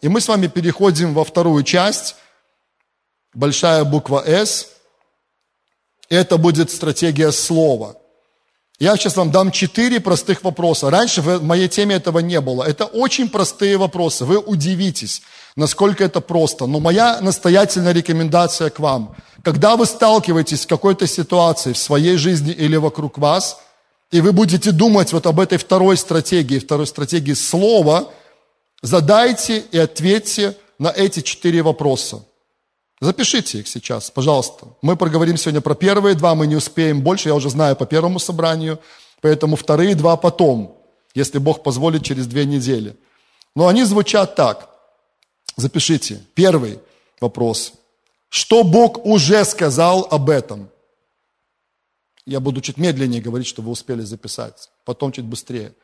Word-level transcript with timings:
И 0.00 0.08
мы 0.08 0.20
с 0.20 0.28
вами 0.28 0.46
переходим 0.46 1.14
во 1.14 1.24
вторую 1.24 1.62
часть, 1.62 2.16
большая 3.34 3.84
буква 3.84 4.22
«С». 4.26 4.68
Это 6.08 6.38
будет 6.38 6.70
стратегия 6.70 7.30
слова. 7.32 7.96
Я 8.80 8.96
сейчас 8.96 9.16
вам 9.16 9.30
дам 9.30 9.50
четыре 9.50 10.00
простых 10.00 10.42
вопроса. 10.42 10.88
Раньше 10.88 11.20
в 11.20 11.42
моей 11.44 11.68
теме 11.68 11.96
этого 11.96 12.20
не 12.20 12.40
было. 12.40 12.64
Это 12.64 12.86
очень 12.86 13.28
простые 13.28 13.76
вопросы. 13.76 14.24
Вы 14.24 14.38
удивитесь, 14.38 15.20
насколько 15.54 16.02
это 16.02 16.22
просто. 16.22 16.64
Но 16.66 16.80
моя 16.80 17.20
настоятельная 17.20 17.92
рекомендация 17.92 18.70
к 18.70 18.80
вам. 18.80 19.14
Когда 19.44 19.76
вы 19.76 19.84
сталкиваетесь 19.84 20.62
с 20.62 20.66
какой-то 20.66 21.06
ситуацией 21.06 21.74
в 21.74 21.78
своей 21.78 22.16
жизни 22.16 22.52
или 22.52 22.76
вокруг 22.76 23.18
вас, 23.18 23.58
и 24.10 24.22
вы 24.22 24.32
будете 24.32 24.72
думать 24.72 25.12
вот 25.12 25.26
об 25.26 25.40
этой 25.40 25.58
второй 25.58 25.98
стратегии, 25.98 26.58
второй 26.58 26.86
стратегии 26.86 27.34
слова, 27.34 28.08
задайте 28.82 29.58
и 29.58 29.78
ответьте 29.78 30.56
на 30.78 30.88
эти 30.88 31.20
четыре 31.20 31.62
вопроса. 31.62 32.24
Запишите 33.00 33.60
их 33.60 33.68
сейчас, 33.68 34.10
пожалуйста. 34.10 34.68
Мы 34.82 34.96
проговорим 34.96 35.36
сегодня 35.36 35.60
про 35.60 35.74
первые 35.74 36.14
два, 36.14 36.34
мы 36.34 36.46
не 36.46 36.56
успеем 36.56 37.00
больше, 37.02 37.28
я 37.28 37.34
уже 37.34 37.48
знаю 37.48 37.76
по 37.76 37.86
первому 37.86 38.18
собранию, 38.18 38.78
поэтому 39.22 39.56
вторые 39.56 39.94
два 39.94 40.16
потом, 40.16 40.76
если 41.14 41.38
Бог 41.38 41.62
позволит, 41.62 42.04
через 42.04 42.26
две 42.26 42.44
недели. 42.44 42.96
Но 43.56 43.68
они 43.68 43.84
звучат 43.84 44.36
так. 44.36 44.68
Запишите. 45.56 46.22
Первый 46.34 46.78
вопрос. 47.20 47.72
Что 48.28 48.64
Бог 48.64 49.04
уже 49.04 49.44
сказал 49.44 50.06
об 50.10 50.30
этом? 50.30 50.70
Я 52.26 52.38
буду 52.38 52.60
чуть 52.60 52.76
медленнее 52.76 53.20
говорить, 53.20 53.48
чтобы 53.48 53.66
вы 53.66 53.72
успели 53.72 54.02
записать. 54.02 54.70
Потом 54.84 55.10
чуть 55.10 55.24
быстрее. 55.24 55.74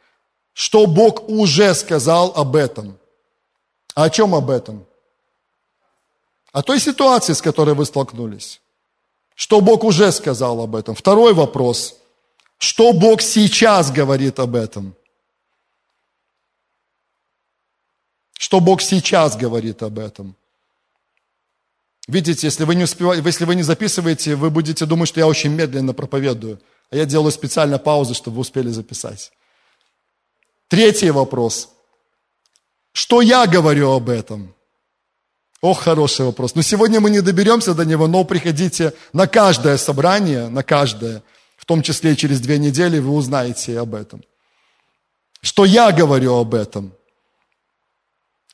Что 0.56 0.86
Бог 0.86 1.28
уже 1.28 1.74
сказал 1.74 2.32
об 2.34 2.56
этом? 2.56 2.98
А 3.94 4.04
о 4.04 4.10
чем 4.10 4.34
об 4.34 4.50
этом? 4.50 4.86
о 6.56 6.62
той 6.62 6.80
ситуации, 6.80 7.34
с 7.34 7.42
которой 7.42 7.74
вы 7.74 7.84
столкнулись. 7.84 8.62
Что 9.34 9.60
Бог 9.60 9.84
уже 9.84 10.10
сказал 10.10 10.62
об 10.62 10.74
этом. 10.74 10.94
Второй 10.94 11.34
вопрос. 11.34 11.96
Что 12.56 12.94
Бог 12.94 13.20
сейчас 13.20 13.92
говорит 13.92 14.38
об 14.38 14.54
этом? 14.54 14.94
Что 18.38 18.60
Бог 18.60 18.80
сейчас 18.80 19.36
говорит 19.36 19.82
об 19.82 19.98
этом? 19.98 20.34
Видите, 22.08 22.46
если 22.46 22.64
вы 22.64 22.74
не 22.74 22.84
успеваете, 22.84 23.22
если 23.26 23.44
вы 23.44 23.54
не 23.54 23.62
записываете, 23.62 24.34
вы 24.34 24.48
будете 24.48 24.86
думать, 24.86 25.10
что 25.10 25.20
я 25.20 25.26
очень 25.26 25.50
медленно 25.50 25.92
проповедую. 25.92 26.58
А 26.88 26.96
я 26.96 27.04
делаю 27.04 27.32
специально 27.32 27.78
паузы, 27.78 28.14
чтобы 28.14 28.36
вы 28.36 28.40
успели 28.40 28.70
записать. 28.70 29.30
Третий 30.68 31.10
вопрос. 31.10 31.68
Что 32.92 33.20
я 33.20 33.46
говорю 33.46 33.92
об 33.92 34.08
этом? 34.08 34.54
Ох, 35.60 35.82
хороший 35.82 36.26
вопрос. 36.26 36.54
Но 36.54 36.62
сегодня 36.62 37.00
мы 37.00 37.10
не 37.10 37.20
доберемся 37.20 37.74
до 37.74 37.84
него, 37.84 38.06
но 38.06 38.24
приходите 38.24 38.92
на 39.12 39.26
каждое 39.26 39.76
собрание, 39.76 40.48
на 40.48 40.62
каждое, 40.62 41.22
в 41.56 41.64
том 41.64 41.82
числе 41.82 42.12
и 42.12 42.16
через 42.16 42.40
две 42.40 42.58
недели, 42.58 42.98
вы 42.98 43.12
узнаете 43.12 43.78
об 43.78 43.94
этом. 43.94 44.22
Что 45.40 45.64
я 45.64 45.92
говорю 45.92 46.34
об 46.34 46.54
этом? 46.54 46.92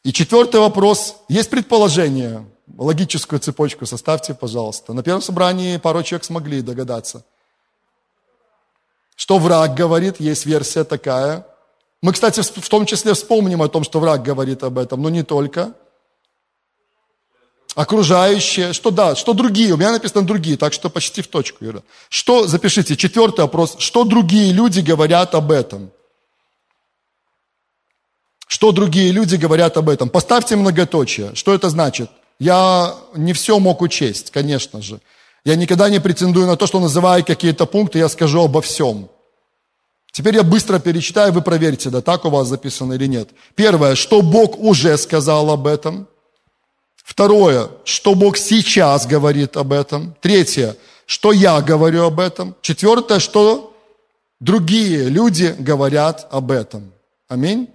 И 0.04 0.12
четвертый 0.12 0.60
вопрос. 0.60 1.16
Есть 1.28 1.50
предположение, 1.50 2.44
логическую 2.76 3.40
цепочку 3.40 3.86
составьте, 3.86 4.34
пожалуйста. 4.34 4.92
На 4.92 5.02
первом 5.02 5.22
собрании 5.22 5.76
пару 5.78 6.02
человек 6.02 6.24
смогли 6.24 6.62
догадаться. 6.62 7.24
Что 9.16 9.38
враг 9.38 9.74
говорит, 9.74 10.20
есть 10.20 10.46
версия 10.46 10.84
такая. 10.84 11.46
Мы, 12.02 12.12
кстати, 12.12 12.40
в 12.40 12.68
том 12.68 12.84
числе 12.84 13.14
вспомним 13.14 13.62
о 13.62 13.68
том, 13.68 13.84
что 13.84 14.00
враг 14.00 14.22
говорит 14.24 14.64
об 14.64 14.76
этом, 14.78 15.00
но 15.00 15.08
не 15.08 15.22
только 15.22 15.72
окружающие, 17.74 18.72
что 18.72 18.90
да, 18.90 19.14
что 19.14 19.32
другие, 19.32 19.72
у 19.72 19.76
меня 19.76 19.92
написано 19.92 20.26
другие, 20.26 20.56
так 20.56 20.72
что 20.72 20.90
почти 20.90 21.22
в 21.22 21.28
точку, 21.28 21.64
Ира. 21.64 21.82
Что, 22.08 22.46
запишите, 22.46 22.96
четвертый 22.96 23.42
вопрос, 23.42 23.76
что 23.78 24.04
другие 24.04 24.52
люди 24.52 24.80
говорят 24.80 25.34
об 25.34 25.52
этом? 25.52 25.90
Что 28.48 28.72
другие 28.72 29.12
люди 29.12 29.36
говорят 29.36 29.76
об 29.76 29.88
этом? 29.88 30.10
Поставьте 30.10 30.56
многоточие. 30.56 31.34
Что 31.34 31.54
это 31.54 31.70
значит? 31.70 32.10
Я 32.38 32.96
не 33.14 33.32
все 33.32 33.58
мог 33.58 33.80
учесть, 33.80 34.30
конечно 34.30 34.82
же. 34.82 35.00
Я 35.44 35.56
никогда 35.56 35.88
не 35.88 36.00
претендую 36.00 36.46
на 36.46 36.56
то, 36.56 36.66
что 36.66 36.80
называя 36.80 37.22
какие-то 37.22 37.64
пункты, 37.66 37.98
я 37.98 38.08
скажу 38.08 38.42
обо 38.42 38.60
всем. 38.60 39.08
Теперь 40.12 40.36
я 40.36 40.42
быстро 40.42 40.78
перечитаю, 40.78 41.32
вы 41.32 41.42
проверьте, 41.42 41.90
да, 41.90 42.00
так 42.00 42.24
у 42.24 42.30
вас 42.30 42.46
записано 42.46 42.92
или 42.92 43.06
нет. 43.06 43.30
Первое, 43.54 43.96
что 43.96 44.22
Бог 44.22 44.58
уже 44.58 44.96
сказал 44.96 45.50
об 45.50 45.66
этом– 45.66 46.06
Второе, 47.02 47.68
что 47.84 48.14
Бог 48.14 48.36
сейчас 48.36 49.06
говорит 49.06 49.56
об 49.56 49.72
этом. 49.72 50.14
Третье, 50.20 50.76
что 51.04 51.32
я 51.32 51.60
говорю 51.60 52.04
об 52.04 52.20
этом. 52.20 52.54
Четвертое, 52.62 53.18
что 53.18 53.74
другие 54.40 55.08
люди 55.08 55.54
говорят 55.58 56.26
об 56.30 56.50
этом. 56.50 56.92
Аминь. 57.28 57.68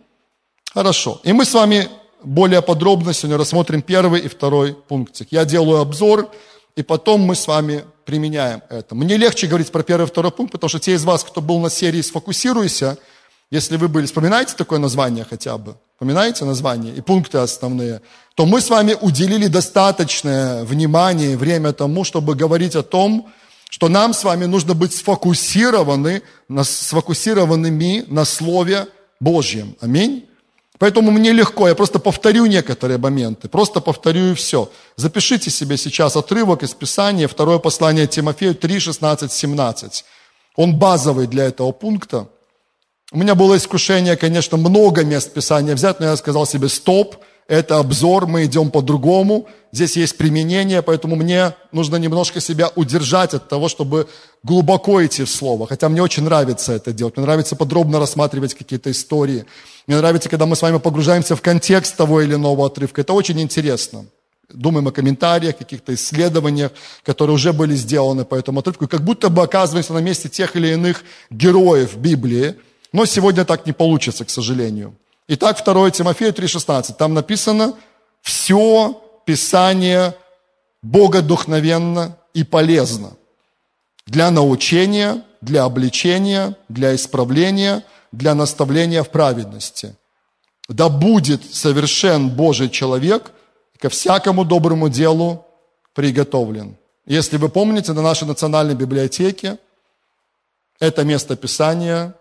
Хорошо. 0.74 1.20
И 1.24 1.34
мы 1.34 1.46
с 1.46 1.54
вами 1.54 1.90
более 2.24 2.62
подробно 2.62 3.14
сегодня 3.14 3.38
рассмотрим 3.38 3.82
первый 3.82 4.22
и 4.22 4.28
второй 4.28 4.74
пунктик. 4.74 5.28
Я 5.32 5.46
делаю 5.46 5.82
обзор, 5.82 6.32
и 6.78 6.84
потом 6.84 7.22
мы 7.22 7.36
с 7.36 7.48
вами 7.48 7.86
применяем 8.06 8.62
это. 8.70 8.94
Мне 8.94 9.18
легче 9.18 9.48
говорить 9.48 9.72
про 9.72 9.82
первый 9.82 10.06
и 10.06 10.08
второй 10.08 10.32
пункт, 10.32 10.52
потому 10.52 10.70
что 10.70 10.80
те 10.80 10.94
из 10.94 11.04
вас, 11.04 11.24
кто 11.24 11.42
был 11.42 11.60
на 11.60 11.72
серии 11.72 12.02
«Сфокусируйся», 12.02 12.98
если 13.50 13.78
вы 13.78 13.88
были, 13.88 14.06
вспоминаете 14.06 14.54
такое 14.56 14.78
название 14.78 15.26
хотя 15.28 15.58
бы? 15.58 15.76
Вспоминаете 15.96 16.46
название 16.46 16.94
и 16.94 17.02
пункты 17.02 17.40
основные? 17.40 18.02
То 18.36 18.46
мы 18.46 18.62
с 18.62 18.70
вами 18.70 18.96
уделили 19.02 19.48
достаточное 19.48 20.64
внимание 20.66 21.34
и 21.34 21.36
время 21.36 21.74
тому, 21.74 22.04
чтобы 22.04 22.36
говорить 22.36 22.76
о 22.76 22.84
том, 22.84 23.28
что 23.72 23.90
нам 23.90 24.14
с 24.14 24.24
вами 24.24 24.46
нужно 24.46 24.76
быть 24.76 24.94
сфокусированы, 24.94 26.22
сфокусированными 26.64 28.06
на 28.08 28.24
Слове 28.24 28.86
Божьем. 29.20 29.76
Аминь. 29.82 30.27
Поэтому 30.80 31.12
мне 31.12 31.32
легко, 31.32 31.68
я 31.68 31.76
просто 31.76 32.00
повторю 32.00 32.46
некоторые 32.46 32.98
моменты, 33.00 33.50
просто 33.50 33.82
повторю 33.82 34.32
и 34.32 34.34
все. 34.36 34.70
Запишите 34.96 35.50
себе 35.50 35.76
сейчас 35.78 36.16
отрывок 36.16 36.64
из 36.64 36.74
Писания, 36.74 37.28
второе 37.28 37.58
послание 37.58 38.06
Тимофею 38.06 38.54
3, 38.54 38.80
16, 38.80 39.32
17. 39.32 40.06
Он 40.56 40.76
базовый 40.76 41.28
для 41.28 41.46
этого 41.46 41.72
пункта. 41.72 42.28
У 43.12 43.18
меня 43.18 43.36
было 43.36 43.58
искушение, 43.58 44.18
конечно, 44.18 44.58
много 44.58 45.04
мест 45.04 45.34
Писания 45.34 45.74
взять, 45.76 46.00
но 46.00 46.08
я 46.08 46.18
сказал 46.18 46.46
себе, 46.46 46.70
стоп, 46.70 47.16
это 47.48 47.80
обзор, 47.80 48.28
мы 48.28 48.46
идем 48.46 48.72
по-другому, 48.72 49.48
здесь 49.72 49.96
есть 49.96 50.18
применение, 50.18 50.82
поэтому 50.82 51.16
мне 51.16 51.54
нужно 51.72 51.96
немножко 51.96 52.42
себя 52.42 52.70
удержать 52.76 53.34
от 53.34 53.48
того, 53.48 53.70
чтобы 53.70 54.08
глубоко 54.44 55.06
идти 55.06 55.24
в 55.24 55.30
Слово. 55.30 55.66
Хотя 55.66 55.88
мне 55.88 56.02
очень 56.02 56.24
нравится 56.24 56.74
это 56.74 56.92
делать, 56.92 57.16
мне 57.16 57.26
нравится 57.26 57.56
подробно 57.56 58.00
рассматривать 58.00 58.54
какие-то 58.54 58.92
истории. 58.92 59.46
Мне 59.88 59.98
нравится, 59.98 60.28
когда 60.30 60.46
мы 60.46 60.56
с 60.58 60.62
вами 60.62 60.78
погружаемся 60.80 61.36
в 61.36 61.42
контекст 61.42 61.96
того 61.96 62.22
или 62.22 62.36
иного 62.36 62.68
отрывка. 62.68 63.02
Это 63.02 63.14
очень 63.14 63.40
интересно. 63.40 64.06
Думаем 64.50 64.88
о 64.88 64.92
комментариях, 64.92 65.58
каких-то 65.58 65.94
исследованиях, 65.94 66.72
которые 67.04 67.36
уже 67.36 67.54
были 67.54 67.76
сделаны 67.76 68.26
по 68.26 68.36
этому 68.36 68.60
отрывку. 68.60 68.88
Как 68.88 69.02
будто 69.02 69.30
бы 69.30 69.42
оказываемся 69.42 69.94
на 69.94 70.00
месте 70.00 70.30
тех 70.30 70.56
или 70.56 70.70
иных 70.70 71.04
героев 71.30 71.98
Библии, 71.98 72.56
но 72.92 73.06
сегодня 73.06 73.46
так 73.46 73.66
не 73.66 73.74
получится, 73.74 74.26
к 74.26 74.30
сожалению. 74.30 74.96
Итак, 75.30 75.62
2 75.64 75.92
Тимофея 75.92 76.32
3,16. 76.32 76.94
Там 76.94 77.14
написано, 77.14 77.74
все 78.22 79.04
Писание 79.26 80.16
богодухновенно 80.82 82.18
и 82.34 82.46
полезно 82.46 83.18
для 84.06 84.32
научения, 84.32 85.22
для 85.42 85.66
обличения, 85.66 86.56
для 86.70 86.96
исправления, 86.96 87.84
для 88.14 88.36
наставления 88.36 89.04
в 89.04 89.10
праведности. 89.10 89.96
Да 90.70 90.88
будет 90.88 91.44
совершен 91.54 92.30
Божий 92.30 92.70
человек 92.70 93.32
ко 93.80 93.90
всякому 93.90 94.46
доброму 94.46 94.88
делу 94.88 95.46
приготовлен. 95.94 96.78
Если 97.06 97.38
вы 97.38 97.50
помните, 97.50 97.94
на 97.94 98.02
нашей 98.02 98.28
национальной 98.28 98.76
библиотеке 98.76 99.58
это 100.80 101.04
место 101.04 101.36
Писания 101.36 102.14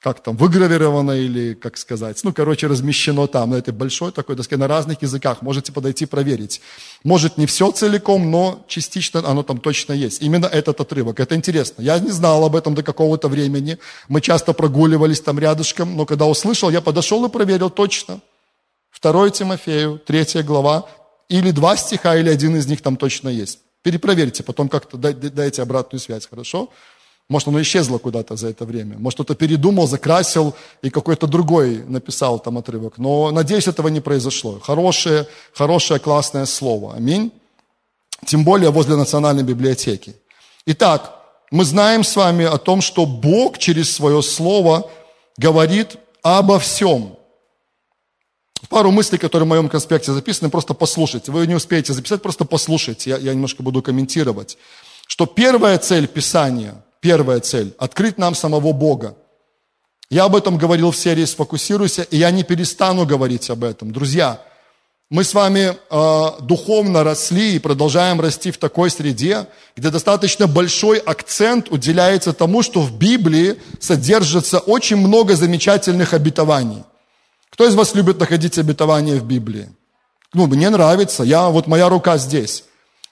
как 0.00 0.22
там, 0.22 0.34
выгравировано 0.36 1.12
или, 1.12 1.52
как 1.52 1.76
сказать, 1.76 2.18
ну, 2.24 2.32
короче, 2.32 2.66
размещено 2.66 3.26
там, 3.26 3.50
на 3.50 3.56
этой 3.56 3.74
большой 3.74 4.12
такой 4.12 4.34
доске, 4.34 4.56
на 4.56 4.66
разных 4.66 5.02
языках, 5.02 5.42
можете 5.42 5.72
подойти 5.72 6.06
проверить. 6.06 6.62
Может, 7.04 7.36
не 7.36 7.44
все 7.44 7.70
целиком, 7.70 8.30
но 8.30 8.64
частично 8.66 9.20
оно 9.20 9.42
там 9.42 9.58
точно 9.58 9.92
есть. 9.92 10.22
Именно 10.22 10.46
этот 10.46 10.80
отрывок, 10.80 11.20
это 11.20 11.34
интересно. 11.34 11.82
Я 11.82 11.98
не 11.98 12.10
знал 12.10 12.42
об 12.44 12.56
этом 12.56 12.74
до 12.74 12.82
какого-то 12.82 13.28
времени, 13.28 13.78
мы 14.08 14.22
часто 14.22 14.54
прогуливались 14.54 15.20
там 15.20 15.38
рядышком, 15.38 15.94
но 15.94 16.06
когда 16.06 16.24
услышал, 16.24 16.70
я 16.70 16.80
подошел 16.80 17.24
и 17.26 17.28
проверил 17.28 17.68
точно. 17.68 18.20
2 19.02 19.30
Тимофею, 19.30 19.98
3 19.98 20.42
глава, 20.42 20.88
или 21.28 21.50
два 21.52 21.76
стиха, 21.76 22.16
или 22.16 22.30
один 22.30 22.56
из 22.56 22.66
них 22.66 22.80
там 22.80 22.96
точно 22.96 23.28
есть. 23.28 23.60
Перепроверьте, 23.82 24.42
потом 24.42 24.68
как-то 24.68 24.96
дайте 24.96 25.62
обратную 25.62 26.00
связь, 26.00 26.26
хорошо? 26.26 26.70
Может, 27.30 27.46
оно 27.46 27.62
исчезло 27.62 27.98
куда-то 27.98 28.34
за 28.34 28.48
это 28.48 28.64
время. 28.64 28.98
Может, 28.98 29.18
кто-то 29.18 29.36
передумал, 29.36 29.86
закрасил 29.86 30.52
и 30.82 30.90
какой-то 30.90 31.28
другой 31.28 31.84
написал 31.86 32.40
там 32.40 32.58
отрывок. 32.58 32.98
Но, 32.98 33.30
надеюсь, 33.30 33.68
этого 33.68 33.86
не 33.86 34.00
произошло. 34.00 34.58
Хорошее, 34.58 35.28
хорошее, 35.54 36.00
классное 36.00 36.44
слово. 36.44 36.94
Аминь. 36.96 37.30
Тем 38.26 38.42
более 38.42 38.70
возле 38.70 38.96
Национальной 38.96 39.44
библиотеки. 39.44 40.16
Итак, 40.66 41.22
мы 41.52 41.64
знаем 41.64 42.02
с 42.02 42.16
вами 42.16 42.44
о 42.46 42.58
том, 42.58 42.80
что 42.80 43.06
Бог 43.06 43.58
через 43.58 43.94
свое 43.94 44.22
слово 44.22 44.90
говорит 45.38 45.98
обо 46.22 46.58
всем. 46.58 47.16
Пару 48.68 48.90
мыслей, 48.90 49.18
которые 49.18 49.46
в 49.46 49.50
моем 49.50 49.68
конспекте 49.68 50.10
записаны, 50.10 50.50
просто 50.50 50.74
послушайте. 50.74 51.30
Вы 51.30 51.46
не 51.46 51.54
успеете 51.54 51.92
записать, 51.92 52.22
просто 52.22 52.44
послушайте. 52.44 53.10
Я, 53.10 53.18
я 53.18 53.34
немножко 53.34 53.62
буду 53.62 53.82
комментировать. 53.82 54.58
Что 55.06 55.26
первая 55.26 55.78
цель 55.78 56.08
Писания– 56.08 56.74
Первая 57.00 57.40
цель– 57.40 57.74
открыть 57.78 58.18
нам 58.18 58.34
самого 58.34 58.72
Бога. 58.72 59.16
Я 60.10 60.24
об 60.24 60.36
этом 60.36 60.58
говорил 60.58 60.90
в 60.90 60.96
серии 60.96 61.24
«Сфокусируйся», 61.24 62.02
и 62.02 62.18
я 62.18 62.30
не 62.30 62.42
перестану 62.42 63.06
говорить 63.06 63.48
об 63.48 63.64
этом. 63.64 63.92
Друзья, 63.92 64.40
мы 65.08 65.24
с 65.24 65.34
вами 65.34 65.76
э, 65.90 66.42
духовно 66.42 67.02
росли 67.02 67.56
и 67.56 67.58
продолжаем 67.58 68.20
расти 68.20 68.50
в 68.50 68.58
такой 68.58 68.90
среде, 68.90 69.46
где 69.76 69.90
достаточно 69.90 70.46
большой 70.46 70.98
акцент 70.98 71.70
уделяется 71.70 72.32
тому, 72.32 72.62
что 72.62 72.80
в 72.80 72.96
Библии 72.96 73.56
содержится 73.80 74.58
очень 74.58 74.96
много 74.96 75.36
замечательных 75.36 76.12
обетований. 76.12 76.84
Кто 77.50 77.66
из 77.66 77.74
вас 77.74 77.94
любит 77.94 78.20
находить 78.20 78.58
обетования 78.58 79.16
в 79.16 79.24
Библии? 79.24 79.68
Ну, 80.34 80.46
мне 80.46 80.70
нравится, 80.70 81.24
я, 81.24 81.48
вот 81.48 81.66
моя 81.66 81.88
рука 81.88 82.18
здесь. 82.18 82.64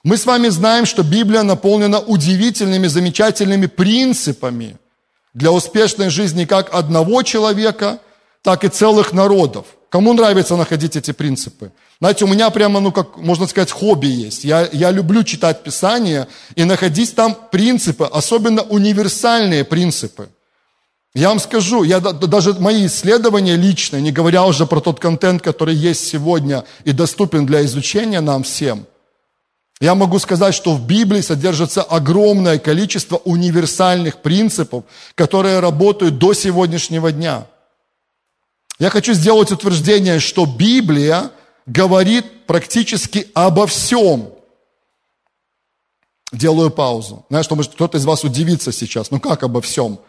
Мы 0.03 0.15
с 0.15 0.25
вами 0.25 0.47
знаем, 0.47 0.85
что 0.85 1.03
Библия 1.03 1.43
наполнена 1.43 1.99
удивительными, 1.99 2.87
замечательными 2.87 3.65
принципами 3.65 4.77
для 5.33 5.51
успешной 5.51 6.09
жизни 6.09 6.45
как 6.45 6.73
одного 6.73 7.21
человека, 7.23 7.99
так 8.41 8.63
и 8.63 8.69
целых 8.69 9.11
народов. 9.11 9.65
Кому 9.89 10.13
нравится 10.13 10.55
находить 10.55 10.95
эти 10.95 11.11
принципы? 11.11 11.73
Знаете, 11.99 12.23
у 12.23 12.29
меня 12.29 12.49
прямо, 12.49 12.79
ну, 12.79 12.93
как 12.93 13.17
можно 13.17 13.45
сказать, 13.45 13.71
хобби 13.71 14.07
есть. 14.07 14.45
Я, 14.45 14.69
я 14.71 14.91
люблю 14.91 15.23
читать 15.23 15.63
Писание 15.63 16.27
и 16.55 16.63
находить 16.63 17.13
там 17.13 17.35
принципы, 17.51 18.05
особенно 18.05 18.61
универсальные 18.61 19.65
принципы. 19.65 20.29
Я 21.13 21.29
вам 21.29 21.39
скажу, 21.39 21.83
я, 21.83 21.99
даже 21.99 22.53
мои 22.53 22.85
исследования 22.85 23.57
личные, 23.57 24.01
не 24.01 24.13
говоря 24.13 24.45
уже 24.45 24.65
про 24.65 24.79
тот 24.79 24.99
контент, 24.99 25.41
который 25.41 25.75
есть 25.75 26.07
сегодня 26.07 26.63
и 26.85 26.93
доступен 26.93 27.45
для 27.45 27.65
изучения 27.65 28.21
нам 28.21 28.43
всем– 28.43 28.85
я 29.81 29.95
могу 29.95 30.19
сказать, 30.19 30.53
что 30.53 30.73
в 30.73 30.85
Библии 30.85 31.21
содержится 31.21 31.81
огромное 31.81 32.59
количество 32.59 33.17
универсальных 33.17 34.21
принципов, 34.21 34.83
которые 35.15 35.59
работают 35.59 36.17
до 36.17 36.33
сегодняшнего 36.33 37.11
дня. 37.11 37.47
Я 38.77 38.89
хочу 38.89 39.13
сделать 39.13 39.51
утверждение, 39.51 40.19
что 40.19 40.45
Библия 40.45 41.31
говорит 41.65 42.45
практически 42.45 43.27
обо 43.33 43.67
всем. 43.67 44.29
Делаю 46.33 46.71
паузу. 46.71 47.25
Знаешь, 47.29 47.45
что 47.45 47.55
может 47.55 47.73
кто-то 47.73 47.97
из 47.97 48.05
вас 48.05 48.23
удивится 48.23 48.71
сейчас. 48.71 49.11
Ну 49.11 49.19
как 49.19 49.43
обо 49.43 49.61
всем? 49.61 49.99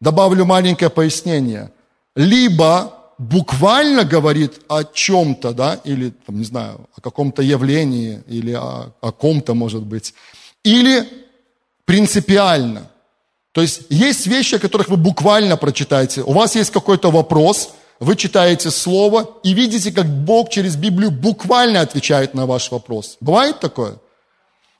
Добавлю 0.00 0.44
маленькое 0.44 0.90
пояснение. 0.90 1.70
Либо 2.16 2.97
буквально 3.18 4.04
говорит 4.04 4.60
о 4.68 4.84
чем-то, 4.84 5.52
да, 5.52 5.80
или, 5.84 6.10
там, 6.10 6.38
не 6.38 6.44
знаю, 6.44 6.88
о 6.96 7.00
каком-то 7.00 7.42
явлении, 7.42 8.22
или 8.28 8.52
о, 8.52 8.92
о 9.00 9.12
ком-то, 9.12 9.54
может 9.54 9.82
быть, 9.82 10.14
или 10.62 11.08
принципиально. 11.84 12.90
То 13.52 13.60
есть 13.60 13.82
есть 13.88 14.26
вещи, 14.26 14.54
о 14.54 14.58
которых 14.60 14.88
вы 14.88 14.96
буквально 14.96 15.56
прочитаете. 15.56 16.22
У 16.22 16.32
вас 16.32 16.54
есть 16.54 16.70
какой-то 16.70 17.10
вопрос, 17.10 17.70
вы 17.98 18.14
читаете 18.14 18.70
слово 18.70 19.28
и 19.42 19.52
видите, 19.52 19.90
как 19.90 20.06
Бог 20.06 20.50
через 20.50 20.76
Библию 20.76 21.10
буквально 21.10 21.80
отвечает 21.80 22.34
на 22.34 22.46
ваш 22.46 22.70
вопрос. 22.70 23.16
Бывает 23.20 23.58
такое? 23.58 23.96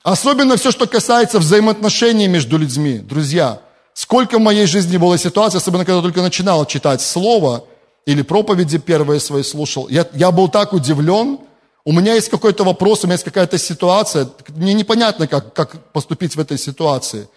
Особенно 0.01 0.55
все, 0.55 0.71
что 0.71 0.87
касается 0.87 1.39
взаимоотношений 1.39 2.29
между 2.29 2.57
людьми. 2.57 2.99
Друзья, 2.99 3.59
сколько 3.93 4.37
в 4.37 4.41
моей 4.41 4.65
жизни 4.65 4.95
было 4.95 5.17
ситуаций, 5.17 5.57
особенно 5.57 5.83
когда 5.83 5.97
я 5.97 6.03
только 6.03 6.21
начинал 6.21 6.65
читать 6.65 7.01
слово– 7.01 7.65
или 8.05 8.21
проповеди 8.21 8.77
первые 8.77 9.19
свои 9.19 9.43
слушал, 9.43 9.87
я, 9.89 10.07
я 10.13 10.31
был 10.31 10.49
так 10.49 10.73
удивлен, 10.73 11.39
у 11.85 11.91
меня 11.91 12.13
есть 12.13 12.29
какой-то 12.29 12.63
вопрос, 12.63 13.03
у 13.03 13.07
меня 13.07 13.13
есть 13.13 13.23
какая-то 13.23 13.57
ситуация, 13.57 14.27
мне 14.49 14.73
непонятно, 14.73 15.27
как, 15.27 15.53
как 15.53 15.91
поступить 15.91 16.35
в 16.35 16.39
этой 16.39 16.57
ситуации. 16.57 17.27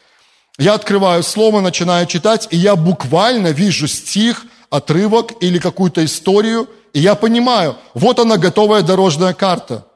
Я 0.58 0.74
открываю 0.74 1.22
слово, 1.22 1.60
начинаю 1.60 2.06
читать, 2.06 2.48
и 2.50 2.56
я 2.56 2.76
буквально 2.76 3.48
вижу 3.48 3.88
стих, 3.88 4.44
отрывок 4.68 5.32
или 5.42 5.58
какую-то 5.58 6.04
историю, 6.04 6.68
и 6.92 7.00
я 7.00 7.14
понимаю, 7.14 7.76
вот 7.94 8.18
она 8.18 8.36
готовая 8.38 8.82
дорожная 8.82 9.34
карта. 9.34 9.86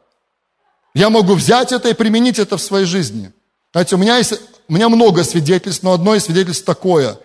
Я 0.95 1.11
могу 1.11 1.35
взять 1.35 1.73
это 1.73 1.89
и 1.89 1.95
применить 1.95 2.39
это 2.39 2.57
в 2.57 2.63
своей 2.63 2.87
жизни. 2.87 3.33
Знаете, 3.73 3.97
у 3.97 3.99
меня 3.99 4.17
есть, 4.17 4.35
у 4.69 4.73
меня 4.73 4.89
много 4.89 5.25
свидетельств, 5.25 5.83
но 5.83 5.93
одно 5.93 6.15
из 6.15 6.25
свидетельств 6.25 6.65
такое. 6.65 7.19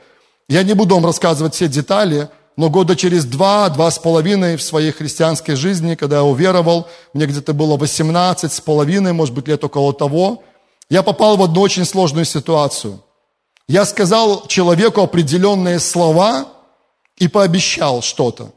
Я 0.49 0.63
не 0.63 0.73
буду 0.73 0.95
вам 0.95 1.05
рассказывать 1.05 1.55
все 1.55 1.67
детали, 1.67 2.29
но 2.57 2.69
года 2.69 2.95
через 2.95 3.25
два, 3.25 3.69
два 3.69 3.89
с 3.89 3.97
половиной 3.97 4.57
в 4.57 4.61
своей 4.61 4.91
христианской 4.91 5.55
жизни, 5.55 5.95
когда 5.95 6.17
я 6.17 6.23
уверовал, 6.23 6.87
мне 7.13 7.25
где-то 7.25 7.53
было 7.53 7.77
18 7.77 8.51
с 8.51 8.61
половиной, 8.61 9.13
может 9.13 9.33
быть, 9.33 9.47
лет 9.47 9.63
около 9.63 9.93
того, 9.93 10.43
я 10.89 11.03
попал 11.03 11.37
в 11.37 11.43
одну 11.43 11.61
очень 11.61 11.85
сложную 11.85 12.25
ситуацию. 12.25 13.01
Я 13.67 13.85
сказал 13.85 14.47
человеку 14.47 15.01
определенные 15.01 15.79
слова 15.79 16.49
и 17.17 17.29
пообещал 17.29 18.01
что-то. 18.01 18.51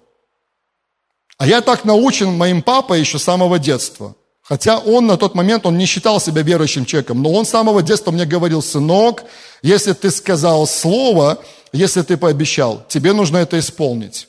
А 1.38 1.46
я 1.46 1.60
так 1.60 1.84
научен 1.84 2.36
моим 2.36 2.62
папой 2.62 3.00
еще 3.00 3.18
с 3.18 3.24
самого 3.24 3.58
детства. 3.58 4.14
Хотя 4.42 4.78
он 4.78 5.06
на 5.06 5.16
тот 5.16 5.34
момент, 5.34 5.64
он 5.64 5.78
не 5.78 5.86
считал 5.86 6.20
себя 6.20 6.42
верующим 6.42 6.84
человеком, 6.84 7.22
но 7.22 7.32
он 7.32 7.46
с 7.46 7.50
самого 7.50 7.82
детства 7.82 8.10
мне 8.10 8.26
говорил, 8.26 8.60
сынок, 8.60 9.24
если 9.62 9.92
ты 9.94 10.10
сказал 10.10 10.66
слово, 10.66 11.38
если 11.74 12.02
ты 12.02 12.16
пообещал, 12.16 12.84
тебе 12.88 13.12
нужно 13.12 13.38
это 13.38 13.58
исполнить. 13.58 14.28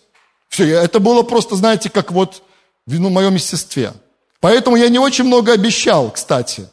Все, 0.50 0.68
это 0.68 1.00
было 1.00 1.22
просто, 1.22 1.56
знаете, 1.56 1.92
как 1.92 2.12
вот 2.12 2.42
в 2.88 3.00
ну, 3.00 3.10
моем 3.10 3.36
естестве. 3.36 3.94
Поэтому 4.40 4.76
я 4.76 4.90
не 4.90 4.98
очень 4.98 5.26
много 5.26 5.54
обещал, 5.54 6.10
кстати. 6.10 6.68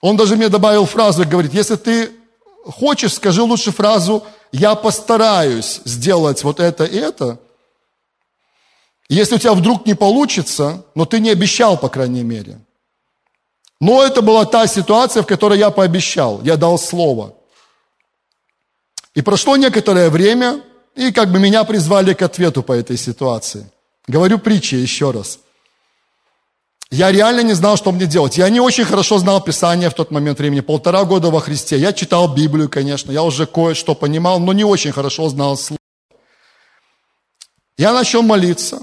Он 0.00 0.16
даже 0.16 0.34
мне 0.34 0.48
добавил 0.48 0.86
фразу 0.86 1.24
говорит, 1.24 1.54
если 1.54 1.76
ты 1.76 2.10
хочешь, 2.64 3.14
скажи 3.14 3.42
лучше 3.42 3.70
фразу, 3.70 4.24
я 4.50 4.74
постараюсь 4.74 5.80
сделать 5.84 6.42
вот 6.42 6.58
это 6.58 6.84
и 6.84 6.98
это. 6.98 7.38
Если 9.08 9.36
у 9.36 9.38
тебя 9.38 9.54
вдруг 9.54 9.86
не 9.86 9.94
получится, 9.94 10.84
но 10.96 11.06
ты 11.06 11.20
не 11.20 11.30
обещал, 11.30 11.76
по 11.76 11.88
крайней 11.88 12.24
мере. 12.24 12.58
Но 13.80 14.02
это 14.02 14.20
была 14.20 14.46
та 14.46 14.66
ситуация, 14.66 15.22
в 15.22 15.26
которой 15.26 15.60
я 15.60 15.70
пообещал, 15.70 16.40
я 16.42 16.56
дал 16.56 16.76
слово– 16.76 17.34
и 19.14 19.22
прошло 19.22 19.56
некоторое 19.56 20.10
время, 20.10 20.62
и 20.94 21.12
как 21.12 21.30
бы 21.30 21.38
меня 21.38 21.64
призвали 21.64 22.14
к 22.14 22.22
ответу 22.22 22.62
по 22.62 22.72
этой 22.72 22.96
ситуации. 22.96 23.70
Говорю 24.06 24.38
притчи 24.38 24.74
еще 24.74 25.10
раз. 25.10 25.38
Я 26.90 27.10
реально 27.10 27.40
не 27.40 27.54
знал, 27.54 27.78
что 27.78 27.90
мне 27.90 28.06
делать. 28.06 28.36
Я 28.36 28.50
не 28.50 28.60
очень 28.60 28.84
хорошо 28.84 29.18
знал 29.18 29.42
Писание 29.42 29.88
в 29.88 29.94
тот 29.94 30.10
момент 30.10 30.38
времени. 30.38 30.60
Полтора 30.60 31.04
года 31.04 31.30
во 31.30 31.40
Христе. 31.40 31.78
Я 31.78 31.94
читал 31.94 32.34
Библию, 32.34 32.68
конечно. 32.68 33.10
Я 33.10 33.22
уже 33.22 33.46
кое-что 33.46 33.94
понимал, 33.94 34.38
но 34.40 34.52
не 34.52 34.64
очень 34.64 34.92
хорошо 34.92 35.30
знал 35.30 35.56
Слово. 35.56 35.78
Я 37.78 37.94
начал 37.94 38.22
молиться. 38.22 38.82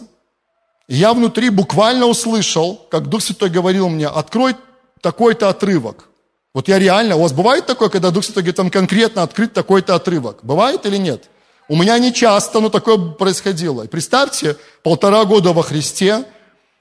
Я 0.87 1.13
внутри 1.13 1.51
буквально 1.51 2.07
услышал, 2.07 2.87
как 2.89 3.09
Дух 3.09 3.21
Святой 3.21 3.51
говорил 3.51 3.89
мне, 3.89 4.07
открой 4.07 4.55
такой-то 5.01 5.49
отрывок. 5.49 6.08
Вот 6.53 6.67
я 6.67 6.79
реально, 6.79 7.15
у 7.15 7.21
вас 7.21 7.31
бывает 7.31 7.67
такое, 7.67 7.89
когда 7.89 8.09
Дух 8.09 8.23
Святой 8.23 8.43
говорит, 8.43 8.55
там 8.55 8.71
конкретно 8.71 9.21
открыть 9.21 9.53
такой-то 9.53 9.95
отрывок? 9.95 10.39
Бывает 10.43 10.85
или 10.85 10.97
нет? 10.97 11.29
У 11.67 11.75
меня 11.75 11.99
не 11.99 12.11
часто, 12.11 12.59
но 12.59 12.69
такое 12.69 12.97
происходило. 12.97 13.83
И 13.83 13.87
представьте, 13.87 14.57
полтора 14.81 15.25
года 15.25 15.53
во 15.53 15.61
Христе, 15.61 16.25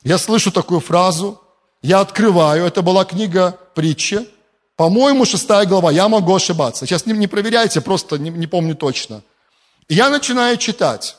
я 0.02 0.16
слышу 0.16 0.50
такую 0.50 0.80
фразу, 0.80 1.42
я 1.82 2.00
открываю, 2.00 2.64
это 2.64 2.80
была 2.80 3.04
книга 3.04 3.58
притчи, 3.74 4.26
по-моему, 4.76 5.24
шестая 5.26 5.66
глава, 5.66 5.90
я 5.90 6.08
могу 6.08 6.34
ошибаться. 6.34 6.86
Сейчас 6.86 7.04
не, 7.04 7.12
не 7.12 7.26
проверяйте, 7.26 7.80
просто 7.80 8.16
не, 8.16 8.30
не 8.30 8.46
помню 8.46 8.74
точно. 8.74 9.22
И 9.88 9.94
я 9.94 10.08
начинаю 10.08 10.56
читать. 10.56 11.16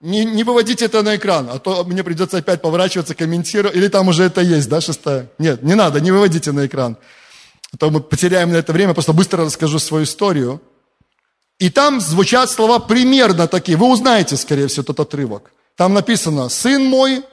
Не, 0.00 0.24
не 0.24 0.44
выводите 0.44 0.86
это 0.86 1.02
на 1.02 1.16
экран, 1.16 1.50
а 1.52 1.58
то 1.58 1.84
мне 1.84 2.02
придется 2.02 2.38
опять 2.38 2.62
поворачиваться, 2.62 3.14
комментировать. 3.14 3.76
Или 3.76 3.88
там 3.88 4.08
уже 4.08 4.24
это 4.24 4.40
есть, 4.40 4.68
да, 4.68 4.80
шестая? 4.80 5.28
Нет, 5.38 5.62
не 5.62 5.74
надо, 5.74 6.00
не 6.00 6.10
выводите 6.10 6.50
на 6.52 6.66
экран 6.66 6.96
то 7.76 7.90
мы 7.90 8.00
потеряем 8.00 8.52
на 8.52 8.56
это 8.56 8.72
время, 8.72 8.94
просто 8.94 9.12
быстро 9.12 9.44
расскажу 9.44 9.78
свою 9.78 10.04
историю. 10.04 10.60
И 11.58 11.70
там 11.70 12.00
звучат 12.00 12.50
слова 12.50 12.78
примерно 12.78 13.48
такие. 13.48 13.76
Вы 13.76 13.90
узнаете, 13.90 14.36
скорее 14.36 14.68
всего, 14.68 14.82
этот 14.82 15.00
отрывок. 15.00 15.52
Там 15.76 15.92
написано, 15.92 16.48
«Сын 16.48 16.84
мой, 16.84 17.24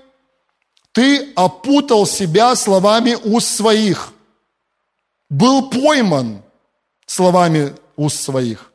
ты 0.91 1.31
опутал 1.35 2.05
себя 2.05 2.55
словами 2.55 3.17
уст 3.23 3.47
своих, 3.47 4.11
был 5.29 5.69
пойман 5.69 6.41
словами 7.05 7.73
уст 7.95 8.21
своих». 8.21 8.71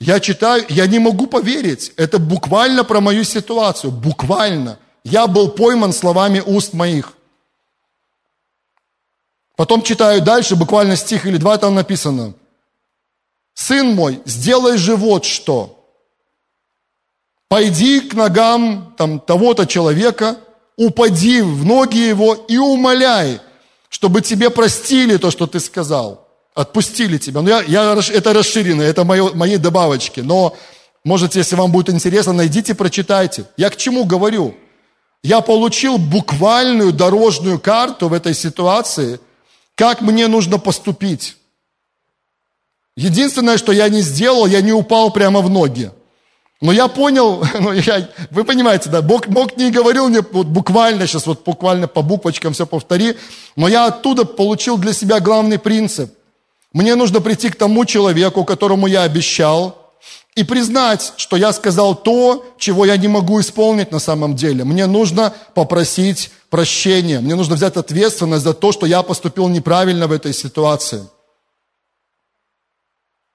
Я 0.00 0.20
читаю, 0.20 0.64
я 0.68 0.86
не 0.86 1.00
могу 1.00 1.26
поверить. 1.26 1.92
Это 1.96 2.18
буквально 2.18 2.84
про 2.84 3.00
мою 3.00 3.24
ситуацию. 3.24 3.90
Буквально. 3.90 4.78
Я 5.02 5.26
был 5.26 5.50
пойман 5.50 5.92
словами 5.92 6.40
уст 6.44 6.72
моих. 6.72 7.14
Потом 9.58 9.82
читаю 9.82 10.22
дальше, 10.22 10.54
буквально 10.54 10.94
стих 10.94 11.26
или 11.26 11.36
два, 11.36 11.58
там 11.58 11.74
написано. 11.74 12.34
Сын 13.54 13.92
мой, 13.92 14.20
сделай 14.24 14.78
же 14.78 14.94
вот 14.94 15.24
что. 15.24 15.84
Пойди 17.48 17.98
к 17.98 18.14
ногам 18.14 18.94
там, 18.96 19.18
того-то 19.18 19.66
человека, 19.66 20.36
упади 20.76 21.42
в 21.42 21.64
ноги 21.64 21.98
его 21.98 22.34
и 22.34 22.56
умоляй, 22.56 23.40
чтобы 23.88 24.20
тебе 24.20 24.50
простили 24.50 25.16
то, 25.16 25.32
что 25.32 25.48
ты 25.48 25.58
сказал. 25.58 26.28
Отпустили 26.54 27.18
тебя. 27.18 27.40
Ну, 27.40 27.48
я, 27.48 27.62
я, 27.62 28.00
это 28.12 28.32
расширено, 28.32 28.82
это 28.82 29.02
мои, 29.02 29.22
мои 29.34 29.56
добавочки. 29.56 30.20
Но, 30.20 30.56
можете, 31.02 31.40
если 31.40 31.56
вам 31.56 31.72
будет 31.72 31.90
интересно, 31.90 32.32
найдите, 32.32 32.76
прочитайте. 32.76 33.46
Я 33.56 33.70
к 33.70 33.76
чему 33.76 34.04
говорю? 34.04 34.54
Я 35.24 35.40
получил 35.40 35.98
буквальную 35.98 36.92
дорожную 36.92 37.58
карту 37.58 38.06
в 38.06 38.12
этой 38.12 38.34
ситуации, 38.34 39.18
как 39.78 40.00
мне 40.00 40.26
нужно 40.26 40.58
поступить. 40.58 41.36
Единственное, 42.96 43.58
что 43.58 43.70
я 43.70 43.88
не 43.88 44.00
сделал, 44.00 44.44
я 44.46 44.60
не 44.60 44.72
упал 44.72 45.12
прямо 45.12 45.40
в 45.40 45.48
ноги. 45.48 45.92
Но 46.60 46.72
я 46.72 46.88
понял, 46.88 47.44
ну, 47.60 47.70
я, 47.70 48.08
вы 48.32 48.42
понимаете, 48.42 48.90
да, 48.90 49.02
Бог, 49.02 49.28
Бог 49.28 49.56
не 49.56 49.70
говорил 49.70 50.08
мне 50.08 50.20
вот 50.32 50.48
буквально, 50.48 51.06
сейчас 51.06 51.26
вот 51.26 51.44
буквально 51.44 51.86
по 51.86 52.02
буквочкам 52.02 52.54
все 52.54 52.66
повтори, 52.66 53.14
но 53.54 53.68
я 53.68 53.86
оттуда 53.86 54.24
получил 54.24 54.78
для 54.78 54.92
себя 54.92 55.20
главный 55.20 55.60
принцип. 55.60 56.12
Мне 56.72 56.96
нужно 56.96 57.20
прийти 57.20 57.48
к 57.48 57.54
тому 57.54 57.84
человеку, 57.84 58.44
которому 58.44 58.88
я 58.88 59.02
обещал, 59.02 59.87
и 60.38 60.44
признать, 60.44 61.14
что 61.16 61.36
я 61.36 61.52
сказал 61.52 61.96
то, 61.96 62.44
чего 62.58 62.84
я 62.84 62.96
не 62.96 63.08
могу 63.08 63.40
исполнить 63.40 63.90
на 63.90 63.98
самом 63.98 64.36
деле. 64.36 64.62
Мне 64.62 64.86
нужно 64.86 65.34
попросить 65.52 66.30
прощения, 66.48 67.18
мне 67.18 67.34
нужно 67.34 67.56
взять 67.56 67.76
ответственность 67.76 68.44
за 68.44 68.54
то, 68.54 68.70
что 68.70 68.86
я 68.86 69.02
поступил 69.02 69.48
неправильно 69.48 70.06
в 70.06 70.12
этой 70.12 70.32
ситуации. 70.32 71.02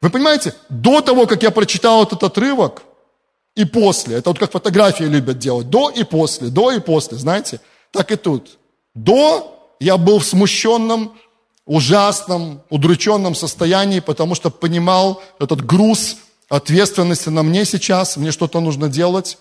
Вы 0.02 0.12
понимаете, 0.12 0.54
до 0.70 1.02
того, 1.02 1.28
как 1.28 1.44
я 1.44 1.52
прочитал 1.52 2.04
этот 2.04 2.24
отрывок, 2.24 2.84
и 3.56 3.66
после. 3.66 4.16
Это 4.16 4.30
вот 4.30 4.40
как 4.40 4.52
фотографии 4.52 5.04
любят 5.04 5.38
делать. 5.38 5.70
До 5.70 5.90
и 5.90 6.06
после, 6.06 6.48
до 6.48 6.72
и 6.72 6.80
после, 6.80 7.18
знаете? 7.18 7.60
Так 7.92 8.14
и 8.14 8.16
тут. 8.16 8.58
До 8.96 9.76
я 9.82 9.98
был 9.98 10.20
в 10.20 10.26
смущенном, 10.26 11.12
ужасном, 11.66 12.62
удрученном 12.70 13.36
состоянии, 13.36 14.00
потому 14.00 14.36
что 14.36 14.50
понимал 14.50 15.22
этот 15.40 15.66
груз 15.66 16.16
ответственности 16.50 17.30
на 17.30 17.44
мне 17.44 17.66
сейчас, 17.66 18.18
мне 18.18 18.32
что-то 18.32 18.60
нужно 18.60 18.90
делать. 18.90 19.38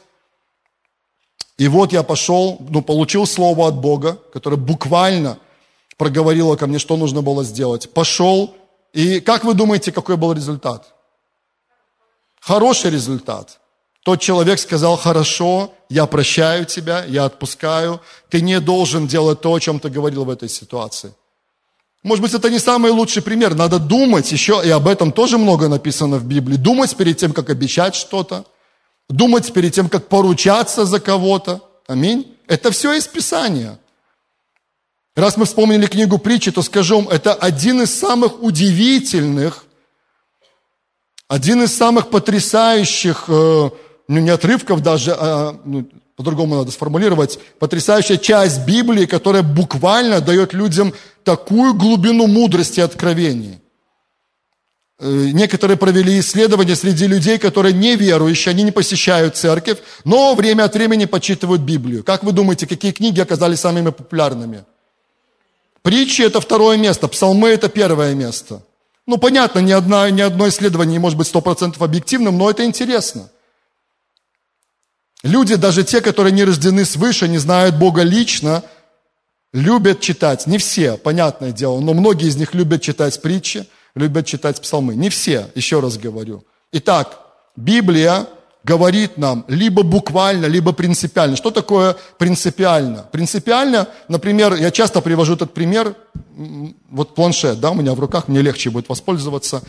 И 1.59 1.69
вот 1.69 1.93
я 1.93 2.03
пошел, 2.03 2.59
ну, 2.61 2.83
получил 2.83 3.27
слово 3.27 3.69
от 3.69 3.75
Бога, 3.75 4.19
которое 4.33 4.57
буквально 4.57 5.39
проговорило 5.97 6.57
ко 6.57 6.67
мне, 6.67 6.79
что 6.79 6.97
нужно 6.97 7.23
было 7.23 7.45
сделать. 7.45 7.93
Пошел, 7.93 8.55
и 8.93 9.21
как 9.21 9.45
вы 9.45 9.55
думаете, 9.55 9.93
какой 9.93 10.17
был 10.17 10.33
результат? 10.33 10.93
Хороший 12.41 12.91
результат. 12.91 13.61
Тот 14.05 14.21
человек 14.21 14.59
сказал, 14.59 14.97
хорошо, 14.97 15.73
я 15.89 16.07
прощаю 16.07 16.65
тебя, 16.65 17.05
я 17.05 17.25
отпускаю, 17.25 18.01
ты 18.31 18.41
не 18.41 18.59
должен 18.59 19.07
делать 19.07 19.41
то, 19.41 19.55
о 19.55 19.61
чем 19.61 19.79
ты 19.79 19.91
говорил 19.91 20.25
в 20.25 20.31
этой 20.31 20.49
ситуации. 20.49 21.15
Может 22.03 22.23
быть, 22.23 22.35
это 22.35 22.51
не 22.51 22.59
самый 22.59 22.91
лучший 22.91 23.23
пример. 23.23 23.55
Надо 23.55 23.79
думать 23.79 24.33
еще, 24.33 24.61
и 24.65 24.71
об 24.71 24.89
этом 24.89 25.13
тоже 25.13 25.39
много 25.39 25.69
написано 25.69 26.17
в 26.17 26.25
Библии. 26.25 26.57
Думать 26.57 26.97
перед 26.97 27.17
тем, 27.17 27.33
как 27.33 27.49
обещать 27.51 27.95
что-то. 27.95 28.45
Думать 29.09 29.53
перед 29.53 29.73
тем, 29.73 29.89
как 29.89 30.09
поручаться 30.09 30.85
за 30.85 30.99
кого-то. 30.99 31.61
Аминь. 31.87 32.37
Это 32.49 32.71
все 32.73 32.95
из 32.95 33.07
Писания. 33.07 33.79
Раз 35.15 35.37
мы 35.37 35.45
вспомнили 35.45 35.87
книгу 35.87 36.19
притчи, 36.19 36.51
то 36.51 36.63
скажем, 36.63 37.09
это 37.09 37.35
один 37.35 37.83
из 37.83 37.95
самых 37.95 38.43
удивительных, 38.43 39.67
один 41.29 41.63
из 41.63 41.77
самых 41.77 42.09
потрясающих 42.09 43.25
э, 43.29 43.71
ну, 44.09 44.19
не 44.21 44.31
отрывков 44.31 44.83
даже, 44.83 45.15
а, 45.19 45.61
ну, 45.65 45.87
по-другому 46.23 46.55
надо 46.57 46.71
сформулировать, 46.71 47.39
потрясающая 47.59 48.17
часть 48.17 48.65
Библии, 48.65 49.07
которая 49.07 49.43
буквально 49.43 50.21
дает 50.21 50.53
людям 50.53 50.95
такую 51.25 51.75
глубину 51.75 52.29
мудрости 52.29 52.79
и 52.79 52.83
откровений. 52.83 53.59
Э, 55.01 55.31
некоторые 55.33 55.77
провели 55.77 56.21
исследования 56.21 56.77
среди 56.77 57.09
людей, 57.09 57.39
которые 57.39 57.73
неверующие, 57.73 58.51
они 58.53 58.63
не 58.63 58.71
посещают 58.71 59.37
церковь, 59.37 59.79
но 60.05 60.35
время 60.35 60.65
от 60.65 60.75
времени 60.75 61.07
почитывают 61.07 61.63
Библию. 61.63 62.05
Как 62.05 62.23
вы 62.23 62.31
думаете, 62.31 62.69
какие 62.69 62.93
книги 62.93 63.21
оказались 63.21 63.61
самыми 63.61 63.91
популярными? 63.91 64.65
Притчи– 65.83 66.23
это 66.27 66.41
второе 66.41 66.77
место, 66.77 67.09
псалмы– 67.09 67.49
это 67.51 67.69
первое 67.69 68.15
место. 68.15 68.63
Ну, 69.07 69.19
понятно, 69.19 69.59
ни, 69.59 69.73
одна, 69.73 70.09
ни 70.11 70.21
одно 70.21 70.49
исследование 70.49 70.93
не 70.93 70.99
может 71.01 71.19
быть 71.19 71.27
100% 71.27 71.75
объективным, 71.81 72.39
но 72.39 72.49
это 72.49 72.65
интересно– 72.65 73.29
Люди, 75.23 75.55
даже 75.55 75.85
те, 75.85 76.01
которые 76.01 76.33
не 76.33 76.45
рождены 76.45 76.85
свыше, 76.85 77.29
не 77.29 77.39
знают 77.39 77.77
Бога 77.77 78.03
лично, 78.03 78.65
любят 79.53 80.01
читать. 80.01 80.47
Не 80.47 80.59
все, 80.59 80.97
понятное 80.97 81.53
дело, 81.53 81.79
но 81.81 81.95
многие 81.95 82.29
из 82.29 82.37
них 82.37 82.55
любят 82.55 82.83
читать 82.83 83.21
притчи, 83.23 83.67
любят 83.95 84.27
читать 84.27 84.61
псалмы. 84.61 84.95
Не 84.95 85.11
все, 85.11 85.49
еще 85.55 85.81
раз 85.81 85.97
говорю. 85.97 86.45
Итак, 86.73 87.19
Библия 87.55 88.27
говорит 88.65 89.19
нам 89.19 89.45
либо 89.49 89.83
буквально, 89.83 90.47
либо 90.47 90.73
принципиально. 90.73 91.37
Что 91.37 91.51
такое 91.51 91.97
принципиально? 92.19 93.07
Принципиально, 93.13 93.89
например, 94.09 94.55
я 94.55 94.71
часто 94.71 95.01
привожу 95.01 95.35
этот 95.35 95.53
пример, 95.53 95.95
вот 96.91 97.15
планшет, 97.15 97.61
да, 97.61 97.71
у 97.71 97.75
меня 97.75 97.95
в 97.95 98.01
руках, 98.01 98.29
мне 98.29 98.41
легче 98.41 98.71
будет 98.71 98.89
воспользоваться. 98.89 99.63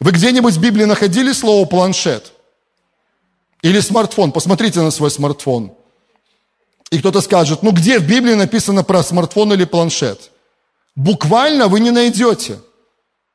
Вы 0.00 0.12
где-нибудь 0.12 0.54
в 0.54 0.60
Библии 0.60 0.84
находили 0.84 1.32
слово 1.32 1.66
планшет? 1.66 2.33
Или 3.64 3.80
смартфон. 3.80 4.30
Посмотрите 4.30 4.82
на 4.82 4.90
свой 4.90 5.10
смартфон. 5.10 5.72
И 6.90 6.98
кто-то 6.98 7.22
скажет, 7.22 7.62
ну 7.62 7.72
где 7.72 7.98
в 7.98 8.06
Библии 8.06 8.34
написано 8.34 8.84
про 8.84 9.02
смартфон 9.02 9.54
или 9.54 9.64
планшет? 9.64 10.30
Буквально 10.94 11.68
вы 11.68 11.80
не 11.80 11.90
найдете. 11.90 12.58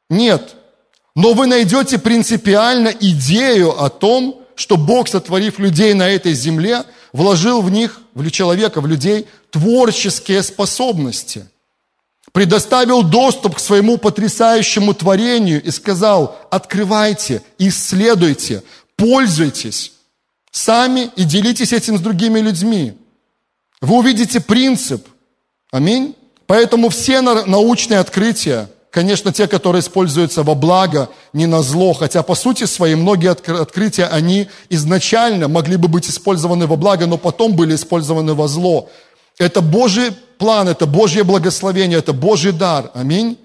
Нет. 0.07 0.53
Но 1.15 1.33
вы 1.33 1.47
найдете 1.47 1.97
принципиально 1.97 2.89
идею 2.89 3.83
о 3.83 3.89
том, 3.89 4.43
что 4.53 4.77
Бог, 4.77 5.07
сотворив 5.07 5.57
людей 5.57 5.95
на 5.95 6.07
этой 6.07 6.33
земле, 6.33 6.83
вложил 7.11 7.63
в 7.63 7.71
них, 7.71 7.99
в 8.13 8.29
человека, 8.29 8.81
в 8.81 8.85
людей, 8.85 9.25
творческие 9.49 10.43
способности. 10.43 11.49
Предоставил 12.33 13.01
доступ 13.01 13.55
к 13.55 13.59
своему 13.59 13.97
потрясающему 13.97 14.93
творению 14.93 15.63
и 15.63 15.71
сказал, 15.71 16.37
открывайте, 16.51 17.41
исследуйте, 17.57 18.61
пользуйтесь 18.95 19.93
сами 20.51 21.09
и 21.15 21.23
делитесь 21.23 21.73
этим 21.73 21.97
с 21.97 22.01
другими 22.01 22.39
людьми. 22.39 22.93
Вы 23.81 23.97
увидите 23.97 24.39
принцип. 24.39 25.07
Аминь. 25.71 26.15
Поэтому 26.47 26.89
все 26.89 27.21
научные 27.21 27.99
открытия, 27.99 28.69
конечно, 28.89 29.31
те, 29.31 29.47
которые 29.47 29.81
используются 29.81 30.41
во 30.41 30.55
благо, 30.55 31.09
не 31.31 31.45
на 31.45 31.61
зло, 31.61 31.93
хотя 31.93 32.23
по 32.23 32.33
сути 32.33 32.63
своей 32.63 32.95
многие 32.95 33.29
открытия, 33.29 34.05
они 34.05 34.47
изначально 34.69 35.47
могли 35.47 35.77
бы 35.77 35.87
быть 35.87 36.09
использованы 36.09 36.65
во 36.65 36.75
благо, 36.75 37.05
но 37.05 37.17
потом 37.17 37.55
были 37.55 37.75
использованы 37.75 38.33
во 38.33 38.47
зло. 38.47 38.89
Это 39.37 39.61
Божий 39.61 40.11
план, 40.39 40.67
это 40.67 40.87
Божье 40.87 41.23
благословение, 41.23 41.99
это 41.99 42.13
Божий 42.13 42.51
дар. 42.51 42.89
Аминь. 42.95 43.37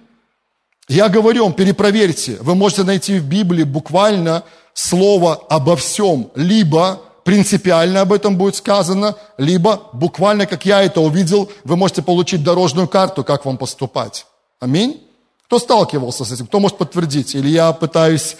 Я 0.88 1.08
говорю 1.08 1.44
вам, 1.44 1.52
перепроверьте. 1.52 2.38
Вы 2.40 2.54
можете 2.54 2.84
найти 2.84 3.18
в 3.18 3.24
Библии 3.24 3.64
буквально 3.64 4.44
слово 4.74 5.40
обо 5.48 5.76
всем, 5.76 6.30
либо 6.34 7.00
принципиально 7.24 8.02
об 8.02 8.12
этом 8.12 8.36
будет 8.36 8.56
сказано, 8.56 9.16
либо 9.38 9.80
буквально, 9.92 10.46
как 10.46 10.66
я 10.66 10.82
это 10.82 11.00
увидел, 11.00 11.50
вы 11.64 11.76
можете 11.76 12.02
получить 12.02 12.44
дорожную 12.44 12.86
карту, 12.86 13.24
как 13.24 13.46
вам 13.46 13.56
поступать. 13.56 14.26
Аминь. 14.60 15.00
Кто 15.46 15.58
сталкивался 15.58 16.24
с 16.24 16.32
этим? 16.32 16.46
Кто 16.46 16.60
может 16.60 16.76
подтвердить? 16.76 17.34
Или 17.34 17.48
я 17.48 17.72
пытаюсь... 17.72 18.36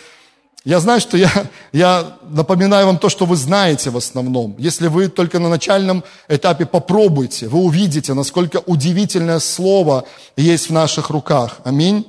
Я 0.65 0.81
знаю, 0.81 1.01
что 1.01 1.17
я, 1.17 1.31
я 1.73 2.17
напоминаю 2.29 2.87
вам 2.87 2.99
то, 2.99 3.09
что 3.09 3.25
вы 3.25 3.37
знаете 3.37 3.91
в 3.91 3.97
основном. 3.97 4.55
Если 4.59 4.89
вы 4.89 5.09
только 5.09 5.39
на 5.39 5.49
начальном 5.49 6.05
этапе 6.29 6.67
попробуйте, 6.67 7.49
вы 7.49 7.61
увидите, 7.61 8.15
насколько 8.15 8.63
удивительное 8.67 9.39
слово 9.39 10.05
есть 10.37 10.69
в 10.69 10.73
наших 10.73 11.11
руках. 11.11 11.59
Аминь. 11.65 12.07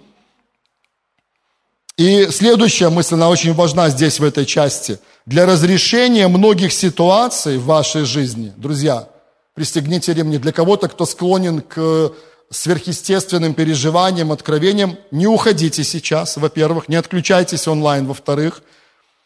И 1.97 2.27
следующая 2.29 2.89
мысль, 2.89 3.15
она 3.15 3.29
очень 3.29 3.53
важна 3.53 3.89
здесь, 3.89 4.19
в 4.19 4.23
этой 4.23 4.45
части. 4.45 4.99
Для 5.25 5.45
разрешения 5.45 6.27
многих 6.27 6.73
ситуаций 6.73 7.57
в 7.57 7.65
вашей 7.65 8.03
жизни, 8.03 8.51
друзья, 8.57 9.07
пристегните 9.53 10.13
ремни, 10.13 10.37
для 10.37 10.51
кого-то, 10.51 10.89
кто 10.89 11.05
склонен 11.05 11.61
к 11.61 12.11
сверхъестественным 12.49 13.53
переживаниям, 13.53 14.33
откровениям, 14.33 14.97
не 15.11 15.25
уходите 15.25 15.83
сейчас, 15.85 16.35
во-первых, 16.35 16.89
не 16.89 16.97
отключайтесь 16.97 17.67
онлайн, 17.67 18.05
во-вторых. 18.05 18.61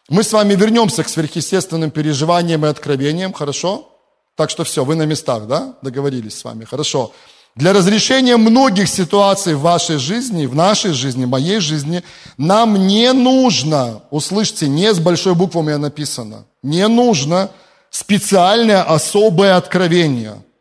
Мы 0.08 0.22
с 0.22 0.32
вами 0.32 0.54
вернемся 0.54 1.02
к 1.02 1.08
сверхъестественным 1.08 1.90
переживаниям 1.90 2.64
и 2.64 2.68
откровениям, 2.68 3.32
хорошо? 3.32 3.88
Так 4.36 4.48
что 4.48 4.62
все, 4.62 4.84
вы 4.84 4.94
на 4.94 5.06
местах, 5.06 5.48
да? 5.48 5.74
Договорились 5.82 6.38
с 6.38 6.44
вами, 6.44 6.64
хорошо. 6.64 7.12
Для 7.60 7.74
разрешения 7.74 8.38
многих 8.38 8.88
ситуаций 8.88 9.52
в 9.52 9.60
вашей 9.60 9.98
жизни, 9.98 10.46
в 10.46 10.54
нашей 10.54 10.92
жизни, 10.92 11.26
в 11.26 11.28
моей 11.28 11.60
жизни, 11.60 12.02
нам 12.38 12.86
не 12.86 13.12
нужно, 13.12 14.00
услышьте, 14.10 14.66
не 14.66 14.94
с 14.94 14.98
большой 14.98 15.34
буквы 15.34 15.60
у 15.60 15.62
меня 15.62 15.76
написано, 15.76 16.46
не 16.62 16.88
нужно 16.88 17.50
специальное 17.90 18.82
особое 18.82 19.56
откровение– 19.56 20.42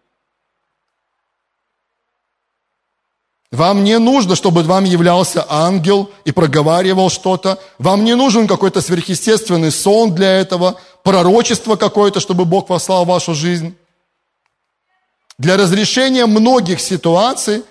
Вам 3.51 3.83
не 3.83 3.97
нужно, 3.97 4.35
чтобы 4.35 4.61
вам 4.61 4.83
являлся 4.83 5.43
ангел 5.49 6.11
и 6.23 6.31
проговаривал 6.31 7.09
что-то. 7.09 7.57
Вам 7.79 8.03
не 8.03 8.15
нужен 8.15 8.47
какой-то 8.47 8.79
сверхъестественный 8.79 9.71
сон 9.71 10.13
для 10.13 10.33
этого, 10.33 10.75
пророчество 11.03 11.75
какое-то, 11.75 12.19
чтобы 12.19 12.45
Бог 12.45 12.67
послал 12.67 13.05
в 13.05 13.07
вашу 13.07 13.33
жизнь. 13.33 13.75
Для 15.39 15.55
разрешения 15.55 16.25
многих 16.25 16.81
ситуаций 16.81 17.63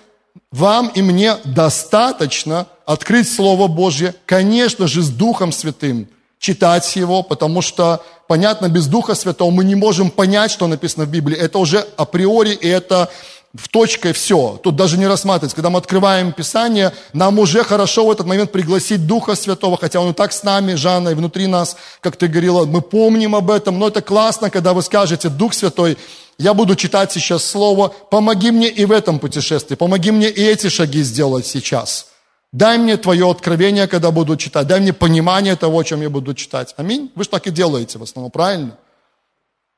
вам 0.51 0.87
и 0.87 1.03
мне 1.03 1.35
достаточно 1.45 2.65
открыть 2.87 3.31
Слово 3.31 3.67
Божье, 3.67 4.15
конечно 4.25 4.87
же, 4.87 5.03
с 5.03 5.09
Духом 5.09 5.51
Святым, 5.51 6.07
читать 6.39 6.95
его, 6.95 7.21
потому 7.21 7.61
что, 7.61 8.03
понятно, 8.27 8.69
без 8.69 8.87
Духа 8.87 9.13
Святого 9.13 9.51
мы 9.51 9.63
не 9.63 9.75
можем 9.75 10.09
понять, 10.09 10.49
что 10.49 10.65
написано 10.65 11.05
в 11.05 11.09
Библии. 11.09 11.37
Это 11.37 11.59
уже 11.59 11.85
априори, 11.95 12.53
и 12.55 12.67
это 12.67 13.11
в 13.53 13.67
точке 13.67 14.13
все. 14.13 14.59
Тут 14.63 14.75
даже 14.75 14.97
не 14.97 15.05
рассматривается. 15.05 15.55
Когда 15.55 15.69
мы 15.69 15.77
открываем 15.77 16.31
Писание, 16.31 16.91
нам 17.13 17.37
уже 17.37 17.63
хорошо 17.63 18.07
в 18.07 18.11
этот 18.11 18.25
момент 18.25 18.51
пригласить 18.51 19.05
Духа 19.05 19.35
Святого, 19.35 19.77
хотя 19.77 20.01
Он 20.01 20.09
и 20.09 20.13
так 20.13 20.33
с 20.33 20.41
нами, 20.41 20.73
Жанна, 20.73 21.09
и 21.09 21.13
внутри 21.13 21.45
нас, 21.45 21.77
как 22.01 22.15
ты 22.15 22.27
говорила, 22.27 22.65
мы 22.65 22.81
помним 22.81 23.35
об 23.35 23.51
этом, 23.51 23.77
но 23.77 23.89
это 23.89 24.01
классно, 24.01 24.49
когда 24.49 24.73
вы 24.73 24.81
скажете, 24.81 25.29
Дух 25.29 25.53
Святой, 25.53 25.99
я 26.39 26.53
буду 26.53 26.75
читать 26.75 27.11
сейчас 27.11 27.43
Слово, 27.43 27.89
помоги 27.89 28.51
мне 28.51 28.69
и 28.69 28.85
в 28.85 28.91
этом 28.91 29.19
путешествии, 29.19 29.75
помоги 29.75 30.09
мне 30.09 30.29
и 30.29 30.41
эти 30.41 30.69
шаги 30.69 31.03
сделать 31.03 31.45
сейчас. 31.45 32.07
Дай 32.53 32.77
мне 32.77 32.95
Твое 32.95 33.29
откровение, 33.29 33.87
когда 33.87 34.09
буду 34.09 34.37
читать, 34.37 34.65
дай 34.65 34.79
мне 34.79 34.93
понимание 34.93 35.57
того, 35.57 35.79
о 35.79 35.83
чем 35.83 36.01
я 36.01 36.09
буду 36.09 36.33
читать. 36.33 36.73
Аминь. 36.77 37.11
Вы 37.13 37.25
же 37.25 37.29
так 37.29 37.45
и 37.45 37.51
делаете 37.51 37.99
в 37.99 38.03
основном, 38.03 38.31
правильно? 38.31 38.77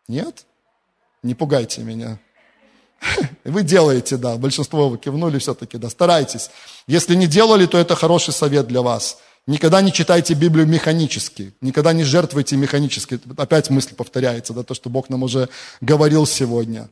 Нет? 0.07 0.45
Не 1.23 1.33
пугайте 1.33 1.81
меня. 1.81 2.19
Вы 3.43 3.63
делаете, 3.63 4.17
да, 4.17 4.35
большинство 4.35 4.87
вы 4.87 4.99
кивнули 4.99 5.39
все-таки, 5.39 5.79
да, 5.79 5.89
старайтесь. 5.89 6.51
Если 6.85 7.15
не 7.15 7.25
делали, 7.25 7.65
то 7.65 7.79
это 7.79 7.95
хороший 7.95 8.33
совет 8.33 8.67
для 8.67 8.83
вас. 8.83 9.17
Никогда 9.47 9.81
не 9.81 9.91
читайте 9.91 10.33
Библию 10.33 10.67
механически, 10.67 11.53
никогда 11.61 11.93
не 11.93 12.03
жертвуйте 12.03 12.55
механически. 12.57 13.19
Опять 13.37 13.69
мысль 13.69 13.95
повторяется, 13.95 14.53
да, 14.53 14.63
то, 14.63 14.73
что 14.73 14.89
Бог 14.89 15.09
нам 15.09 15.23
уже 15.23 15.49
говорил 15.81 16.25
сегодня. 16.27 16.89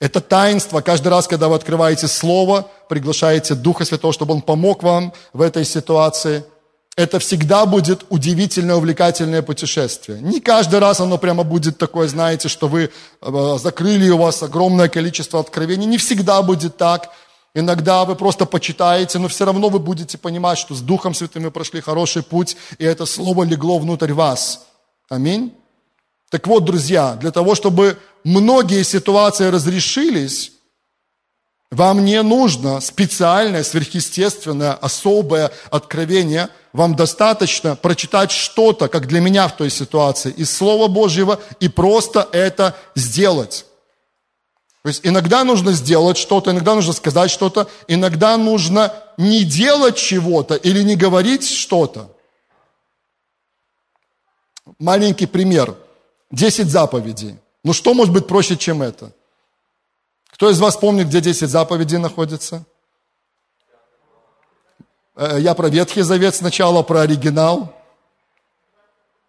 Это 0.00 0.20
таинство. 0.20 0.80
Каждый 0.80 1.08
раз, 1.08 1.26
когда 1.26 1.48
вы 1.48 1.56
открываете 1.56 2.06
Слово, 2.06 2.70
приглашаете 2.88 3.56
Духа 3.56 3.84
Святого, 3.84 4.12
чтобы 4.12 4.34
Он 4.34 4.42
помог 4.42 4.82
вам 4.82 5.12
в 5.32 5.42
этой 5.42 5.64
ситуации– 5.64 6.44
это 6.98 7.20
всегда 7.20 7.64
будет 7.64 8.04
удивительное, 8.08 8.74
увлекательное 8.74 9.40
путешествие. 9.40 10.18
Не 10.20 10.40
каждый 10.40 10.80
раз 10.80 10.98
оно 10.98 11.16
прямо 11.16 11.44
будет 11.44 11.78
такое, 11.78 12.08
знаете, 12.08 12.48
что 12.48 12.66
вы 12.66 12.90
э, 13.22 13.58
закрыли, 13.62 14.10
у 14.10 14.18
вас 14.18 14.42
огромное 14.42 14.88
количество 14.88 15.38
откровений. 15.38 15.86
Не 15.86 15.96
всегда 15.96 16.42
будет 16.42 16.76
так. 16.76 17.10
Иногда 17.58 18.04
вы 18.04 18.14
просто 18.14 18.46
почитаете, 18.46 19.18
но 19.18 19.26
все 19.26 19.44
равно 19.44 19.68
вы 19.68 19.80
будете 19.80 20.16
понимать, 20.16 20.58
что 20.58 20.76
с 20.76 20.80
Духом 20.80 21.12
Святым 21.12 21.42
вы 21.42 21.50
прошли 21.50 21.80
хороший 21.80 22.22
путь, 22.22 22.56
и 22.78 22.84
это 22.84 23.04
Слово 23.04 23.42
легло 23.42 23.80
внутрь 23.80 24.12
вас. 24.12 24.64
Аминь. 25.10 25.52
Так 26.30 26.46
вот, 26.46 26.64
друзья, 26.64 27.16
для 27.16 27.32
того, 27.32 27.56
чтобы 27.56 27.98
многие 28.22 28.84
ситуации 28.84 29.48
разрешились, 29.48 30.52
вам 31.72 32.04
не 32.04 32.22
нужно 32.22 32.80
специальное, 32.80 33.64
сверхъестественное, 33.64 34.74
особое 34.74 35.50
откровение. 35.68 36.50
Вам 36.72 36.94
достаточно 36.94 37.74
прочитать 37.74 38.30
что-то, 38.30 38.86
как 38.86 39.08
для 39.08 39.20
меня 39.20 39.48
в 39.48 39.56
той 39.56 39.70
ситуации, 39.70 40.30
из 40.30 40.56
Слова 40.56 40.86
Божьего 40.86 41.40
и 41.58 41.68
просто 41.68 42.28
это 42.30 42.76
сделать. 42.94 43.64
То 44.88 44.90
есть 44.90 45.06
иногда 45.06 45.44
нужно 45.44 45.72
сделать 45.72 46.16
что-то, 46.16 46.50
иногда 46.50 46.74
нужно 46.74 46.94
сказать 46.94 47.30
что-то, 47.30 47.68
иногда 47.88 48.38
нужно 48.38 48.94
не 49.18 49.44
делать 49.44 49.96
чего-то 49.98 50.54
или 50.54 50.82
не 50.82 50.96
говорить 50.96 51.46
что-то. 51.46 52.10
Маленький 54.78 55.26
пример. 55.26 55.76
Десять 56.30 56.68
заповедей. 56.68 57.36
Ну 57.64 57.74
что 57.74 57.92
может 57.92 58.14
быть 58.14 58.26
проще, 58.26 58.56
чем 58.56 58.80
это? 58.80 59.12
Кто 60.30 60.48
из 60.48 60.58
вас 60.58 60.78
помнит, 60.78 61.08
где 61.08 61.20
10 61.20 61.50
заповедей 61.50 61.98
находятся? 61.98 62.64
Э, 65.16 65.36
я 65.38 65.52
про 65.52 65.68
Ветхий 65.68 66.00
Завет 66.00 66.34
сначала, 66.34 66.82
про 66.82 67.02
оригинал. 67.02 67.76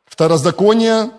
Второзаконие. 0.06 1.12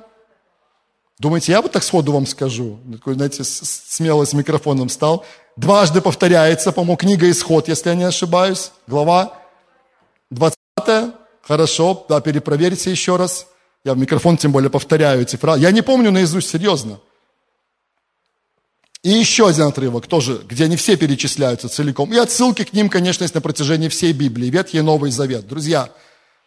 Думаете, 1.21 1.53
я 1.53 1.61
вот 1.61 1.73
так 1.73 1.85
сходу 1.85 2.13
вам 2.13 2.27
скажу? 2.27 2.79
Такой, 2.91 3.13
знаете, 3.13 3.45
смело 3.45 4.25
с 4.25 4.33
микрофоном 4.33 4.89
стал. 4.89 5.27
Дважды 5.55 6.01
повторяется, 6.01 6.73
по-моему, 6.73 6.97
книга 6.97 7.31
Исход, 7.31 7.69
если 7.69 7.91
я 7.91 7.95
не 7.95 8.05
ошибаюсь. 8.05 8.71
Глава 8.87 9.35
20. 10.31 10.57
Хорошо, 11.43 12.07
да, 12.09 12.23
перепроверьте 12.23 12.91
еще 12.91 13.17
раз. 13.17 13.47
Я 13.85 13.93
в 13.93 13.99
микрофон 13.99 14.39
тем 14.39 14.51
более 14.51 14.71
повторяю 14.71 15.21
эти 15.21 15.37
фразы. 15.37 15.61
Я 15.61 15.73
не 15.73 15.83
помню 15.83 16.11
наизусть, 16.11 16.49
серьезно. 16.49 17.01
И 19.03 19.11
еще 19.11 19.47
один 19.47 19.65
отрывок 19.65 20.07
тоже, 20.07 20.41
где 20.49 20.65
они 20.65 20.77
все 20.77 20.97
перечисляются 20.97 21.69
целиком. 21.69 22.15
И 22.15 22.17
отсылки 22.17 22.65
к 22.65 22.73
ним, 22.73 22.89
конечно, 22.89 23.25
есть 23.25 23.35
на 23.35 23.43
протяжении 23.43 23.89
всей 23.89 24.15
Библии, 24.15 24.49
Ветхий 24.49 24.79
и 24.79 24.83
Новый 24.83 25.11
Завет. 25.11 25.47
Друзья, 25.47 25.91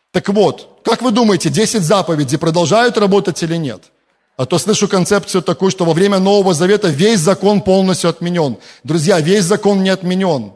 так 0.09 0.29
вот, 0.29 0.81
как 0.83 1.03
вы 1.03 1.12
думаете, 1.12 1.51
10 1.51 1.83
заповедей 1.83 2.39
продолжают 2.39 2.97
работать 2.97 3.43
или 3.43 3.57
нет? 3.57 3.92
А 4.36 4.46
то 4.46 4.58
слышу 4.58 4.88
концепцию 4.88 5.43
такую, 5.43 5.69
что 5.69 5.86
во 5.86 5.93
время 5.93 6.19
Нового 6.19 6.54
Завета 6.54 6.88
весь 6.88 7.19
закон 7.19 7.62
полностью 7.62 8.10
отменен. 8.10 8.58
Друзья, 8.84 9.19
весь 9.19 9.43
закон 9.43 9.84
не 9.84 9.89
отменен. 9.89 10.54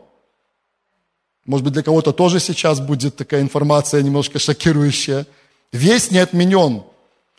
Может 1.46 1.64
быть, 1.64 1.74
для 1.74 1.84
кого-то 1.84 2.12
тоже 2.12 2.40
сейчас 2.40 2.80
будет 2.80 3.16
такая 3.16 3.42
информация 3.42 4.02
немножко 4.02 4.40
шокирующая. 4.40 5.26
Весь 5.72 6.12
не 6.12 6.18
отменен. 6.18 6.84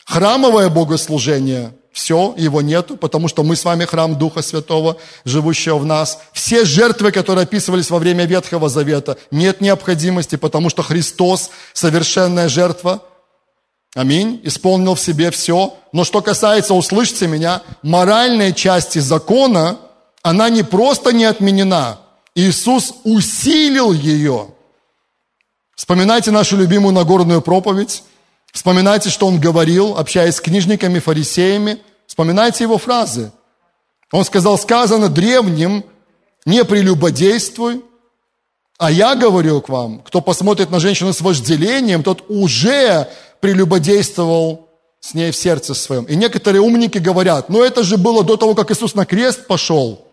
Храмовое 0.05 0.69
богослужение 0.69 1.73
все, 1.91 2.33
его 2.37 2.61
нету, 2.61 2.97
потому 2.97 3.27
что 3.27 3.43
мы 3.43 3.55
с 3.55 3.65
вами 3.65 3.85
храм 3.85 4.17
Духа 4.17 4.41
Святого, 4.41 4.97
живущего 5.25 5.77
в 5.77 5.85
нас. 5.85 6.19
Все 6.33 6.63
жертвы, 6.63 7.11
которые 7.11 7.43
описывались 7.43 7.89
во 7.89 7.99
время 7.99 8.25
Ветхого 8.25 8.69
Завета, 8.69 9.17
нет 9.31 9.59
необходимости, 9.59 10.35
потому 10.35 10.69
что 10.69 10.81
Христос– 10.81 11.49
совершенная 11.73 12.47
жертва. 12.47 13.03
Аминь. 13.95 14.39
Исполнил 14.43 14.95
в 14.95 14.99
себе 14.99 15.31
все. 15.31 15.75
Но 15.91 16.03
что 16.03 16.21
касается, 16.21 16.73
услышьте 16.73 17.27
меня, 17.27 17.63
моральной 17.81 18.53
части 18.53 18.99
закона, 18.99 19.79
она 20.21 20.49
не 20.49 20.63
просто 20.63 21.11
не 21.11 21.25
отменена. 21.25 21.99
Иисус 22.35 22.93
усилил 23.03 23.91
ее. 23.91 24.47
Вспоминайте 25.75 26.31
нашу 26.31 26.57
любимую 26.57 26.93
Нагорную 26.93 27.41
проповедь. 27.41 28.03
Вспоминайте, 28.51 29.09
что 29.09 29.27
он 29.27 29.39
говорил, 29.39 29.97
общаясь 29.97 30.35
с 30.35 30.41
книжниками, 30.41 30.99
фарисеями. 30.99 31.79
Вспоминайте 32.05 32.63
его 32.65 32.77
фразы. 32.77 33.31
Он 34.11 34.25
сказал, 34.25 34.57
сказано 34.57 35.09
древним, 35.09 35.85
не 36.45 36.63
прелюбодействуй, 36.65 37.83
а 38.79 38.89
я 38.89 39.13
говорю 39.15 39.61
к 39.61 39.67
вам, 39.67 39.99
кто 39.99 40.21
посмотрит 40.21 40.71
на 40.71 40.79
женщину 40.79 41.11
с 41.11 41.19
вожделением, 41.19 42.01
тот 42.01 42.23
уже 42.29 43.09
прелюбодействовал 43.41 44.69
с 45.01 45.13
ней 45.13 45.31
в 45.31 45.35
сердце 45.35 45.73
своем. 45.73 46.05
И 46.05 46.15
некоторые 46.15 46.61
умники 46.61 46.97
говорят, 46.97 47.49
ну 47.49 47.61
это 47.61 47.83
же 47.83 47.97
было 47.97 48.23
до 48.23 48.37
того, 48.37 48.55
как 48.55 48.71
Иисус 48.71 48.95
на 48.95 49.05
крест 49.05 49.47
пошел. 49.47 50.07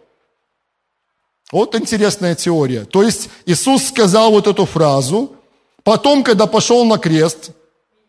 Вот 1.52 1.76
интересная 1.76 2.35
теория. 2.35 2.85
То 2.85 3.05
есть 3.05 3.29
Иисус 3.46 3.87
сказал 3.87 4.33
вот 4.33 4.48
эту 4.48 4.66
фразу, 4.66 5.37
потом, 5.85 6.24
когда 6.24 6.48
пошел 6.48 6.85
на 6.85 6.98
крест, 6.98 7.50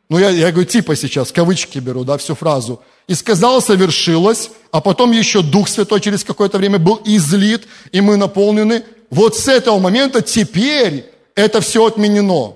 ну 0.09 0.17
я, 0.17 0.31
я 0.31 0.51
говорю 0.51 0.67
типа 0.67 0.95
сейчас, 0.95 1.31
кавычки 1.31 1.77
беру, 1.77 2.03
да, 2.03 2.17
всю 2.17 2.33
фразу. 2.33 2.81
И 3.07 3.13
сказал, 3.13 3.61
совершилось, 3.61 4.49
а 4.71 4.81
потом 4.81 5.11
еще 5.11 5.43
Дух 5.43 5.67
Святой 5.67 6.01
через 6.01 6.23
какое-то 6.23 6.57
время 6.57 6.79
был 6.79 6.99
излит, 7.05 7.67
и 7.91 8.01
мы 8.01 8.17
наполнены. 8.17 8.83
Вот 9.09 9.35
с 9.35 9.47
этого 9.47 9.79
момента 9.79 10.21
теперь 10.21 11.11
это 11.35 11.61
все 11.61 11.85
отменено. 11.85 12.55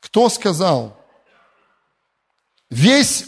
Кто 0.00 0.28
сказал? 0.28 0.96
Весь, 2.70 3.24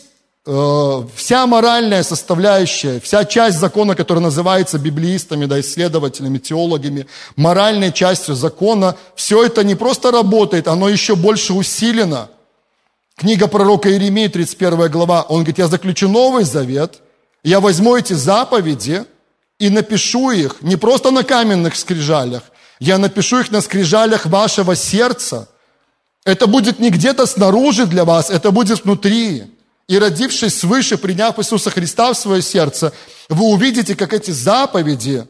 э, 0.46 1.02
вся 1.14 1.46
моральная 1.46 2.02
составляющая, 2.02 3.00
вся 3.00 3.24
часть 3.24 3.58
закона, 3.58 3.94
которая 3.94 4.22
называется 4.22 4.78
библеистами, 4.78 5.46
да, 5.46 5.60
исследователями, 5.60 6.38
теологами, 6.38 7.06
моральной 7.36 7.92
частью 7.92 8.34
закона, 8.34 8.96
все 9.14 9.44
это 9.44 9.64
не 9.64 9.74
просто 9.74 10.10
работает, 10.10 10.68
оно 10.68 10.88
еще 10.88 11.16
больше 11.16 11.52
усилено– 11.52 12.28
Книга 13.20 13.48
пророка 13.48 13.90
Иеремии, 13.90 14.28
31 14.28 14.90
глава, 14.90 15.20
он 15.28 15.40
говорит, 15.40 15.58
я 15.58 15.66
заключу 15.66 16.08
новый 16.08 16.44
завет, 16.44 17.02
я 17.44 17.60
возьму 17.60 17.94
эти 17.94 18.14
заповеди 18.14 19.04
и 19.60 19.68
напишу 19.68 20.30
их 20.32 20.56
не 20.62 20.76
просто 20.76 21.12
на 21.12 21.22
каменных 21.22 21.76
скрижалях, 21.76 22.42
я 22.80 22.98
напишу 22.98 23.40
их 23.40 23.50
на 23.52 23.60
скрижалях 23.60 24.26
вашего 24.26 24.74
сердца. 24.74 25.48
Это 26.24 26.46
будет 26.46 26.80
не 26.80 26.90
где-то 26.90 27.26
снаружи 27.26 27.86
для 27.86 28.04
вас, 28.04 28.30
это 28.30 28.50
будет 28.50 28.84
внутри. 28.84 29.44
И 29.86 29.98
родившись 29.98 30.58
свыше, 30.58 30.96
приняв 30.96 31.38
Иисуса 31.38 31.70
Христа 31.70 32.12
в 32.12 32.16
свое 32.16 32.42
сердце, 32.42 32.92
вы 33.28 33.44
увидите, 33.46 33.94
как 33.94 34.14
эти 34.14 34.30
заповеди 34.30 35.26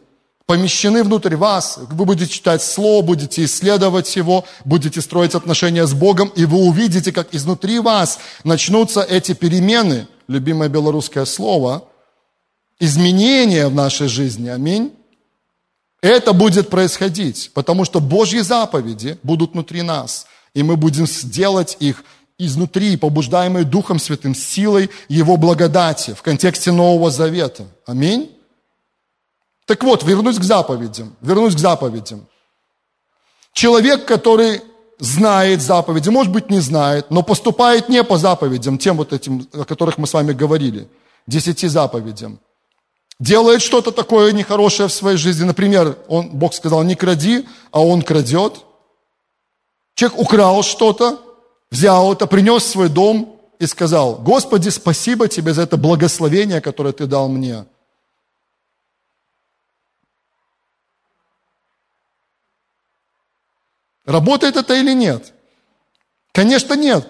помещены 0.47 1.03
внутрь 1.03 1.35
вас. 1.35 1.79
Вы 1.91 2.05
будете 2.05 2.33
читать 2.33 2.63
Слово, 2.63 3.03
будете 3.03 3.45
исследовать 3.45 4.15
его, 4.15 4.45
будете 4.65 5.01
строить 5.01 5.35
отношения 5.35 5.87
с 5.87 5.93
Богом, 5.93 6.33
и 6.37 6.45
вы 6.45 6.59
увидите, 6.59 7.11
как 7.11 7.35
изнутри 7.35 7.81
вас 7.81 8.19
начнутся 8.45 9.03
эти 9.03 9.33
перемены, 9.33 10.07
любимое 10.29 10.69
белорусское 10.69 11.25
слово, 11.25 11.90
изменения 12.81 13.69
в 13.69 13.75
нашей 13.75 14.09
жизни. 14.09 14.49
Аминь. 14.49 14.93
Это 16.03 16.33
будет 16.33 16.71
происходить, 16.71 17.51
потому 17.55 17.85
что 17.85 18.01
Божьи 18.01 18.41
заповеди 18.41 19.19
будут 19.23 19.53
внутри 19.53 19.83
нас, 19.83 20.27
и 20.55 20.63
мы 20.63 20.77
будем 20.77 21.07
сделать 21.07 21.77
их 21.79 22.03
изнутри, 22.39 22.97
побуждаемые 22.97 23.67
Духом 23.67 23.99
Святым, 23.99 24.35
силой 24.35 24.91
Его 25.09 25.37
благодати 25.37 26.15
в 26.15 26.23
контексте 26.23 26.73
Нового 26.73 27.11
Завета. 27.11 27.67
Аминь. 27.87 28.35
Так 29.67 29.85
вот, 29.85 30.03
вернусь 30.03 30.39
к 30.39 30.43
заповедям. 30.43 31.15
Вернусь 31.21 31.55
к 31.55 31.59
заповедям. 31.59 32.27
Человек, 33.53 34.07
который 34.07 34.63
знает 34.99 35.61
заповеди, 35.61 36.09
может 36.09 36.33
быть, 36.33 36.51
не 36.51 36.61
знает, 36.61 37.11
но 37.11 37.23
поступает 37.23 37.89
не 37.89 38.03
по 38.03 38.17
заповедям, 38.17 38.79
тем 38.79 38.97
вот 38.97 39.13
этим, 39.13 39.47
о 39.53 39.65
которых 39.65 39.99
мы 39.99 40.07
с 40.07 40.15
вами 40.15 40.33
говорили, 40.33 40.89
десяти 41.27 41.69
заповедям. 41.69 42.41
Делает 43.21 43.61
что-то 43.61 43.93
такое 43.93 44.33
нехорошее 44.33 44.89
в 44.89 44.93
своей 44.93 45.19
жизни. 45.19 45.45
Например, 45.45 45.99
он, 46.09 46.31
Бог 46.31 46.55
сказал, 46.55 46.83
не 46.83 46.95
кради, 46.95 47.47
а 47.71 47.85
он 47.85 48.01
крадет. 48.01 48.65
Человек 49.95 50.19
украл 50.19 50.63
что-то, 50.63 51.21
взял 51.71 52.15
это, 52.15 52.27
принес 52.27 52.63
в 52.63 52.69
свой 52.69 52.89
дом 52.89 53.39
и 53.59 53.67
сказал, 53.67 54.17
Господи, 54.17 54.71
спасибо 54.71 55.29
тебе 55.29 55.53
за 55.53 55.63
это 55.63 55.77
благословение, 55.77 56.63
которое 56.63 56.95
ты 56.95 57.07
дал 57.07 57.29
мне. 57.29 57.67
Работает 64.07 64.57
это 64.57 64.75
или 64.75 64.95
нет? 64.95 65.35
Конечно, 66.33 66.73
нет. 66.73 67.07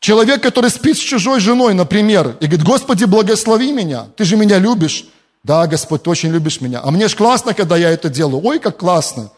Человек, 0.00 0.42
который 0.42 0.70
спит 0.70 0.96
с 0.96 1.00
чужой 1.00 1.38
женой, 1.38 1.72
например, 1.72 2.36
и 2.40 2.46
говорит, 2.46 2.64
Господи, 2.64 3.04
благослови 3.04 3.70
меня, 3.70 4.08
ты 4.16 4.24
же 4.24 4.36
меня 4.36 4.58
любишь. 4.58 5.06
Да, 5.46 5.68
Господь, 5.68 6.02
ты 6.02 6.10
очень 6.10 6.30
любишь 6.30 6.60
меня. 6.60 6.80
А 6.82 6.90
мне 6.90 7.06
же 7.06 7.14
классно, 7.14 7.54
когда 7.54 7.76
я 7.76 7.90
это 7.90 8.08
делаю. 8.08 8.44
Ой, 8.44 8.58
как 8.58 8.78
классно. 8.78 9.30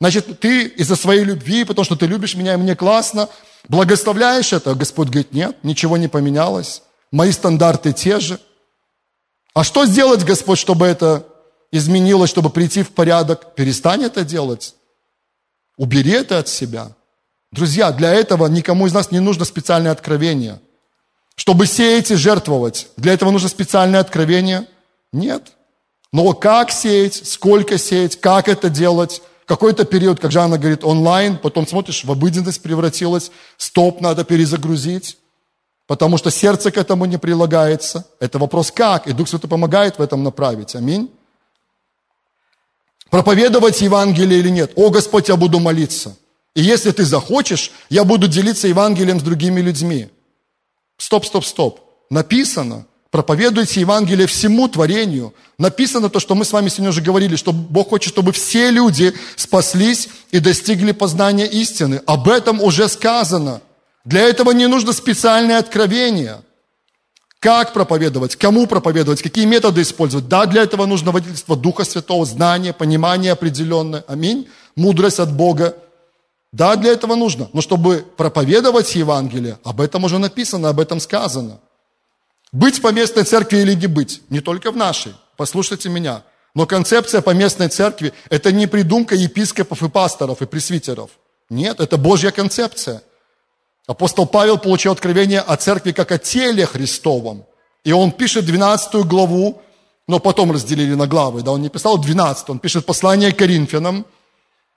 Значит, 0.00 0.40
ты 0.40 0.64
из-за 0.64 0.96
своей 0.96 1.22
любви, 1.22 1.62
потому 1.62 1.84
что 1.84 1.94
ты 1.94 2.06
любишь 2.06 2.34
меня, 2.34 2.54
и 2.54 2.56
мне 2.56 2.74
классно, 2.74 3.28
благословляешь 3.68 4.52
это. 4.52 4.74
Господь 4.74 5.06
говорит, 5.06 5.32
нет, 5.32 5.56
ничего 5.62 5.96
не 5.96 6.08
поменялось. 6.08 6.82
Мои 7.12 7.30
стандарты 7.30 7.92
те 7.92 8.18
же. 8.18 8.40
А 9.54 9.62
что 9.62 9.86
сделать, 9.86 10.24
Господь, 10.24 10.58
чтобы 10.58 10.86
это 10.86 11.24
изменилось, 11.70 12.30
чтобы 12.30 12.50
прийти 12.50 12.82
в 12.82 12.90
порядок? 12.90 13.54
Перестань 13.54 14.02
это 14.02 14.24
делать. 14.24 14.74
Убери 15.76 16.14
это 16.14 16.40
от 16.40 16.48
себя. 16.48 16.90
Друзья, 17.52 17.92
для 17.92 18.12
этого 18.12 18.48
никому 18.48 18.88
из 18.88 18.92
нас 18.92 19.12
не 19.12 19.20
нужно 19.20 19.44
специальное 19.44 19.92
откровение. 19.92 20.60
Чтобы 21.36 21.66
сеять 21.66 22.10
и 22.10 22.16
жертвовать, 22.16 22.88
для 22.96 23.12
этого 23.12 23.30
нужно 23.30 23.48
специальное 23.48 24.00
откровение? 24.00 24.66
Нет. 25.12 25.52
Но 26.12 26.32
как 26.32 26.70
сеять, 26.70 27.14
сколько 27.28 27.78
сеять, 27.78 28.20
как 28.20 28.48
это 28.48 28.70
делать, 28.70 29.22
какой-то 29.46 29.84
период, 29.84 30.20
как 30.20 30.30
Жанна 30.30 30.58
говорит, 30.58 30.84
онлайн, 30.84 31.38
потом 31.38 31.66
смотришь, 31.66 32.04
в 32.04 32.12
обыденность 32.12 32.62
превратилась, 32.62 33.30
стоп, 33.56 34.00
надо 34.00 34.24
перезагрузить, 34.24 35.18
потому 35.86 36.18
что 36.18 36.30
сердце 36.30 36.70
к 36.70 36.76
этому 36.76 37.06
не 37.06 37.18
прилагается. 37.18 38.06
Это 38.20 38.38
вопрос 38.38 38.70
как, 38.70 39.06
и 39.06 39.12
Дух 39.12 39.28
Святой 39.28 39.48
помогает 39.48 39.98
в 39.98 40.02
этом 40.02 40.22
направить. 40.22 40.74
Аминь. 40.74 41.10
Проповедовать 43.10 43.80
Евангелие 43.80 44.38
или 44.38 44.50
нет? 44.50 44.72
О, 44.76 44.90
Господь, 44.90 45.28
я 45.28 45.36
буду 45.36 45.60
молиться. 45.60 46.16
И 46.54 46.60
если 46.60 46.90
ты 46.90 47.04
захочешь, 47.04 47.70
я 47.88 48.04
буду 48.04 48.28
делиться 48.28 48.68
Евангелием 48.68 49.18
с 49.18 49.22
другими 49.22 49.60
людьми. 49.60 50.10
Стоп, 50.98 51.24
стоп, 51.24 51.44
стоп. 51.44 51.80
Написано, 52.10 52.86
проповедуйте 53.10 53.80
Евангелие 53.80 54.26
всему 54.26 54.68
творению. 54.68 55.34
Написано 55.58 56.08
то, 56.08 56.20
что 56.20 56.34
мы 56.34 56.44
с 56.44 56.52
вами 56.52 56.68
сегодня 56.68 56.90
уже 56.90 57.00
говорили, 57.00 57.36
что 57.36 57.52
Бог 57.52 57.90
хочет, 57.90 58.12
чтобы 58.12 58.32
все 58.32 58.70
люди 58.70 59.14
спаслись 59.36 60.08
и 60.30 60.40
достигли 60.40 60.92
познания 60.92 61.46
истины. 61.46 62.02
Об 62.06 62.28
этом 62.28 62.62
уже 62.62 62.88
сказано. 62.88 63.60
Для 64.04 64.22
этого 64.22 64.52
не 64.52 64.66
нужно 64.66 64.92
специальное 64.92 65.58
откровение– 65.58 66.42
как 67.40 67.72
проповедовать, 67.72 68.36
кому 68.36 68.66
проповедовать, 68.66 69.22
какие 69.22 69.44
методы 69.44 69.82
использовать. 69.82 70.28
Да, 70.28 70.46
для 70.46 70.62
этого 70.62 70.86
нужно 70.86 71.12
водительство 71.12 71.56
Духа 71.56 71.84
Святого, 71.84 72.26
знание, 72.26 72.72
понимание 72.72 73.32
определенное. 73.32 74.04
Аминь. 74.08 74.48
Мудрость 74.74 75.20
от 75.20 75.32
Бога. 75.32 75.76
Да, 76.52 76.76
для 76.76 76.92
этого 76.92 77.14
нужно. 77.14 77.48
Но 77.52 77.60
чтобы 77.60 78.04
проповедовать 78.16 78.94
Евангелие, 78.94 79.58
об 79.62 79.80
этом 79.80 80.04
уже 80.04 80.18
написано, 80.18 80.68
об 80.68 80.80
этом 80.80 80.98
сказано. 80.98 81.60
Быть 82.52 82.78
в 82.78 82.82
поместной 82.82 83.24
церкви 83.24 83.58
или 83.58 83.74
не 83.74 83.86
быть, 83.86 84.22
не 84.30 84.40
только 84.40 84.70
в 84.70 84.76
нашей. 84.76 85.14
Послушайте 85.36 85.88
меня. 85.88 86.22
Но 86.54 86.66
концепция 86.66 87.20
поместной 87.20 87.68
церкви– 87.68 88.12
это 88.30 88.52
не 88.52 88.66
придумка 88.66 89.14
епископов 89.14 89.82
и 89.82 89.88
пасторов 89.88 90.42
и 90.42 90.46
пресвитеров. 90.46 91.10
Нет, 91.50 91.80
это 91.80 91.96
Божья 91.96 92.30
концепция. 92.30 93.02
Апостол 93.86 94.26
Павел 94.26 94.58
получил 94.58 94.92
откровение 94.92 95.40
о 95.40 95.56
церкви 95.56 95.92
как 95.92 96.12
о 96.12 96.18
теле 96.18 96.66
Христовом. 96.66 97.44
И 97.84 97.92
он 97.92 98.12
пишет 98.12 98.44
12 98.44 99.06
главу, 99.06 99.62
но 100.06 100.18
потом 100.18 100.52
разделили 100.52 100.94
на 100.94 101.06
главы, 101.06 101.42
да, 101.42 101.52
он 101.52 101.62
не 101.62 101.68
писал 101.68 101.98
12, 101.98 102.50
он 102.50 102.58
пишет 102.58 102.84
послание 102.86 103.32
к 103.32 103.38
Коринфянам. 103.38 104.04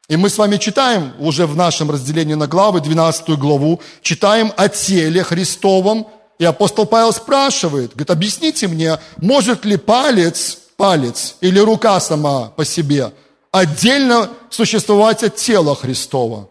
И 0.08 0.18
мы 0.18 0.30
с 0.30 0.38
вами 0.38 0.58
читаем 0.58 1.14
уже 1.20 1.46
в 1.46 1.56
нашем 1.56 1.90
разделении 1.90 2.36
на 2.36 2.48
главы, 2.48 2.82
12 2.82 3.30
главу, 3.40 3.82
читаем 4.02 4.54
о 4.58 4.68
теле 4.70 5.24
Христовом. 5.24 6.08
И 6.42 6.44
апостол 6.44 6.88
Павел 6.88 7.14
спрашивает, 7.14 7.92
говорит, 7.92 8.10
объясните 8.10 8.68
мне, 8.68 8.98
может 9.18 9.64
ли 9.64 9.78
палец, 9.78 10.58
палец 10.76 11.36
или 11.40 11.60
рука 11.60 12.00
сама 12.00 12.48
по 12.48 12.66
себе 12.66 13.14
отдельно 13.52 14.28
существовать 14.50 15.22
от 15.22 15.36
тела 15.36 15.76
Христова? 15.76 16.50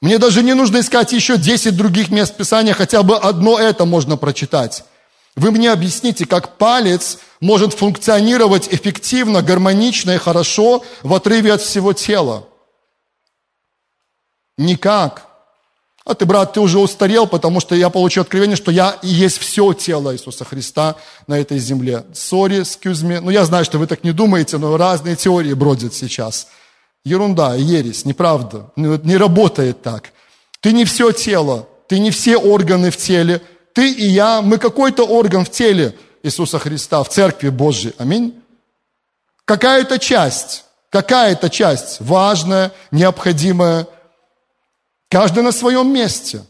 Мне 0.00 0.16
даже 0.16 0.42
не 0.42 0.54
нужно 0.54 0.80
искать 0.80 1.12
еще 1.12 1.36
10 1.36 1.76
других 1.76 2.10
мест 2.10 2.34
Писания, 2.34 2.72
хотя 2.72 3.02
бы 3.02 3.18
одно 3.18 3.58
это 3.58 3.84
можно 3.84 4.16
прочитать. 4.16 4.84
Вы 5.36 5.50
мне 5.50 5.70
объясните, 5.70 6.24
как 6.24 6.56
палец 6.56 7.18
может 7.40 7.74
функционировать 7.74 8.68
эффективно, 8.72 9.42
гармонично 9.42 10.12
и 10.12 10.18
хорошо 10.18 10.82
в 11.02 11.12
отрыве 11.12 11.52
от 11.52 11.60
всего 11.60 11.92
тела? 11.92 12.48
Никак. 14.56 15.33
А 16.04 16.14
ты, 16.14 16.26
брат, 16.26 16.52
ты 16.52 16.60
уже 16.60 16.78
устарел, 16.78 17.26
потому 17.26 17.60
что 17.60 17.74
я 17.74 17.88
получил 17.88 18.22
откровение, 18.22 18.56
что 18.56 18.70
я 18.70 18.98
и 19.02 19.08
есть 19.08 19.38
все 19.38 19.72
тело 19.72 20.14
Иисуса 20.14 20.44
Христа 20.44 20.96
на 21.26 21.38
этой 21.38 21.58
земле. 21.58 22.04
Сори, 22.12 22.60
excuse 22.60 23.02
me. 23.04 23.20
Ну, 23.20 23.30
я 23.30 23.44
знаю, 23.44 23.64
что 23.64 23.78
вы 23.78 23.86
так 23.86 24.04
не 24.04 24.12
думаете, 24.12 24.58
но 24.58 24.76
разные 24.76 25.16
теории 25.16 25.54
бродят 25.54 25.94
сейчас– 25.94 26.48
Ерунда, 27.04 27.54
ересь, 27.54 28.06
неправда. 28.06 28.70
Ну, 28.76 28.98
не 29.02 29.16
работает 29.16 29.82
так. 29.82 30.12
Ты 30.60 30.72
не 30.72 30.86
все 30.86 31.12
тело, 31.12 31.68
ты 31.86 31.98
не 31.98 32.10
все 32.10 32.38
органы 32.38 32.90
в 32.90 32.96
теле. 32.96 33.42
Ты 33.74 33.92
и 33.92 34.06
я, 34.06 34.40
мы 34.40 34.56
какой-то 34.56 35.04
орган 35.04 35.44
в 35.44 35.50
теле 35.50 35.94
Иисуса 36.22 36.58
Христа, 36.58 37.02
в 37.02 37.10
Церкви 37.10 37.50
Божьей. 37.50 37.92
Аминь. 37.98 38.40
Какая-то 39.44 39.98
часть, 39.98 40.64
какая-то 40.88 41.50
часть 41.50 42.00
важная, 42.00 42.72
необходимая. 42.90 43.86
Каждый 45.14 45.44
на 45.44 45.52
своем 45.52 45.92
месте. 45.92 46.42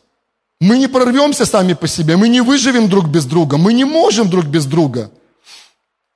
Мы 0.58 0.78
не 0.78 0.86
прорвемся 0.86 1.44
сами 1.44 1.74
по 1.74 1.86
себе, 1.86 2.16
мы 2.16 2.30
не 2.30 2.40
выживем 2.40 2.88
друг 2.88 3.08
без 3.08 3.26
друга, 3.26 3.58
мы 3.58 3.74
не 3.74 3.84
можем 3.84 4.30
друг 4.30 4.46
без 4.46 4.64
друга– 4.64 5.10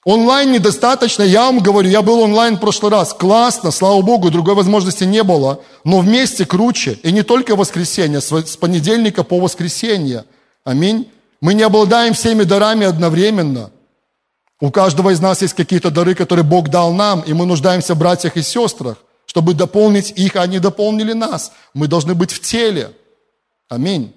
Онлайн 0.04 0.52
недостаточно, 0.52 1.22
я 1.22 1.42
вам 1.42 1.58
говорю, 1.58 1.90
я 1.90 2.00
был 2.00 2.20
онлайн 2.20 2.56
в 2.56 2.60
прошлый 2.60 2.90
раз, 2.90 3.12
классно, 3.12 3.70
слава 3.70 4.00
Богу, 4.00 4.30
другой 4.30 4.54
возможности 4.54 5.04
не 5.04 5.22
было, 5.22 5.60
но 5.84 5.98
вместе 5.98 6.46
круче, 6.46 6.98
и 7.02 7.12
не 7.12 7.22
только 7.22 7.54
воскресенье, 7.56 8.22
с 8.22 8.56
понедельника 8.56 9.22
по 9.22 9.38
воскресенье, 9.38 10.24
аминь. 10.64 11.10
Мы 11.42 11.52
не 11.52 11.62
обладаем 11.62 12.14
всеми 12.14 12.44
дарами 12.44 12.86
одновременно. 12.86 13.70
У 14.60 14.70
каждого 14.70 15.10
из 15.10 15.20
нас 15.20 15.42
есть 15.42 15.52
какие-то 15.52 15.90
дары, 15.90 16.14
которые 16.14 16.44
Бог 16.44 16.70
дал 16.70 16.94
нам, 16.94 17.20
и 17.20 17.34
мы 17.34 17.44
нуждаемся 17.44 17.94
в 17.94 17.98
братьях 17.98 18.38
и 18.38 18.42
сестрах, 18.42 18.96
чтобы 19.28 19.52
дополнить 19.52 20.10
их, 20.16 20.36
а 20.36 20.42
они 20.42 20.58
дополнили 20.58 21.12
нас. 21.12 21.52
Мы 21.74 21.86
должны 21.86 22.14
быть 22.14 22.32
в 22.32 22.40
теле. 22.40 22.96
Аминь. 23.68 24.14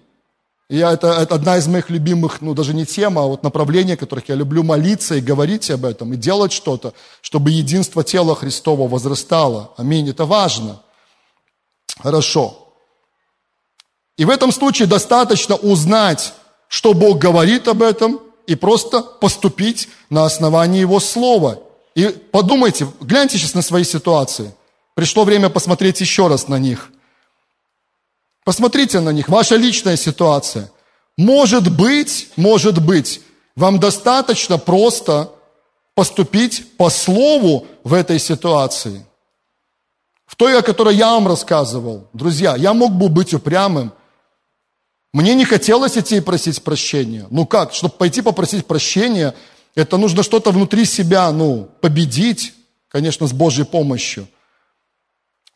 Я, 0.70 0.94
это, 0.94 1.08
это 1.08 1.36
одна 1.36 1.58
из 1.58 1.68
моих 1.68 1.90
любимых, 1.90 2.40
ну 2.40 2.54
даже 2.54 2.74
не 2.74 2.86
тема, 2.86 3.24
а 3.24 3.26
вот 3.26 3.44
направления, 3.44 3.98
которых 3.98 4.30
я 4.30 4.36
люблю 4.36 4.64
молиться 4.64 5.16
и 5.16 5.20
говорить 5.20 5.70
об 5.70 5.84
этом, 5.84 6.14
и 6.14 6.16
делать 6.16 6.54
что-то, 6.54 6.94
чтобы 7.20 7.52
единство 7.52 8.06
тела 8.06 8.38
Христова 8.38 8.88
возрастало. 8.88 9.74
Аминь. 9.76 10.10
Это 10.10 10.26
важно. 10.26 10.82
Хорошо. 12.00 12.74
И 14.16 14.24
в 14.24 14.30
этом 14.30 14.54
случае 14.54 14.88
достаточно 14.88 15.56
узнать, 15.58 16.34
что 16.70 16.94
Бог 16.94 17.18
говорит 17.18 17.68
об 17.68 17.82
этом, 17.82 18.22
и 18.48 18.56
просто 18.56 19.02
поступить 19.02 19.90
на 20.10 20.24
основании 20.24 20.80
Его 20.80 21.02
Слова. 21.02 21.60
И 21.96 22.08
подумайте, 22.08 22.88
гляньте 23.02 23.38
сейчас 23.38 23.56
на 23.56 23.62
свои 23.62 23.84
ситуации. 23.84 24.54
Пришло 25.02 25.24
время 25.24 25.50
посмотреть 25.50 26.00
еще 26.00 26.28
раз 26.28 26.48
на 26.48 26.60
них– 26.60 26.92
Посмотрите 28.44 29.00
на 29.00 29.10
них, 29.10 29.30
ваша 29.30 29.56
личная 29.56 29.98
ситуация. 29.98 30.72
Может 31.18 31.76
быть, 31.76 32.30
может 32.36 32.80
быть, 32.80 33.22
вам 33.56 33.80
достаточно 33.80 34.60
просто 34.60 35.32
поступить 35.96 36.78
по 36.78 36.92
слову 36.92 37.66
в 37.84 37.94
этой 37.94 38.20
ситуации. 38.20 39.04
В 40.28 40.36
той, 40.36 40.56
о 40.56 40.62
которой 40.62 40.96
я 40.96 41.14
вам 41.14 41.28
рассказывал. 41.28 42.08
Друзья, 42.14 42.56
я 42.56 42.74
мог 42.74 42.92
бы 42.92 43.10
быть 43.10 43.34
упрямым. 43.34 43.94
Мне 45.14 45.34
не 45.34 45.46
хотелось 45.46 45.98
идти 45.98 46.18
и 46.18 46.22
просить 46.22 46.64
прощения. 46.64 47.26
Ну 47.32 47.48
как? 47.48 47.74
Чтобы 47.74 47.96
пойти 47.96 48.22
попросить 48.22 48.68
прощения, 48.68 49.34
это 49.74 49.98
нужно 49.98 50.22
что-то 50.22 50.52
внутри 50.52 50.86
себя, 50.86 51.32
ну, 51.32 51.70
победить, 51.82 52.54
конечно, 52.88 53.26
с 53.26 53.34
Божьей 53.34 53.66
помощью. 53.66 54.28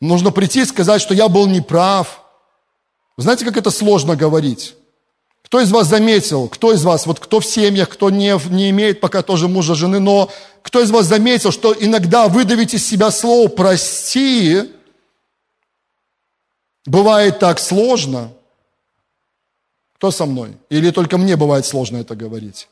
Нужно 0.00 0.30
прийти 0.30 0.62
и 0.62 0.66
сказать, 0.66 1.00
что 1.00 1.14
я 1.14 1.28
был 1.28 1.46
неправ, 1.46 2.22
знаете, 3.16 3.44
как 3.44 3.56
это 3.56 3.70
сложно 3.70 4.14
говорить? 4.14 4.74
Кто 5.42 5.60
из 5.60 5.70
вас 5.70 5.86
заметил, 5.86 6.48
кто 6.48 6.72
из 6.72 6.84
вас, 6.84 7.06
вот 7.06 7.20
кто 7.20 7.40
в 7.40 7.46
семьях, 7.46 7.88
кто 7.88 8.10
не, 8.10 8.38
не 8.50 8.70
имеет 8.70 9.00
пока 9.00 9.22
тоже 9.22 9.48
мужа, 9.48 9.74
жены, 9.74 10.00
но 10.00 10.30
кто 10.60 10.82
из 10.82 10.90
вас 10.90 11.06
заметил, 11.06 11.52
что 11.52 11.74
иногда 11.78 12.28
выдавить 12.28 12.74
из 12.74 12.86
себя 12.86 13.10
слово 13.10 13.48
«прости» 13.48 14.70
бывает 16.84 17.38
так 17.38 17.58
сложно? 17.58 18.32
Кто 19.94 20.10
со 20.10 20.26
мной? 20.26 20.56
Или 20.68 20.90
только 20.90 21.16
мне 21.16 21.36
бывает 21.36 21.64
сложно 21.64 21.98
это 21.98 22.16
говорить? 22.16 22.68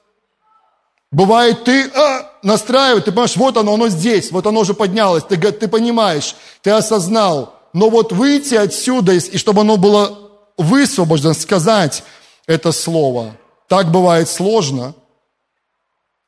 Бывает, 1.15 1.63
ты 1.63 1.87
а, 1.91 2.33
настраиваешь, 2.43 3.05
ты 3.05 3.13
понимаешь, 3.13 3.37
вот 3.37 3.57
оно, 3.57 3.75
оно 3.75 3.89
здесь, 3.89 4.33
вот 4.33 4.49
оно 4.49 4.61
уже 4.61 4.75
поднялось, 4.75 5.23
ты, 5.23 5.37
ты 5.37 5.69
понимаешь, 5.69 6.35
ты 6.61 6.71
осознал. 6.71 7.55
Но 7.73 7.89
вот 7.89 8.11
выйти 8.11 8.57
отсюда, 8.57 9.13
и 9.13 9.39
чтобы 9.39 9.61
оно 9.61 9.77
было 9.77 10.19
высвобожден 10.59 11.35
сказать 11.35 12.03
это 12.49 12.73
слово. 12.73 13.37
Так 13.69 13.93
бывает 13.93 14.29
сложно. 14.29 14.95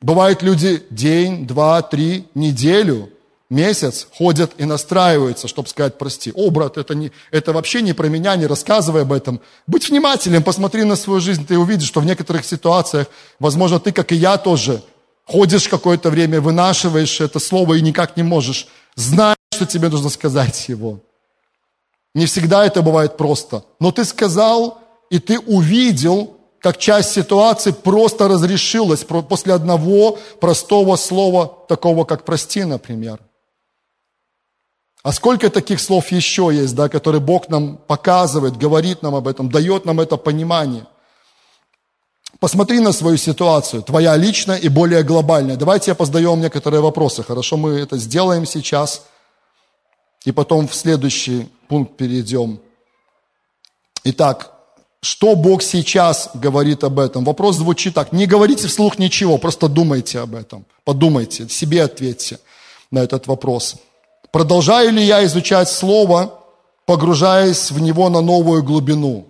Бывают 0.01 0.43
люди 0.43 0.85
день, 0.91 1.49
два, 1.49 1.83
три, 1.83 2.29
неделю, 2.37 3.11
месяц 3.51 4.07
ходят 4.17 4.53
и 4.59 4.65
настраиваются, 4.65 5.49
чтобы 5.49 5.69
сказать 5.69 5.99
прости. 5.99 6.33
О, 6.35 6.51
брат, 6.51 6.77
это, 6.77 6.95
не, 6.95 7.13
это 7.31 7.53
вообще 7.53 7.83
не 7.83 7.93
про 7.93 8.09
меня, 8.09 8.37
не 8.37 8.47
рассказывай 8.47 9.03
об 9.03 9.13
этом. 9.13 9.41
Будь 9.67 9.89
внимателен, 9.89 10.43
посмотри 10.43 10.85
на 10.85 10.97
свою 10.97 11.21
жизнь, 11.21 11.47
ты 11.47 11.59
увидишь, 11.59 11.89
что 11.89 12.01
в 12.01 12.07
некоторых 12.07 12.45
ситуациях, 12.45 13.07
возможно, 13.39 13.79
ты, 13.79 13.93
как 13.93 14.13
и 14.13 14.17
я 14.17 14.37
тоже, 14.37 14.83
ходишь 15.25 15.69
какое-то 15.69 16.11
время, 16.11 16.41
вынашиваешь 16.41 17.21
это 17.21 17.39
слово 17.39 17.75
и 17.75 17.83
никак 17.83 18.17
не 18.17 18.23
можешь. 18.23 18.67
Знаешь, 18.95 19.37
что 19.53 19.67
тебе 19.67 19.89
нужно 19.89 20.11
сказать 20.11 20.69
его. 20.69 21.01
Не 22.15 22.27
всегда 22.27 22.65
это 22.65 22.83
бывает 22.83 23.17
просто. 23.17 23.65
Но 23.79 23.93
ты 23.93 24.05
сказал, 24.05 24.79
и 25.11 25.19
ты 25.19 25.39
увидел, 25.39 26.37
как 26.61 26.79
часть 26.79 27.13
ситуации 27.13 27.71
просто 27.71 28.27
разрешилась 28.27 29.05
после 29.05 29.53
одного 29.53 30.19
простого 30.41 30.97
слова, 30.97 31.65
такого 31.69 32.05
как 32.05 32.25
«прости», 32.25 32.65
например. 32.65 33.21
А 35.07 35.13
сколько 35.13 35.51
таких 35.51 35.81
слов 35.81 36.11
еще 36.11 36.51
есть, 36.53 36.75
да, 36.75 36.89
которые 36.89 37.21
Бог 37.21 37.49
нам 37.49 37.77
показывает, 37.77 38.57
говорит 38.57 39.03
нам 39.03 39.15
об 39.15 39.29
этом, 39.29 39.49
дает 39.49 39.85
нам 39.85 40.01
это 40.01 40.17
понимание. 40.17 40.85
Посмотри 42.41 42.81
на 42.81 42.93
свою 42.93 43.17
ситуацию, 43.17 43.83
твоя 43.83 44.17
личная 44.17 44.57
и 44.57 44.69
более 44.69 45.05
глобальная. 45.05 45.57
Давайте 45.57 45.93
я 45.93 45.95
позадаем 45.95 46.41
некоторые 46.41 46.81
вопросы. 46.81 47.23
Хорошо, 47.23 47.57
мы 47.57 47.79
это 47.79 47.97
сделаем 47.99 48.47
сейчас– 48.47 49.03
и 50.27 50.33
потом 50.33 50.67
в 50.67 50.75
следующий 50.75 51.49
пункт 51.69 51.97
перейдем. 51.97 52.59
Итак, 54.03 54.53
что 55.01 55.37
Бог 55.37 55.63
сейчас 55.63 56.31
говорит 56.35 56.83
об 56.83 56.99
этом? 56.99 57.25
Вопрос 57.25 57.57
звучит 57.57 57.95
так. 57.95 58.13
Не 58.13 58.27
говорите 58.27 58.67
вслух 58.67 58.99
ничего, 58.99 59.39
просто 59.39 59.69
думайте 59.69 60.19
об 60.19 60.35
этом. 60.35 60.67
Подумайте, 60.85 61.49
себе 61.49 61.85
ответьте 61.85 62.41
на 62.91 62.99
этот 62.99 63.29
вопрос. 63.29 63.77
Продолжаю 64.33 64.93
ли 64.93 65.03
я 65.05 65.25
изучать 65.25 65.69
Слово, 65.69 66.41
погружаясь 66.87 67.71
в 67.71 67.81
него 67.81 68.09
на 68.09 68.21
новую 68.21 68.63
глубину? 68.63 69.29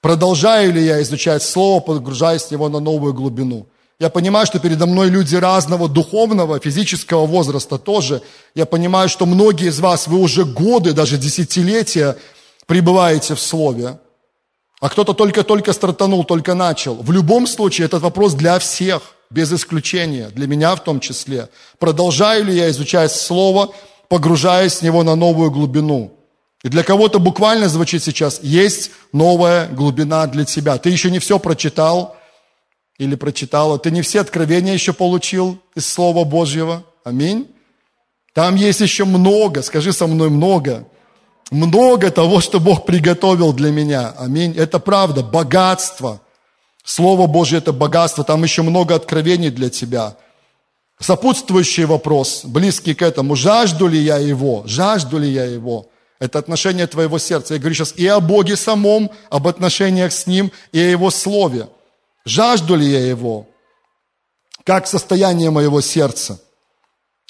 Продолжаю 0.00 0.72
ли 0.72 0.84
я 0.84 1.02
изучать 1.02 1.42
Слово, 1.42 1.80
погружаясь 1.80 2.44
в 2.44 2.50
него 2.50 2.68
на 2.68 2.80
новую 2.80 3.12
глубину? 3.12 3.66
Я 3.98 4.08
понимаю, 4.08 4.46
что 4.46 4.58
передо 4.58 4.86
мной 4.86 5.10
люди 5.10 5.36
разного 5.36 5.86
духовного, 5.86 6.58
физического 6.58 7.26
возраста 7.26 7.76
тоже. 7.76 8.22
Я 8.54 8.64
понимаю, 8.64 9.10
что 9.10 9.26
многие 9.26 9.68
из 9.68 9.78
вас, 9.78 10.06
вы 10.06 10.18
уже 10.18 10.46
годы, 10.46 10.94
даже 10.94 11.18
десятилетия 11.18 12.16
пребываете 12.66 13.34
в 13.34 13.40
Слове. 13.40 13.98
А 14.80 14.88
кто-то 14.88 15.12
только-только 15.12 15.74
стартанул, 15.74 16.24
только 16.24 16.54
начал. 16.54 16.94
В 16.94 17.12
любом 17.12 17.46
случае, 17.46 17.84
этот 17.84 18.00
вопрос 18.00 18.32
для 18.32 18.58
всех, 18.58 19.02
без 19.28 19.52
исключения, 19.52 20.30
для 20.30 20.46
меня 20.46 20.74
в 20.74 20.82
том 20.82 20.98
числе. 20.98 21.50
Продолжаю 21.78 22.46
ли 22.46 22.56
я 22.56 22.70
изучать 22.70 23.12
Слово, 23.12 23.70
погружаясь 24.10 24.74
в 24.74 24.82
него 24.82 25.02
на 25.02 25.14
новую 25.14 25.50
глубину? 25.50 26.12
И 26.62 26.68
для 26.68 26.82
кого-то 26.82 27.18
буквально 27.18 27.70
звучит 27.70 28.02
сейчас, 28.02 28.40
есть 28.42 28.90
новая 29.12 29.68
глубина 29.68 30.26
для 30.26 30.44
тебя. 30.44 30.76
Ты 30.76 30.90
еще 30.90 31.10
не 31.10 31.18
все 31.18 31.38
прочитал, 31.38 32.16
или 32.98 33.14
прочитала, 33.14 33.78
ты 33.78 33.90
не 33.90 34.02
все 34.02 34.20
откровения 34.20 34.74
еще 34.74 34.92
получил 34.92 35.58
из 35.74 35.90
Слова 35.90 36.24
Божьего. 36.24 36.84
Аминь. 37.02 37.48
Там 38.34 38.56
есть 38.56 38.80
еще 38.80 39.06
много, 39.06 39.62
скажи 39.62 39.94
со 39.94 40.06
мной 40.06 40.28
много. 40.28 40.86
Много 41.50 42.10
того, 42.10 42.40
что 42.40 42.60
Бог 42.60 42.84
приготовил 42.84 43.54
для 43.54 43.70
меня. 43.70 44.12
Аминь. 44.18 44.54
Это 44.54 44.78
правда, 44.78 45.22
богатство. 45.22 46.20
Слово 46.84 47.26
Божье– 47.26 47.58
это 47.60 47.72
богатство. 47.72 48.22
Там 48.22 48.42
еще 48.42 48.60
много 48.60 48.94
откровений 48.94 49.50
для 49.50 49.70
тебя. 49.70 50.16
Сопутствующий 51.00 51.84
вопрос, 51.84 52.42
близкий 52.44 52.94
к 52.94 53.02
этому. 53.02 53.34
Жажду 53.34 53.88
ли 53.88 53.98
я 53.98 54.18
Его? 54.18 54.62
Жажду 54.66 55.18
ли 55.18 55.28
я 55.28 55.44
Его? 55.44 55.86
Это 56.18 56.38
отношение 56.38 56.86
твоего 56.86 57.18
сердца. 57.18 57.54
Я 57.54 57.60
говорю 57.60 57.74
сейчас 57.74 57.94
и 57.96 58.06
о 58.06 58.20
Боге 58.20 58.56
самом, 58.56 59.10
об 59.30 59.48
отношениях 59.48 60.12
с 60.12 60.26
Ним, 60.26 60.52
и 60.72 60.78
о 60.78 60.90
Его 60.90 61.10
Слове. 61.10 61.68
Жажду 62.24 62.76
ли 62.76 62.86
я 62.86 63.06
его? 63.06 63.46
Как 64.64 64.86
состояние 64.86 65.50
моего 65.50 65.80
сердца? 65.80 66.40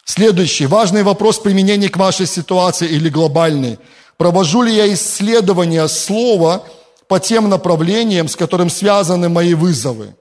Следующий 0.05 0.67
важный 0.67 1.03
вопрос 1.03 1.39
применения 1.39 1.89
к 1.89 1.97
вашей 1.97 2.27
ситуации 2.27 2.89
или 2.89 3.09
глобальный. 3.09 3.79
Провожу 4.17 4.63
ли 4.63 4.75
я 4.75 4.93
исследования 4.93 5.87
слова 5.89 6.65
по 7.07 7.21
тем 7.21 7.49
направлениям, 7.49 8.29
с 8.29 8.35
которым 8.35 8.69
связаны 8.69 9.29
мои 9.29 9.55
вызовы? 9.55 10.15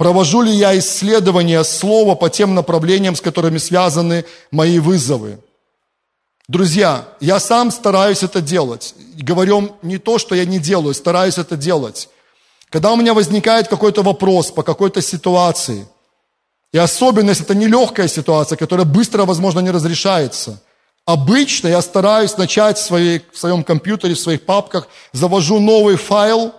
Провожу 0.00 0.40
ли 0.40 0.50
я 0.50 0.78
исследования 0.78 1.62
слова 1.62 2.14
по 2.14 2.30
тем 2.30 2.54
направлениям, 2.54 3.14
с 3.14 3.20
которыми 3.20 3.58
связаны 3.58 4.24
мои 4.50 4.78
вызовы? 4.78 5.40
Друзья, 6.48 7.06
я 7.20 7.38
сам 7.38 7.70
стараюсь 7.70 8.22
это 8.22 8.40
делать. 8.40 8.94
Говорю 9.18 9.76
не 9.82 9.98
то, 9.98 10.16
что 10.16 10.34
я 10.34 10.46
не 10.46 10.58
делаю, 10.58 10.94
стараюсь 10.94 11.36
это 11.36 11.54
делать. 11.54 12.08
Когда 12.70 12.92
у 12.92 12.96
меня 12.96 13.12
возникает 13.12 13.68
какой-то 13.68 14.02
вопрос 14.02 14.50
по 14.50 14.62
какой-то 14.62 15.02
ситуации, 15.02 15.86
и 16.72 16.78
особенно, 16.78 17.28
если 17.28 17.44
это 17.44 17.54
нелегкая 17.54 18.08
ситуация, 18.08 18.56
которая 18.56 18.86
быстро, 18.86 19.26
возможно, 19.26 19.60
не 19.60 19.70
разрешается, 19.70 20.62
обычно 21.04 21.68
я 21.68 21.82
стараюсь 21.82 22.38
начать 22.38 22.78
в, 22.78 22.82
своей, 22.82 23.20
в 23.30 23.38
своем 23.38 23.62
компьютере, 23.62 24.14
в 24.14 24.18
своих 24.18 24.46
папках, 24.46 24.88
завожу 25.12 25.60
новый 25.60 25.96
файл 25.96 26.54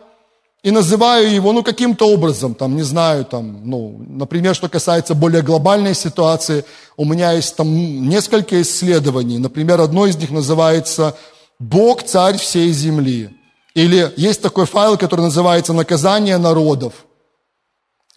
и 0.63 0.69
называю 0.69 1.33
его, 1.33 1.53
ну, 1.53 1.63
каким-то 1.63 2.07
образом, 2.07 2.53
там, 2.53 2.75
не 2.75 2.83
знаю, 2.83 3.25
там, 3.25 3.61
ну, 3.67 3.97
например, 4.07 4.53
что 4.53 4.69
касается 4.69 5.15
более 5.15 5.41
глобальной 5.41 5.95
ситуации, 5.95 6.65
у 6.97 7.05
меня 7.05 7.31
есть 7.31 7.55
там 7.55 7.73
несколько 8.07 8.61
исследований, 8.61 9.39
например, 9.39 9.81
одно 9.81 10.05
из 10.05 10.17
них 10.17 10.29
называется 10.29 11.15
«Бог, 11.57 12.03
царь 12.03 12.37
всей 12.37 12.71
земли». 12.71 13.29
Или 13.73 14.13
есть 14.17 14.41
такой 14.41 14.65
файл, 14.65 14.97
который 14.97 15.21
называется 15.21 15.73
«Наказание 15.73 16.37
народов». 16.37 16.93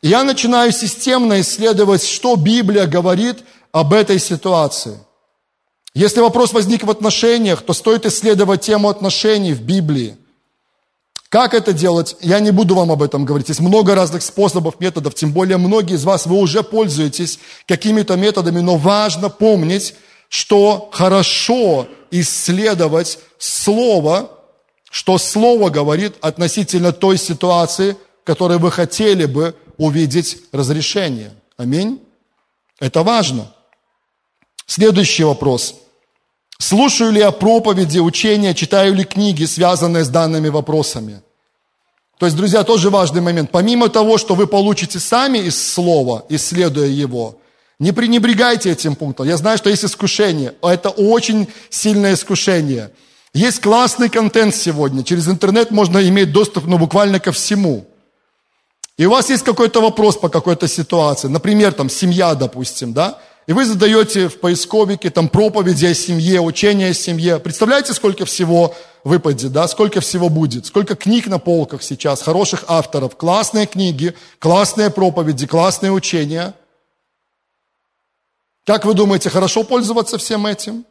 И 0.02 0.08
я 0.08 0.22
начинаю 0.22 0.70
системно 0.70 1.40
исследовать, 1.40 2.04
что 2.04 2.36
Библия 2.36 2.86
говорит 2.86 3.38
об 3.72 3.94
этой 3.94 4.18
ситуации. 4.18 4.98
Если 5.94 6.20
вопрос 6.20 6.52
возник 6.52 6.84
в 6.84 6.90
отношениях, 6.90 7.62
то 7.62 7.72
стоит 7.72 8.04
исследовать 8.04 8.60
тему 8.60 8.90
отношений 8.90 9.54
в 9.54 9.62
Библии. 9.62 10.18
Как 11.34 11.52
это 11.52 11.72
делать? 11.72 12.14
Я 12.20 12.38
не 12.38 12.52
буду 12.52 12.76
вам 12.76 12.92
об 12.92 13.02
этом 13.02 13.24
говорить. 13.24 13.48
Есть 13.48 13.58
много 13.58 13.96
разных 13.96 14.22
способов, 14.22 14.78
методов, 14.78 15.16
тем 15.16 15.32
более 15.32 15.56
многие 15.56 15.96
из 15.96 16.04
вас, 16.04 16.26
вы 16.26 16.36
уже 16.36 16.62
пользуетесь 16.62 17.40
какими-то 17.66 18.14
методами, 18.14 18.60
но 18.60 18.76
важно 18.76 19.30
помнить, 19.30 19.96
что 20.28 20.88
хорошо 20.92 21.88
исследовать 22.12 23.18
Слово, 23.38 24.30
что 24.92 25.18
Слово 25.18 25.70
говорит 25.70 26.14
относительно 26.20 26.92
той 26.92 27.18
ситуации, 27.18 27.96
в 28.22 28.26
которой 28.26 28.58
вы 28.58 28.70
хотели 28.70 29.24
бы 29.24 29.56
увидеть 29.76 30.38
разрешение. 30.52 31.32
Аминь. 31.56 32.00
Это 32.78 33.02
важно. 33.02 33.52
Следующий 34.66 35.24
вопрос. 35.24 35.74
Слушаю 36.58 37.12
ли 37.12 37.20
я 37.20 37.30
проповеди, 37.30 37.98
учения, 37.98 38.54
читаю 38.54 38.94
ли 38.94 39.04
книги, 39.04 39.44
связанные 39.44 40.04
с 40.04 40.08
данными 40.08 40.48
вопросами? 40.48 41.20
То 42.18 42.26
есть, 42.26 42.36
друзья, 42.36 42.62
тоже 42.62 42.90
важный 42.90 43.20
момент. 43.20 43.50
Помимо 43.50 43.88
того, 43.88 44.18
что 44.18 44.34
вы 44.34 44.46
получите 44.46 45.00
сами 45.00 45.38
из 45.38 45.60
слова, 45.60 46.24
исследуя 46.28 46.86
его, 46.86 47.38
не 47.80 47.92
пренебрегайте 47.92 48.70
этим 48.70 48.94
пунктом. 48.94 49.26
Я 49.26 49.36
знаю, 49.36 49.58
что 49.58 49.68
есть 49.68 49.84
искушение. 49.84 50.54
Это 50.62 50.90
очень 50.90 51.48
сильное 51.70 52.14
искушение. 52.14 52.92
Есть 53.34 53.60
классный 53.60 54.08
контент 54.08 54.54
сегодня. 54.54 55.02
Через 55.02 55.28
интернет 55.28 55.72
можно 55.72 55.98
иметь 56.08 56.30
доступ 56.30 56.66
ну, 56.66 56.78
буквально 56.78 57.18
ко 57.18 57.32
всему. 57.32 57.84
И 58.96 59.06
у 59.06 59.10
вас 59.10 59.28
есть 59.28 59.42
какой-то 59.42 59.80
вопрос 59.80 60.16
по 60.16 60.28
какой-то 60.28 60.68
ситуации. 60.68 61.26
Например, 61.26 61.72
там 61.72 61.90
семья, 61.90 62.36
допустим, 62.36 62.92
да? 62.92 63.18
И 63.46 63.52
вы 63.52 63.66
задаете 63.66 64.28
в 64.28 64.40
поисковике 64.40 65.10
там 65.10 65.28
проповеди 65.28 65.86
о 65.86 65.94
семье, 65.94 66.40
учения 66.40 66.88
о 66.88 66.94
семье. 66.94 67.38
Представляете, 67.38 67.92
сколько 67.92 68.24
всего 68.24 68.74
выпадет, 69.04 69.52
да? 69.52 69.68
Сколько 69.68 70.00
всего 70.00 70.30
будет? 70.30 70.64
Сколько 70.64 70.96
книг 70.96 71.26
на 71.26 71.38
полках 71.38 71.82
сейчас, 71.82 72.22
хороших 72.22 72.64
авторов. 72.68 73.16
Классные 73.16 73.66
книги, 73.66 74.14
классные 74.38 74.88
проповеди, 74.88 75.46
классные 75.46 75.92
учения. 75.92 76.54
Как 78.64 78.86
вы 78.86 78.94
думаете, 78.94 79.28
хорошо 79.28 79.62
пользоваться 79.62 80.16
всем 80.16 80.46
этим? 80.46 80.86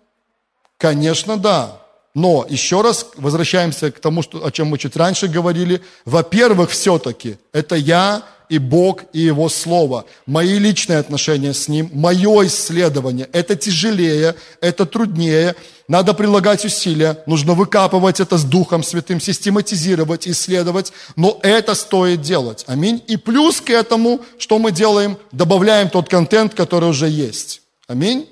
Конечно, 0.77 1.37
да. 1.37 1.79
Но 2.13 2.45
еще 2.47 2.81
раз 2.81 3.07
возвращаемся 3.15 3.91
к 3.91 3.99
тому, 3.99 4.21
что, 4.21 4.45
о 4.45 4.51
чем 4.51 4.67
мы 4.67 4.77
чуть 4.77 4.95
раньше 4.95 5.27
говорили. 5.27 5.81
Во-первых, 6.05 6.69
все-таки 6.69 7.37
это 7.51 7.75
я 7.75 8.21
и 8.49 8.57
Бог, 8.57 9.03
и 9.13 9.19
Его 9.19 9.49
Слово. 9.49 10.05
Мои 10.25 10.59
личные 10.59 10.99
отношения 10.99 11.53
с 11.53 11.67
Ним, 11.67 11.89
мое 11.93 12.47
исследование. 12.47 13.29
Это 13.33 13.55
тяжелее, 13.55 14.35
это 14.61 14.85
труднее. 14.85 15.55
Надо 15.87 16.13
прилагать 16.13 16.63
усилия, 16.65 17.17
нужно 17.25 17.53
выкапывать 17.53 18.19
это 18.19 18.37
с 18.37 18.43
Духом 18.43 18.83
Святым, 18.83 19.19
систематизировать, 19.19 20.27
исследовать. 20.27 20.93
Но 21.15 21.39
это 21.43 21.75
стоит 21.75 22.21
делать. 22.21 22.63
Аминь. 22.67 23.03
И 23.07 23.17
плюс 23.17 23.61
к 23.61 23.69
этому, 23.69 24.21
что 24.37 24.59
мы 24.59 24.71
делаем? 24.71 25.17
Добавляем 25.31 25.89
тот 25.89 26.09
контент, 26.09 26.53
который 26.53 26.89
уже 26.89 27.09
есть. 27.09 27.61
Аминь. 27.87 28.29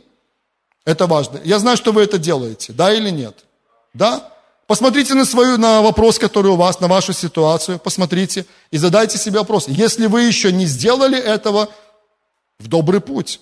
Это 0.86 1.08
важно. 1.08 1.39
Я 1.43 1.60
знаю, 1.60 1.78
что 1.78 1.91
вы 1.91 2.04
это 2.04 2.17
делаете, 2.17 2.74
да 2.74 2.93
или 2.93 3.10
нет? 3.10 3.45
Да? 3.93 4.32
Посмотрите 4.72 5.16
на 5.16 5.26
свою, 5.26 5.58
на 5.58 5.82
вопрос, 5.82 6.18
который 6.18 6.50
у 6.50 6.56
вас, 6.56 6.80
на 6.80 6.88
вашу 6.88 7.12
ситуацию, 7.12 7.78
посмотрите 7.78 8.46
и 8.72 8.78
задайте 8.78 9.18
себе 9.18 9.40
вопрос. 9.40 9.66
Если 9.68 10.06
вы 10.08 10.22
еще 10.22 10.50
не 10.54 10.66
сделали 10.66 11.20
этого, 11.20 11.68
в 12.58 12.70
добрый 12.70 13.02
путь. 13.02 13.42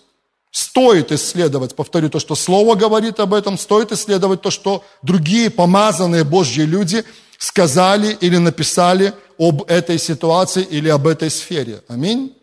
Стоит 0.50 1.12
исследовать, 1.12 1.76
повторю 1.76 2.10
то, 2.10 2.18
что 2.18 2.34
Слово 2.34 2.74
говорит 2.74 3.20
об 3.20 3.36
этом, 3.36 3.60
стоит 3.60 3.92
исследовать 3.92 4.42
то, 4.42 4.50
что 4.50 4.84
другие 5.04 5.52
помазанные 5.52 6.24
Божьи 6.24 6.63
люди 6.63 7.06
сказали 7.38 8.18
или 8.22 8.38
написали 8.38 9.13
об 9.38 9.70
этой 9.70 10.00
ситуации 10.00 10.63
или 10.63 10.89
об 10.89 11.06
этой 11.06 11.30
сфере. 11.30 11.84
Аминь. 11.88 12.36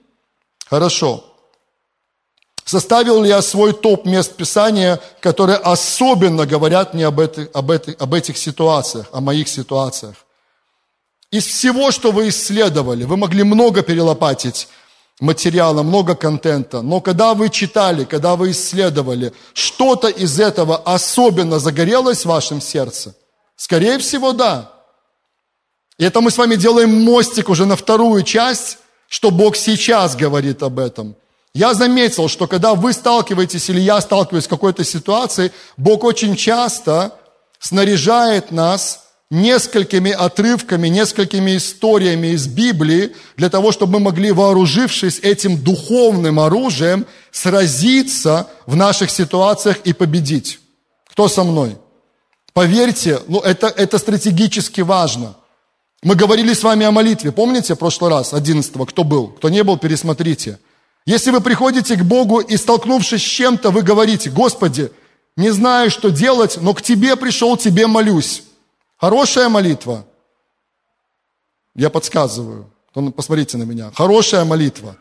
Хорошо. 0.71 1.36
Составил 2.67 3.23
ли 3.23 3.29
я 3.29 3.43
свой 3.43 3.73
топ 3.73 4.07
мест 4.07 4.35
Писания, 4.35 5.01
которые 5.21 5.57
особенно 5.57 6.47
говорят 6.47 6.95
мне 6.95 7.07
об 7.07 7.21
этих, 7.21 7.49
об, 7.55 7.71
этих, 7.71 7.95
об 8.01 8.13
этих 8.13 8.37
ситуациях, 8.37 9.07
о 9.13 9.21
моих 9.21 9.47
ситуациях? 9.47 10.17
Из 11.31 11.47
всего, 11.47 11.93
что 11.93 12.11
вы 12.11 12.29
исследовали, 12.29 13.05
вы 13.05 13.17
могли 13.17 13.45
много 13.45 13.83
перелопатить 13.83 14.67
материала, 15.21 15.85
много 15.85 16.17
контента, 16.17 16.83
но 16.83 17.01
когда 17.01 17.35
вы 17.35 17.51
читали, 17.51 18.05
когда 18.05 18.35
вы 18.35 18.51
исследовали, 18.51 19.33
что-то 19.53 20.09
из 20.09 20.41
этого 20.41 20.77
особенно 20.77 21.61
загорелось 21.61 22.23
в 22.23 22.29
вашем 22.29 22.61
сердце? 22.61 23.15
Скорее 23.55 23.99
всего, 23.99 24.33
да. 24.33 24.73
И 25.99 26.05
это 26.05 26.21
мы 26.21 26.33
с 26.33 26.37
вами 26.37 26.57
делаем 26.57 27.05
мостик 27.05 27.49
уже 27.49 27.65
на 27.65 27.77
вторую 27.77 28.25
часть, 28.25 28.79
что 29.07 29.31
Бог 29.31 29.55
сейчас 29.55 30.17
говорит 30.17 30.65
об 30.65 30.81
этом– 30.81 31.15
я 31.57 31.73
заметил, 31.73 32.29
что 32.29 32.47
когда 32.47 32.75
вы 32.75 32.93
сталкиваетесь 32.93 33.71
или 33.71 33.81
я 33.81 34.01
сталкиваюсь 34.03 34.45
с 34.45 34.49
какой-то 34.49 34.85
ситуацией, 34.85 35.53
Бог 35.79 36.05
очень 36.05 36.37
часто 36.37 37.15
снаряжает 37.59 38.51
нас 38.51 39.05
несколькими 39.31 40.11
отрывками, 40.11 40.89
несколькими 40.89 41.57
историями 41.57 42.29
из 42.29 42.47
Библии 42.47 43.17
для 43.39 43.49
того, 43.49 43.73
чтобы 43.73 43.95
мы 43.95 44.01
могли, 44.01 44.33
вооружившись 44.33 45.19
этим 45.21 45.57
духовным 45.57 46.41
оружием, 46.41 47.07
сразиться 47.33 48.49
в 48.67 48.77
наших 48.77 49.11
ситуациях 49.11 49.79
и 49.85 49.95
победить. 49.95 50.61
Кто 51.11 51.27
со 51.27 51.43
мной? 51.43 51.79
Поверьте, 52.53 53.21
ну 53.29 53.41
это, 53.41 53.69
это 53.69 53.97
стратегически 53.97 54.83
важно. 54.83 55.37
Мы 56.03 56.17
говорили 56.17 56.53
с 56.53 56.63
вами 56.63 56.85
о 56.85 56.91
молитве, 56.91 57.33
помните, 57.33 57.75
в 57.75 57.79
прошлый 57.79 58.11
раз, 58.11 58.35
11 58.35 58.75
кто 58.87 59.05
был? 59.05 59.29
Кто 59.29 59.49
не 59.49 59.65
был, 59.65 59.79
пересмотрите. 59.79 60.59
Если 61.07 61.31
вы 61.31 61.41
приходите 61.41 61.95
к 61.95 62.03
Богу 62.03 62.41
и 62.41 62.57
столкнувшись 62.57 63.23
с 63.23 63.25
чем-то, 63.25 63.71
вы 63.71 63.83
говорите, 63.83 64.29
Господи, 64.29 64.91
не 65.37 65.51
знаю, 65.51 65.89
что 65.89 66.11
делать, 66.11 66.59
но 66.61 66.75
к 66.75 66.83
Тебе 66.83 67.15
пришел, 67.15 67.57
Тебе 67.57 67.87
молюсь. 67.87 68.43
Хорошая 68.97 69.49
молитва. 69.49 70.05
Я 71.77 71.91
подсказываю. 71.91 72.69
Посмотрите 73.15 73.57
на 73.57 73.63
меня. 73.63 73.93
Хорошая 73.95 74.45
молитва. 74.45 74.97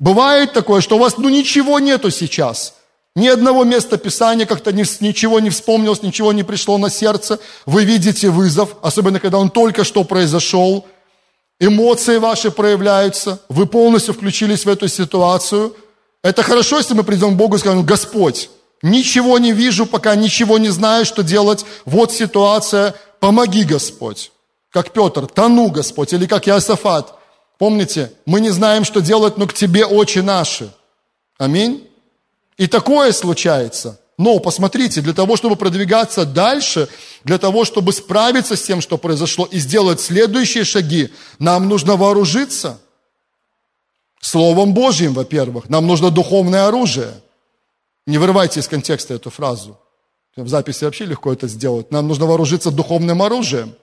Бывает 0.00 0.52
такое, 0.54 0.80
что 0.80 0.96
у 0.96 0.98
вас 0.98 1.18
ну 1.18 1.28
ничего 1.28 1.78
нету 1.78 2.10
сейчас. 2.10 2.74
Ни 3.14 3.28
одного 3.28 3.64
места 3.64 3.96
Писания 3.96 4.46
как-то 4.46 4.72
ничего 4.72 5.38
не 5.38 5.50
вспомнилось, 5.50 6.02
ничего 6.02 6.32
не 6.32 6.42
пришло 6.42 6.78
на 6.78 6.90
сердце. 6.90 7.38
Вы 7.66 7.84
видите 7.84 8.30
вызов, 8.30 8.76
особенно 8.82 9.20
когда 9.20 9.38
он 9.38 9.50
только 9.50 9.84
что 9.84 10.02
произошел– 10.02 10.84
эмоции 11.60 12.18
ваши 12.18 12.50
проявляются, 12.50 13.40
вы 13.48 13.66
полностью 13.66 14.14
включились 14.14 14.64
в 14.64 14.68
эту 14.68 14.88
ситуацию. 14.88 15.76
Это 16.22 16.42
хорошо, 16.42 16.78
если 16.78 16.94
мы 16.94 17.04
придем 17.04 17.34
к 17.34 17.36
Богу 17.36 17.56
и 17.56 17.58
скажем, 17.58 17.84
Господь, 17.84 18.50
ничего 18.82 19.38
не 19.38 19.52
вижу, 19.52 19.86
пока 19.86 20.14
ничего 20.14 20.58
не 20.58 20.68
знаю, 20.68 21.04
что 21.04 21.22
делать. 21.22 21.64
Вот 21.84 22.12
ситуация, 22.12 22.94
помоги, 23.20 23.64
Господь. 23.64 24.32
Как 24.70 24.92
Петр, 24.92 25.26
тону, 25.26 25.70
Господь, 25.70 26.12
или 26.12 26.26
как 26.26 26.48
Иосафат. 26.48 27.14
Помните, 27.58 28.12
мы 28.26 28.40
не 28.40 28.50
знаем, 28.50 28.84
что 28.84 29.00
делать, 29.00 29.36
но 29.36 29.46
к 29.46 29.54
Тебе 29.54 29.84
очи 29.84 30.20
наши. 30.20 30.72
Аминь. 31.38 31.88
И 32.56 32.66
такое 32.66 33.12
случается– 33.12 34.00
но 34.18 34.40
посмотрите, 34.40 35.00
для 35.00 35.14
того, 35.14 35.36
чтобы 35.36 35.54
продвигаться 35.54 36.26
дальше, 36.26 36.88
для 37.22 37.38
того, 37.38 37.64
чтобы 37.64 37.92
справиться 37.92 38.56
с 38.56 38.62
тем, 38.62 38.80
что 38.80 38.98
произошло, 38.98 39.44
и 39.44 39.58
сделать 39.58 40.00
следующие 40.00 40.64
шаги, 40.64 41.12
нам 41.38 41.68
нужно 41.68 41.94
вооружиться. 41.94 42.80
Словом 44.20 44.74
Божьим, 44.74 45.14
во-первых. 45.14 45.68
Нам 45.68 45.86
нужно 45.86 46.10
духовное 46.10 46.66
оружие. 46.66 47.14
Не 48.08 48.18
вырывайте 48.18 48.58
из 48.58 48.66
контекста 48.66 49.14
эту 49.14 49.30
фразу. 49.30 49.78
В 50.34 50.48
записи 50.48 50.84
вообще 50.84 51.04
легко 51.04 51.32
это 51.32 51.46
сделать. 51.46 51.92
Нам 51.92 52.08
нужно 52.08 52.26
вооружиться 52.26 52.72
духовным 52.72 53.22
оружием. 53.22 53.76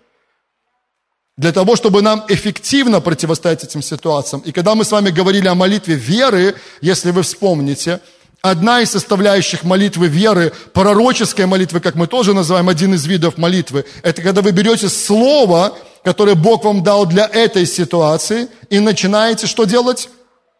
Для 1.37 1.53
того, 1.53 1.77
чтобы 1.77 2.01
нам 2.01 2.25
эффективно 2.27 2.99
противостоять 2.99 3.63
этим 3.63 3.81
ситуациям. 3.81 4.41
И 4.45 4.51
когда 4.51 4.75
мы 4.75 4.83
с 4.83 4.91
вами 4.91 5.11
говорили 5.11 5.47
о 5.47 5.55
молитве 5.55 5.95
веры, 5.95 6.55
если 6.81 7.11
вы 7.11 7.23
вспомните, 7.23 8.01
Одна 8.45 8.81
из 8.81 8.91
составляющих 8.91 9.63
молитвы 9.63 10.05
веры, 10.05 10.53
пророческой 10.71 11.47
молитвы, 11.47 11.79
как 11.79 11.95
мы 11.95 12.05
тоже 12.05 12.35
называем, 12.35 12.69
один 12.69 12.93
из 12.93 13.07
видов 13.07 13.39
молитвы, 13.39 13.85
это 14.03 14.21
когда 14.21 14.43
вы 14.43 14.51
берете 14.51 14.87
слово, 14.87 15.75
которое 16.03 16.35
Бог 16.35 16.63
вам 16.63 16.83
дал 16.83 17.07
для 17.07 17.25
этой 17.25 17.65
ситуации, 17.65 18.47
и 18.69 18.79
начинаете 18.79 19.47
что 19.47 19.63
делать? 19.63 20.09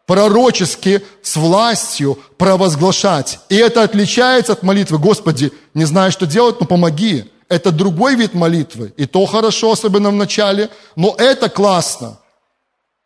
Пророчески, 0.08 1.04
с 1.22 1.36
властью 1.36 2.18
провозглашать. 2.40 3.38
И 3.50 3.56
это 3.56 3.84
отличается 3.84 4.54
от 4.54 4.64
молитвы, 4.64 4.98
Господи, 4.98 5.52
не 5.76 5.86
знаю, 5.86 6.12
что 6.12 6.26
делать, 6.26 6.60
но 6.60 6.66
помоги. 6.66 7.26
Это 7.50 7.72
другой 7.72 8.16
вид 8.16 8.34
молитвы. 8.34 8.96
И 8.98 9.06
то 9.06 9.28
хорошо, 9.28 9.74
особенно 9.74 10.10
в 10.10 10.16
начале, 10.16 10.72
но 10.96 11.14
это 11.20 11.50
классно. 11.50 12.18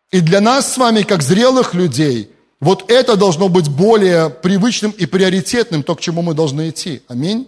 И 0.10 0.22
для 0.22 0.40
нас 0.40 0.72
с 0.72 0.78
вами, 0.78 1.02
как 1.02 1.22
зрелых 1.22 1.74
людей– 1.74 2.32
вот 2.62 2.92
это 2.92 3.16
должно 3.16 3.48
быть 3.48 3.70
более 3.70 4.30
привычным 4.30 4.92
и 4.92 5.06
приоритетным, 5.06 5.84
то, 5.84 5.96
к 5.96 6.02
чему 6.02 6.22
мы 6.22 6.34
должны 6.34 6.70
идти. 6.70 7.02
Аминь. 7.08 7.48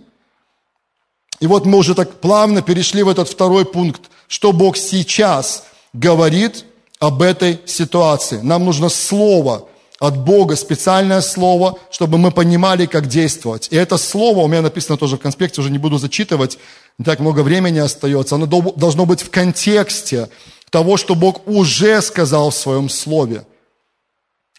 И 1.41 1.47
вот 1.47 1.66
мы 1.66 1.80
уже 1.80 1.95
так 1.95 2.22
плавно 2.22 2.62
перешли 2.62 3.03
в 3.03 3.09
этот 3.09 3.28
второй 3.28 3.66
пункт, 3.66 4.03
что 4.28 4.53
Бог 4.53 4.78
сейчас 4.78 5.64
говорит 5.91 6.66
об 6.99 7.22
этой 7.22 7.59
ситуации. 7.66 8.39
Нам 8.41 8.64
нужно 8.64 8.89
слово 8.89 9.68
от 9.99 10.18
Бога, 10.18 10.55
специальное 10.55 11.22
слово, 11.22 11.78
чтобы 11.91 12.18
мы 12.18 12.32
понимали, 12.32 12.86
как 12.86 13.07
действовать. 13.07 13.68
И 13.72 13.76
это 13.76 13.97
слово, 13.97 14.39
у 14.39 14.47
меня 14.47 14.62
написано 14.62 14.97
тоже 14.97 15.18
в 15.18 15.20
конспекте, 15.20 15.62
уже 15.62 15.70
не 15.70 15.78
буду 15.78 15.97
зачитывать, 15.97 16.57
не 16.97 17.05
так 17.05 17.20
много 17.20 17.41
времени 17.41 17.80
остается, 17.80 18.36
оно 18.36 18.45
должно 18.45 19.05
быть 19.05 19.22
в 19.22 19.30
контексте 19.30 20.30
того, 20.70 20.97
что 20.97 21.16
Бог 21.16 21.47
уже 21.47 22.01
сказал 22.01 22.49
в 22.49 22.55
своем 22.55 22.88
слове. 22.88 23.45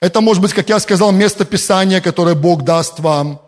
Это 0.02 0.20
может 0.20 0.42
быть, 0.42 0.52
как 0.52 0.68
я 0.68 0.80
сказал, 0.80 1.12
место 1.12 1.44
Писания, 1.44 2.00
которое 2.00 2.34
Бог 2.34 2.64
даст 2.64 2.98
вам. 2.98 3.40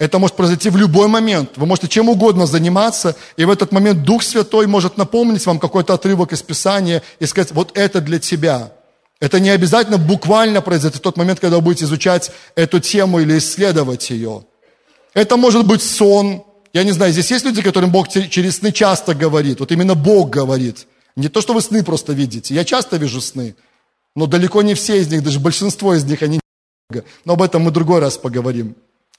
Это 0.00 0.18
может 0.18 0.34
произойти 0.34 0.70
в 0.70 0.76
любой 0.76 1.06
момент. 1.06 1.50
Вы 1.54 1.66
можете 1.66 1.86
чем 1.86 2.08
угодно 2.08 2.46
заниматься, 2.46 3.14
и 3.36 3.44
в 3.44 3.50
этот 3.50 3.70
момент 3.70 4.02
Дух 4.02 4.24
Святой 4.24 4.66
может 4.66 4.96
напомнить 4.96 5.46
вам 5.46 5.60
какой-то 5.60 5.94
отрывок 5.94 6.32
из 6.32 6.42
Писания 6.42 7.04
и 7.20 7.26
сказать, 7.26 7.52
вот 7.52 7.78
это 7.78 8.00
для 8.00 8.18
тебя. 8.18 8.72
Это 9.20 9.38
не 9.38 9.50
обязательно 9.50 9.98
буквально 9.98 10.62
произойдет 10.62 10.98
в 10.98 11.00
тот 11.00 11.16
момент, 11.16 11.38
когда 11.38 11.58
вы 11.58 11.62
будете 11.62 11.84
изучать 11.84 12.32
эту 12.56 12.80
тему 12.80 13.20
или 13.20 13.38
исследовать 13.38 14.10
ее. 14.10 14.46
Это 15.14 15.36
может 15.36 15.64
быть 15.64 15.80
сон. 15.80 16.42
Я 16.72 16.82
не 16.82 16.90
знаю, 16.90 17.12
здесь 17.12 17.30
есть 17.30 17.44
люди, 17.44 17.62
которым 17.62 17.92
Бог 17.92 18.08
через 18.08 18.56
сны 18.56 18.72
часто 18.72 19.14
говорит. 19.14 19.60
Вот 19.60 19.70
именно 19.70 19.94
Бог 19.94 20.30
говорит. 20.30 20.88
Не 21.14 21.28
то, 21.28 21.40
что 21.40 21.54
вы 21.54 21.60
сны 21.62 21.84
просто 21.84 22.14
видите. 22.14 22.52
Я 22.52 22.64
часто 22.64 22.96
вижу 22.96 23.20
сны. 23.20 23.54
Но 24.18 24.26
далеко 24.26 24.62
не 24.62 24.74
все 24.74 25.00
из 25.00 25.08
них, 25.08 25.22
даже 25.22 25.38
большинство 25.38 25.94
из 25.94 26.02
них, 26.02 26.22
они 26.22 26.40
Но 27.24 27.34
об 27.34 27.42
этом 27.42 27.62
мы 27.62 27.70
другой 27.70 28.00
раз 28.00 28.18
поговорим. 28.18 28.74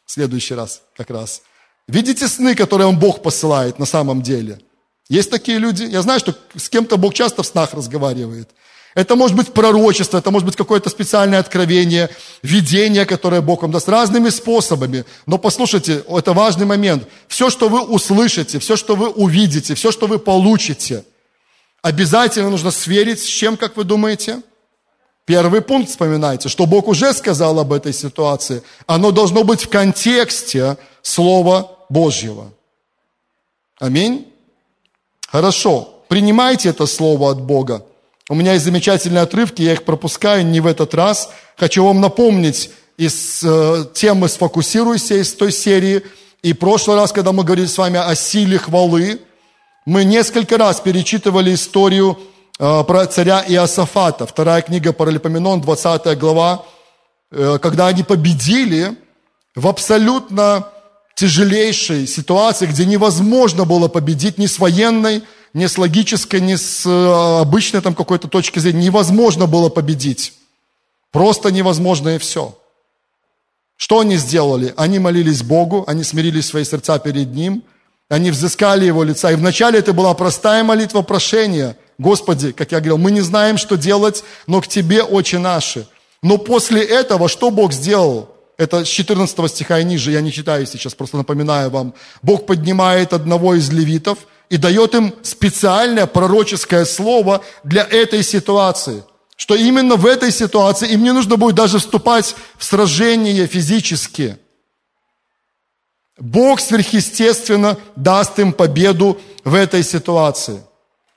В 0.06 0.12
следующий 0.12 0.56
раз 0.56 0.82
как 0.94 1.10
раз. 1.10 1.42
Видите 1.88 2.28
сны, 2.28 2.54
которые 2.54 2.88
вам 2.88 3.00
Бог 3.00 3.22
посылает 3.22 3.80
на 3.80 3.86
самом 3.86 4.22
деле? 4.22 4.60
Есть 5.08 5.30
такие 5.30 5.58
люди? 5.58 5.84
Я 5.84 6.02
знаю, 6.02 6.20
что 6.20 6.36
с 6.54 6.68
кем-то 6.68 6.98
Бог 6.98 7.14
часто 7.14 7.44
в 7.44 7.48
снах 7.48 7.74
разговаривает. 7.74 8.50
Это 8.94 9.16
может 9.16 9.38
быть 9.38 9.54
пророчество, 9.54 10.18
это 10.18 10.32
может 10.32 10.46
быть 10.46 10.58
какое-то 10.58 10.90
специальное 10.90 11.40
откровение, 11.40 12.10
видение, 12.44 13.06
которое 13.06 13.40
Бог 13.40 13.62
вам 13.62 13.72
даст 13.72 13.88
разными 13.88 14.28
способами. 14.28 15.06
Но 15.26 15.38
послушайте, 15.38 16.04
это 16.10 16.34
важный 16.34 16.66
момент. 16.66 17.08
Все, 17.30 17.50
что 17.50 17.70
вы 17.70 17.84
услышите, 17.84 18.60
все, 18.60 18.76
что 18.76 18.98
вы 18.98 19.08
увидите, 19.08 19.76
все, 19.76 19.94
что 19.94 20.08
вы 20.08 20.20
получите, 20.20 21.06
обязательно 21.82 22.50
нужно 22.50 22.72
сверить 22.72 23.22
с 23.22 23.28
чем, 23.28 23.56
как 23.56 23.78
вы 23.78 23.86
думаете? 23.86 24.42
Первый 25.30 25.62
пункт 25.62 25.92
вспоминайте, 25.92 26.50
что 26.50 26.66
Бог 26.66 26.88
уже 26.88 27.14
сказал 27.14 27.60
об 27.60 27.72
этой 27.72 27.94
ситуации. 27.94 28.64
Оно 28.88 29.12
должно 29.12 29.44
быть 29.44 29.62
в 29.62 29.70
контексте 29.70 30.76
Слова 31.04 31.70
Божьего. 31.88 32.52
Аминь? 33.80 34.26
Хорошо. 35.28 36.02
Принимайте 36.08 36.70
это 36.70 36.88
Слово 36.88 37.30
от 37.30 37.42
Бога. 37.42 37.86
У 38.28 38.34
меня 38.34 38.54
есть 38.54 38.66
замечательные 38.66 39.22
отрывки, 39.22 39.62
я 39.62 39.74
их 39.74 39.86
пропускаю 39.86 40.44
не 40.48 40.62
в 40.62 40.66
этот 40.66 40.96
раз. 40.96 41.30
Хочу 41.58 41.86
вам 41.86 42.02
напомнить 42.02 42.72
из 42.98 43.44
э, 43.44 43.86
темы 43.94 44.30
«Сфокусируйся» 44.30 45.14
из 45.14 45.32
той 45.36 45.52
серии. 45.52 46.02
И 46.42 46.54
прошлый 46.54 46.98
раз, 46.98 47.12
когда 47.12 47.34
мы 47.34 47.44
говорили 47.44 47.68
с 47.68 47.78
вами 47.78 48.00
о 48.00 48.16
силе 48.16 48.58
хвалы, 48.58 49.22
мы 49.86 50.06
несколько 50.06 50.58
раз 50.58 50.80
перечитывали 50.80 51.54
историю 51.54 52.18
про 52.60 53.06
царя 53.06 53.42
Иосафата. 53.48 54.28
Вторая 54.28 54.62
книга 54.62 54.92
Паралипоменон, 54.92 55.62
20 55.62 56.18
глава. 56.20 56.66
Э, 57.32 57.58
когда 57.62 57.88
они 57.88 58.04
победили 58.04 58.98
в 59.56 59.66
абсолютно 59.66 60.68
тяжелейшей 61.16 62.06
ситуации, 62.06 62.66
где 62.66 62.86
невозможно 62.86 63.64
было 63.64 63.88
победить 63.88 64.38
ни 64.38 64.46
с 64.46 64.60
военной, 64.60 65.24
ни 65.54 65.68
с 65.68 65.78
логической, 65.78 66.42
ни 66.42 66.56
с 66.56 66.86
э, 66.86 67.42
обычной 67.42 67.80
там 67.80 67.96
какой-то 67.96 68.28
точки 68.28 68.60
зрения. 68.60 68.88
Невозможно 68.88 69.46
было 69.46 69.70
победить. 69.70 70.34
Просто 71.14 71.52
невозможно 71.52 72.16
и 72.16 72.18
все. 72.18 72.58
Что 73.78 74.02
они 74.02 74.18
сделали? 74.18 74.74
Они 74.76 75.00
молились 75.00 75.44
Богу, 75.44 75.86
они 75.88 76.04
смирили 76.04 76.42
свои 76.42 76.66
сердца 76.66 77.00
перед 77.00 77.34
Ним, 77.34 77.64
они 78.10 78.32
взыскали 78.32 78.86
Его 78.86 79.04
лица. 79.04 79.32
И 79.32 79.36
вначале 79.36 79.80
это 79.80 79.94
была 79.94 80.14
простая 80.14 80.66
молитва 80.66 81.04
прошения– 81.04 81.78
Господи, 82.00 82.54
как 82.54 82.72
я 82.72 82.80
говорил, 82.80 82.98
мы 82.98 83.12
не 83.12 83.22
знаем, 83.22 83.58
что 83.58 83.76
делать, 83.76 84.24
но 84.48 84.62
к 84.62 84.68
Тебе 84.68 85.04
очи 85.04 85.36
наши. 85.36 85.86
Но 86.24 86.38
после 86.38 86.82
этого 86.82 87.28
что 87.28 87.52
Бог 87.52 87.74
сделал? 87.74 88.36
Это 88.58 88.86
с 88.86 88.88
14 88.88 89.52
стиха 89.52 89.80
и 89.80 89.84
ниже, 89.84 90.12
я 90.12 90.22
не 90.22 90.32
читаю 90.32 90.66
сейчас, 90.66 90.96
просто 90.96 91.18
напоминаю 91.18 91.70
вам. 91.70 91.94
Бог 92.22 92.46
поднимает 92.46 93.14
одного 93.14 93.54
из 93.56 93.70
левитов 93.70 94.20
и 94.50 94.58
дает 94.58 94.96
им 94.96 95.14
специальное 95.24 96.08
пророческое 96.08 96.86
слово 96.86 97.42
для 97.64 97.84
этой 97.84 98.24
ситуации. 98.24 99.04
Что 99.36 99.56
именно 99.56 99.96
в 99.96 100.06
этой 100.06 100.32
ситуации 100.32 100.90
им 100.92 101.04
не 101.04 101.12
нужно 101.14 101.36
будет 101.36 101.56
даже 101.56 101.80
вступать 101.80 102.36
в 102.58 102.64
сражение 102.64 103.46
физически. 103.46 104.38
Бог 106.18 106.60
сверхъестественно 106.60 107.78
даст 107.96 108.40
им 108.40 108.54
победу 108.54 109.20
в 109.44 109.54
этой 109.54 109.84
ситуации. 109.84 110.62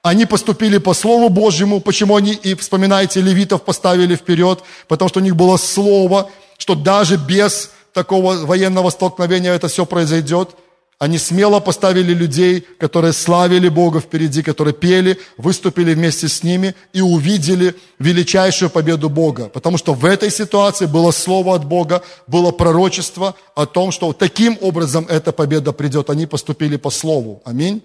Они 0.03 0.26
поступили 0.26 0.78
по 0.78 0.94
Слову 0.94 1.28
Божьему. 1.28 1.80
Почему 1.80 2.16
они, 2.16 2.32
и 2.32 2.55
вспоминайте, 2.57 3.20
левитов 3.20 3.62
поставили 3.62 4.16
вперед? 4.16 4.61
Потому 4.88 5.09
что 5.09 5.20
у 5.20 5.22
них 5.22 5.36
было 5.36 5.57
Слово, 5.57 6.28
что 6.59 6.74
даже 6.74 7.16
без 7.16 7.70
такого 7.92 8.34
военного 8.44 8.90
столкновения 8.90 9.55
это 9.55 9.68
все 9.68 9.86
произойдет. 9.86 10.57
Они 10.98 11.18
смело 11.18 11.61
поставили 11.61 12.12
людей, 12.14 12.66
которые 12.78 13.12
славили 13.12 13.68
Бога 13.68 14.00
впереди, 14.00 14.42
которые 14.42 14.74
пели, 14.74 15.18
выступили 15.36 15.94
вместе 15.94 16.28
с 16.28 16.42
ними 16.42 16.74
и 16.92 17.00
увидели 17.00 17.74
величайшую 17.98 18.70
победу 18.70 19.09
Бога. 19.09 19.48
Потому 19.48 19.78
что 19.78 19.94
в 19.94 20.05
этой 20.05 20.30
ситуации 20.30 20.86
было 20.86 21.12
слово 21.12 21.57
от 21.57 21.64
Бога, 21.64 22.03
было 22.26 22.50
пророчество 22.50 23.34
о 23.55 23.66
том, 23.66 23.92
что 23.92 24.12
таким 24.12 24.59
образом 24.61 25.07
эта 25.09 25.32
победа 25.32 25.72
придет. 25.72 26.11
Они 26.11 26.26
поступили 26.26 26.76
по 26.76 26.90
слову. 26.90 27.40
Аминь. 27.44 27.82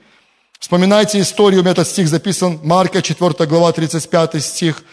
Вспоминайте 0.59 1.19
историю, 1.21 1.61
у 1.61 1.63
меня 1.63 1.71
этот 1.71 1.87
стих 1.87 2.07
записан, 2.07 2.59
Марка 2.63 3.01
4 3.01 3.45
глава, 3.47 3.71
35 3.71 4.43
стих. 4.43 4.83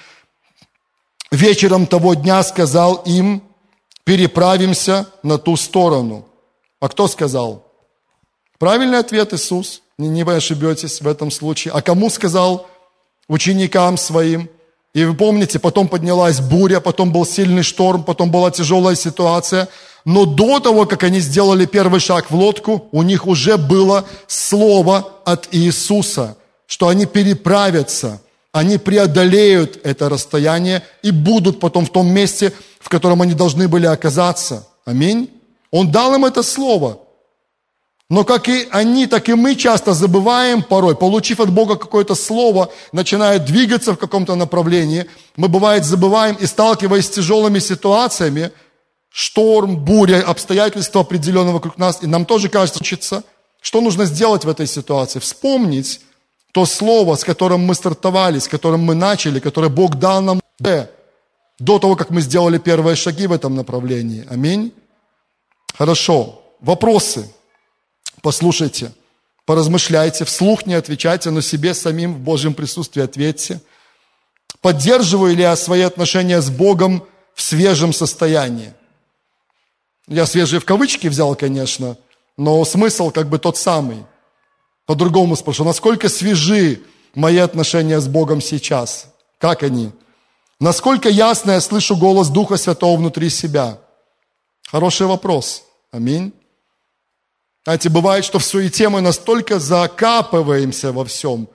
«Вечером 1.30 1.86
того 1.86 2.14
дня 2.14 2.42
сказал 2.42 2.96
им, 3.06 3.42
переправимся 4.04 5.06
на 5.22 5.38
ту 5.38 5.56
сторону». 5.56 6.26
А 6.80 6.88
кто 6.88 7.08
сказал? 7.08 7.72
Правильный 8.58 8.98
ответ 8.98 9.32
Иисус, 9.32 9.82
не, 9.96 10.22
вы 10.22 10.34
ошибетесь 10.34 11.00
в 11.00 11.08
этом 11.08 11.30
случае. 11.30 11.72
А 11.72 11.80
кому 11.80 12.10
сказал? 12.10 12.68
Ученикам 13.26 13.96
своим. 13.96 14.50
И 14.92 15.04
вы 15.04 15.14
помните, 15.14 15.58
потом 15.58 15.88
поднялась 15.88 16.40
буря, 16.40 16.80
потом 16.80 17.10
был 17.10 17.24
сильный 17.24 17.62
шторм, 17.62 18.04
потом 18.04 18.30
была 18.30 18.50
тяжелая 18.50 18.94
ситуация– 18.94 19.68
но 20.05 20.26
до 20.26 20.61
того, 20.61 20.84
как 20.86 21.02
они 21.02 21.20
сделали 21.20 21.64
первый 21.64 22.00
шаг 22.00 22.30
в 22.30 22.34
лодку, 22.34 22.88
у 22.92 23.02
них 23.02 23.26
уже 23.26 23.57
было 23.57 24.05
слово 24.26 25.09
от 25.24 25.48
Иисуса, 25.52 26.36
что 26.66 26.88
они 26.88 27.07
переправятся, 27.07 28.20
они 28.52 28.76
преодолеют 28.76 29.80
это 29.82 30.09
расстояние 30.09 30.82
и 31.02 31.11
будут 31.11 31.59
потом 31.59 31.86
в 31.86 31.90
том 31.90 32.07
месте, 32.09 32.52
в 32.80 32.88
котором 32.88 33.22
они 33.22 33.32
должны 33.32 33.66
были 33.66 33.86
оказаться. 33.86 34.68
Аминь. 34.84 35.30
Он 35.70 35.90
дал 35.90 36.14
им 36.14 36.24
это 36.24 36.42
слово. 36.42 37.00
Но 38.11 38.22
как 38.22 38.48
и 38.48 38.68
они, 38.70 39.07
так 39.07 39.28
и 39.30 39.34
мы 39.34 39.57
часто 39.57 39.94
забываем 39.94 40.62
порой, 40.62 40.94
получив 40.94 41.40
от 41.40 41.50
Бога 41.50 41.76
какое-то 41.76 42.14
слово, 42.14 42.70
начиная 42.92 43.38
двигаться 43.38 43.94
в 43.94 43.96
каком-то 43.96 44.34
направлении, 44.34 45.07
мы 45.36 45.48
бывает 45.48 45.84
забываем 45.84 46.36
и 46.36 46.44
сталкиваясь 46.46 47.07
с 47.07 47.11
тяжелыми 47.11 47.59
ситуациями, 47.61 48.52
шторм, 49.16 49.76
буря, 49.76 50.22
обстоятельства 50.22 51.02
определенные 51.02 51.52
вокруг 51.52 51.78
нас, 51.78 52.02
и 52.02 52.06
нам 52.08 52.26
тоже 52.26 52.48
кажется, 52.48 52.80
учиться, 52.80 53.22
что 53.60 53.80
нужно 53.80 54.06
сделать 54.06 54.44
в 54.44 54.48
этой 54.48 54.66
ситуации? 54.66 55.20
Вспомнить 55.20 56.00
то 56.50 56.66
слово, 56.66 57.14
с 57.14 57.22
которым 57.22 57.60
мы 57.60 57.76
стартовали, 57.76 58.40
с 58.40 58.48
которым 58.48 58.80
мы 58.80 58.96
начали, 58.96 59.38
которое 59.38 59.68
Бог 59.68 60.00
дал 60.00 60.20
нам 60.20 60.40
до 60.58 61.78
того, 61.78 61.94
как 61.94 62.10
мы 62.10 62.22
сделали 62.22 62.58
первые 62.58 62.96
шаги 62.96 63.28
в 63.28 63.32
этом 63.32 63.54
направлении. 63.54 64.26
Аминь. 64.28 64.72
Хорошо. 65.78 66.42
Вопросы. 66.60 67.32
Послушайте, 68.20 68.90
поразмышляйте, 69.46 70.24
вслух 70.24 70.66
не 70.66 70.74
отвечайте, 70.74 71.30
но 71.30 71.40
себе 71.40 71.74
самим 71.74 72.14
в 72.14 72.18
Божьем 72.18 72.52
присутствии 72.52 73.02
ответьте. 73.04 73.60
Поддерживаю 74.60 75.36
ли 75.36 75.42
я 75.42 75.54
свои 75.54 75.82
отношения 75.82 76.40
с 76.40 76.50
Богом 76.50 77.06
в 77.34 77.42
свежем 77.42 77.92
состоянии? 77.92 78.74
Я 80.07 80.26
свежие 80.26 80.61
в 80.61 80.64
кавычки 80.64 81.09
взял, 81.09 81.34
конечно, 81.34 81.96
но 82.36 82.64
смысл 82.64 83.11
как 83.11 83.28
бы 83.28 83.38
тот 83.38 83.57
самый. 83.57 84.05
По-другому 84.86 85.34
спрошу, 85.36 85.64
насколько 85.64 86.09
свежи 86.09 86.82
мои 87.14 87.38
отношения 87.38 88.00
с 88.00 88.07
Богом 88.07 88.40
сейчас? 88.40 89.07
Как 89.38 89.62
они? 89.62 89.92
Насколько 90.61 91.09
ясно 91.09 91.52
я 91.52 91.61
слышу 91.61 91.96
голос 91.96 92.28
Духа 92.28 92.57
Святого 92.57 92.98
внутри 92.98 93.30
себя? 93.30 93.78
Хороший 94.68 95.07
вопрос. 95.07 95.64
Аминь. 95.90 96.32
Знаете, 97.64 97.88
бывает, 97.88 98.24
что 98.24 98.38
в 98.38 98.44
суете 98.44 98.90
мы 98.90 99.00
настолько 99.00 99.59
закапываемся 99.59 100.92
во 100.92 101.05
всем, 101.05 101.48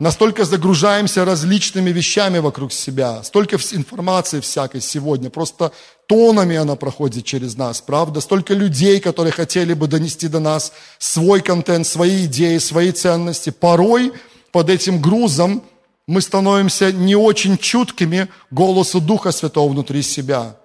Настолько 0.00 0.44
загружаемся 0.44 1.24
различными 1.24 1.90
вещами 1.90 2.38
вокруг 2.38 2.72
себя, 2.72 3.24
столько 3.24 3.56
информации 3.56 4.38
всякой 4.38 4.80
сегодня, 4.80 5.28
просто 5.28 5.72
тонами 6.08 6.56
она 6.56 6.74
проходит 6.74 7.24
через 7.24 7.56
нас, 7.56 7.80
правда? 7.80 8.20
Столько 8.20 8.54
людей, 8.54 8.98
которые 8.98 9.32
хотели 9.32 9.74
бы 9.74 9.86
донести 9.86 10.26
до 10.26 10.40
нас 10.40 10.72
свой 10.98 11.42
контент, 11.42 11.86
свои 11.86 12.24
идеи, 12.24 12.58
свои 12.58 12.90
ценности. 12.92 13.50
Порой 13.50 14.12
под 14.50 14.70
этим 14.70 15.00
грузом 15.00 15.62
мы 16.06 16.22
становимся 16.22 16.90
не 16.90 17.14
очень 17.14 17.58
чуткими 17.58 18.28
голосу 18.50 19.00
Духа 19.00 19.30
Святого 19.30 19.70
внутри 19.70 20.02
себя. 20.02 20.56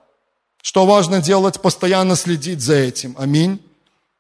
Что 0.62 0.86
важно 0.86 1.22
делать? 1.22 1.62
Постоянно 1.62 2.16
следить 2.16 2.62
за 2.62 2.76
этим. 2.76 3.14
Аминь. 3.20 3.60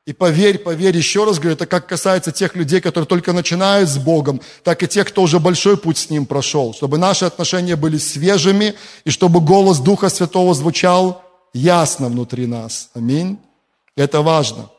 И 0.06 0.12
поверь, 0.12 0.58
поверь, 0.58 0.98
еще 0.98 1.24
раз 1.24 1.40
говорю, 1.40 1.54
это 1.54 1.66
как 1.66 1.88
касается 1.88 2.34
тех 2.34 2.56
людей, 2.56 2.82
которые 2.82 3.08
только 3.08 3.32
начинают 3.32 3.90
с 3.90 3.98
Богом, 3.98 4.42
так 4.64 4.84
и 4.84 4.88
тех, 4.88 5.08
кто 5.08 5.22
уже 5.22 5.40
большой 5.40 5.78
путь 5.78 5.98
с 5.98 6.10
Ним 6.10 6.26
прошел. 6.26 6.74
Чтобы 6.74 6.98
наши 6.98 7.24
отношения 7.24 7.78
были 7.78 7.98
свежими, 7.98 8.76
и 9.06 9.12
чтобы 9.12 9.40
голос 9.40 9.80
Духа 9.80 10.10
Святого 10.10 10.54
звучал 10.54 11.24
ясно 11.54 12.10
внутри 12.10 12.48
нас. 12.48 12.90
Аминь. 12.94 13.40
Это 13.96 14.22
важно. 14.22 14.70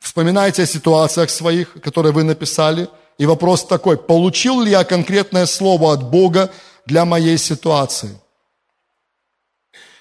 Вспоминайте 0.00 0.64
о 0.64 0.66
ситуациях 0.66 1.30
своих, 1.30 1.80
которые 1.80 2.12
вы 2.12 2.24
написали. 2.24 2.88
И 3.16 3.24
вопрос 3.24 3.64
такой, 3.64 3.96
получил 3.96 4.60
ли 4.60 4.72
я 4.72 4.84
конкретное 4.84 5.46
слово 5.46 5.94
от 5.94 6.10
Бога 6.10 6.50
для 6.84 7.06
моей 7.06 7.38
ситуации? 7.38 8.18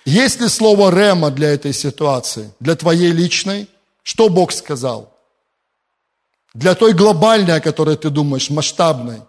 Есть 0.05 0.41
ли 0.41 0.49
слово 0.49 0.93
рема 0.93 1.31
для 1.31 1.53
этой 1.53 1.73
ситуации, 1.73 2.51
для 2.59 2.75
твоей 2.75 3.11
личной? 3.11 3.67
Что 4.03 4.29
Бог 4.29 4.51
сказал? 4.51 5.13
Для 6.53 6.75
той 6.75 6.93
глобальной, 6.93 7.55
о 7.55 7.61
которой 7.61 7.95
ты 7.95 8.09
думаешь, 8.09 8.49
масштабной. 8.49 9.21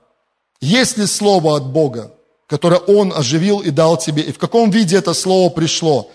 Есть 0.61 0.99
ли 0.99 1.07
слово 1.07 1.57
от 1.57 1.67
Бога, 1.67 2.13
которое 2.49 2.81
Он 2.81 3.13
оживил 3.15 3.61
и 3.61 3.71
дал 3.71 3.97
тебе? 3.97 4.23
И 4.23 4.33
в 4.33 4.39
каком 4.39 4.71
виде 4.71 4.97
это 4.97 5.15
слово 5.15 5.49
пришло? 5.49 6.11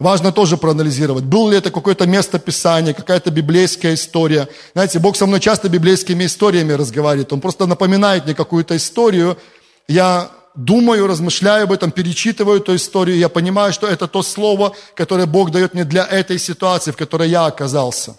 Важно 0.00 0.32
тоже 0.32 0.56
проанализировать. 0.56 1.24
Было 1.24 1.50
ли 1.50 1.58
это 1.58 1.70
какое-то 1.70 2.06
место 2.06 2.38
Писания, 2.38 2.94
какая-то 2.94 3.30
библейская 3.30 3.94
история. 3.94 4.48
Знаете, 4.72 4.98
Бог 4.98 5.14
со 5.14 5.26
мной 5.26 5.40
часто 5.40 5.68
библейскими 5.68 6.24
историями 6.24 6.72
разговаривает. 6.72 7.32
Он 7.34 7.40
просто 7.40 7.66
напоминает 7.66 8.24
мне 8.24 8.34
какую-то 8.34 8.76
историю. 8.76 9.36
Я 9.88 10.30
думаю, 10.54 11.06
размышляю 11.06 11.64
об 11.64 11.72
этом, 11.72 11.90
перечитываю 11.90 12.60
эту 12.60 12.74
историю, 12.74 13.18
я 13.18 13.28
понимаю, 13.28 13.72
что 13.72 13.86
это 13.86 14.06
то 14.06 14.22
слово, 14.22 14.74
которое 14.94 15.26
Бог 15.26 15.50
дает 15.50 15.74
мне 15.74 15.84
для 15.84 16.04
этой 16.06 16.38
ситуации, 16.38 16.90
в 16.90 16.96
которой 16.96 17.28
я 17.28 17.46
оказался. 17.46 18.16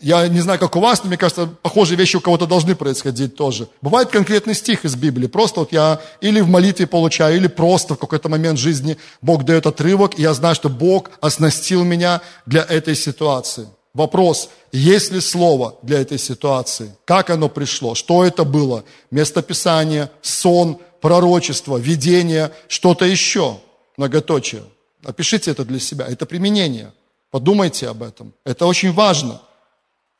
Я 0.00 0.28
не 0.28 0.40
знаю, 0.40 0.58
как 0.58 0.76
у 0.76 0.80
вас, 0.80 1.02
но 1.02 1.08
мне 1.08 1.16
кажется, 1.16 1.46
похожие 1.46 1.96
вещи 1.96 2.16
у 2.16 2.20
кого-то 2.20 2.46
должны 2.46 2.76
происходить 2.76 3.34
тоже. 3.34 3.66
Бывает 3.80 4.10
конкретный 4.10 4.54
стих 4.54 4.84
из 4.84 4.94
Библии. 4.94 5.26
Просто 5.26 5.60
вот 5.60 5.72
я 5.72 6.00
или 6.20 6.40
в 6.40 6.48
молитве 6.48 6.86
получаю, 6.86 7.36
или 7.36 7.48
просто 7.48 7.94
в 7.94 7.98
какой-то 7.98 8.28
момент 8.28 8.58
жизни 8.58 8.98
Бог 9.22 9.44
дает 9.44 9.66
отрывок, 9.66 10.18
и 10.18 10.22
я 10.22 10.34
знаю, 10.34 10.54
что 10.54 10.68
Бог 10.68 11.10
оснастил 11.20 11.82
меня 11.82 12.20
для 12.46 12.62
этой 12.62 12.94
ситуации. 12.94 13.68
Вопрос, 13.92 14.50
есть 14.70 15.10
ли 15.10 15.20
слово 15.20 15.76
для 15.82 16.00
этой 16.00 16.18
ситуации? 16.18 16.96
Как 17.04 17.30
оно 17.30 17.48
пришло? 17.48 17.94
Что 17.94 18.24
это 18.24 18.44
было? 18.44 18.84
Местописание, 19.10 20.10
сон, 20.22 20.78
пророчество, 21.00 21.76
видение, 21.76 22.52
что-то 22.68 23.04
еще? 23.04 23.58
Многоточие. 23.96 24.62
Опишите 25.04 25.50
это 25.50 25.64
для 25.64 25.80
себя. 25.80 26.06
Это 26.06 26.24
применение. 26.24 26.92
Подумайте 27.30 27.88
об 27.88 28.02
этом. 28.02 28.32
Это 28.44 28.66
очень 28.66 28.92
важно. 28.92 29.40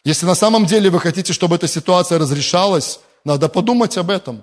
Если 0.04 0.26
на 0.26 0.34
самом 0.34 0.66
деле 0.66 0.90
вы 0.90 0.98
хотите, 0.98 1.32
чтобы 1.32 1.56
эта 1.56 1.68
ситуация 1.68 2.18
разрешалась, 2.18 3.00
надо 3.24 3.48
подумать 3.48 3.96
об 3.98 4.10
этом. 4.10 4.42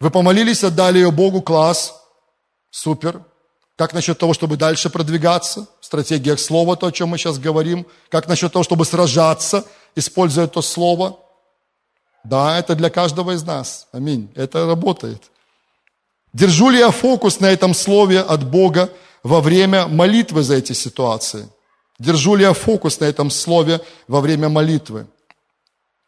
Вы 0.00 0.10
помолились, 0.10 0.64
отдали 0.64 0.98
ее 0.98 1.10
Богу, 1.10 1.40
класс, 1.40 1.94
супер. 2.70 3.22
Как 3.76 3.92
насчет 3.92 4.18
того, 4.18 4.32
чтобы 4.32 4.56
дальше 4.56 4.88
продвигаться? 4.88 5.66
В 5.80 5.84
стратегиях 5.84 6.40
слова, 6.40 6.76
то, 6.76 6.86
о 6.86 6.92
чем 6.92 7.10
мы 7.10 7.18
сейчас 7.18 7.38
говорим. 7.38 7.86
Как 8.08 8.26
насчет 8.26 8.52
того, 8.52 8.62
чтобы 8.62 8.86
сражаться, 8.86 9.64
используя 9.94 10.46
то 10.46 10.62
слово? 10.62 11.18
Да, 12.24 12.58
это 12.58 12.74
для 12.74 12.88
каждого 12.88 13.32
из 13.32 13.42
нас. 13.42 13.86
Аминь. 13.92 14.32
Это 14.34 14.66
работает. 14.66 15.22
Держу 16.32 16.70
ли 16.70 16.78
я 16.78 16.90
фокус 16.90 17.38
на 17.40 17.46
этом 17.46 17.74
слове 17.74 18.20
от 18.20 18.44
Бога 18.44 18.90
во 19.22 19.40
время 19.40 19.86
молитвы 19.86 20.42
за 20.42 20.56
эти 20.56 20.72
ситуации? 20.72 21.48
Держу 21.98 22.34
ли 22.34 22.44
я 22.44 22.54
фокус 22.54 23.00
на 23.00 23.04
этом 23.04 23.30
слове 23.30 23.80
во 24.08 24.20
время 24.20 24.48
молитвы? 24.48 25.06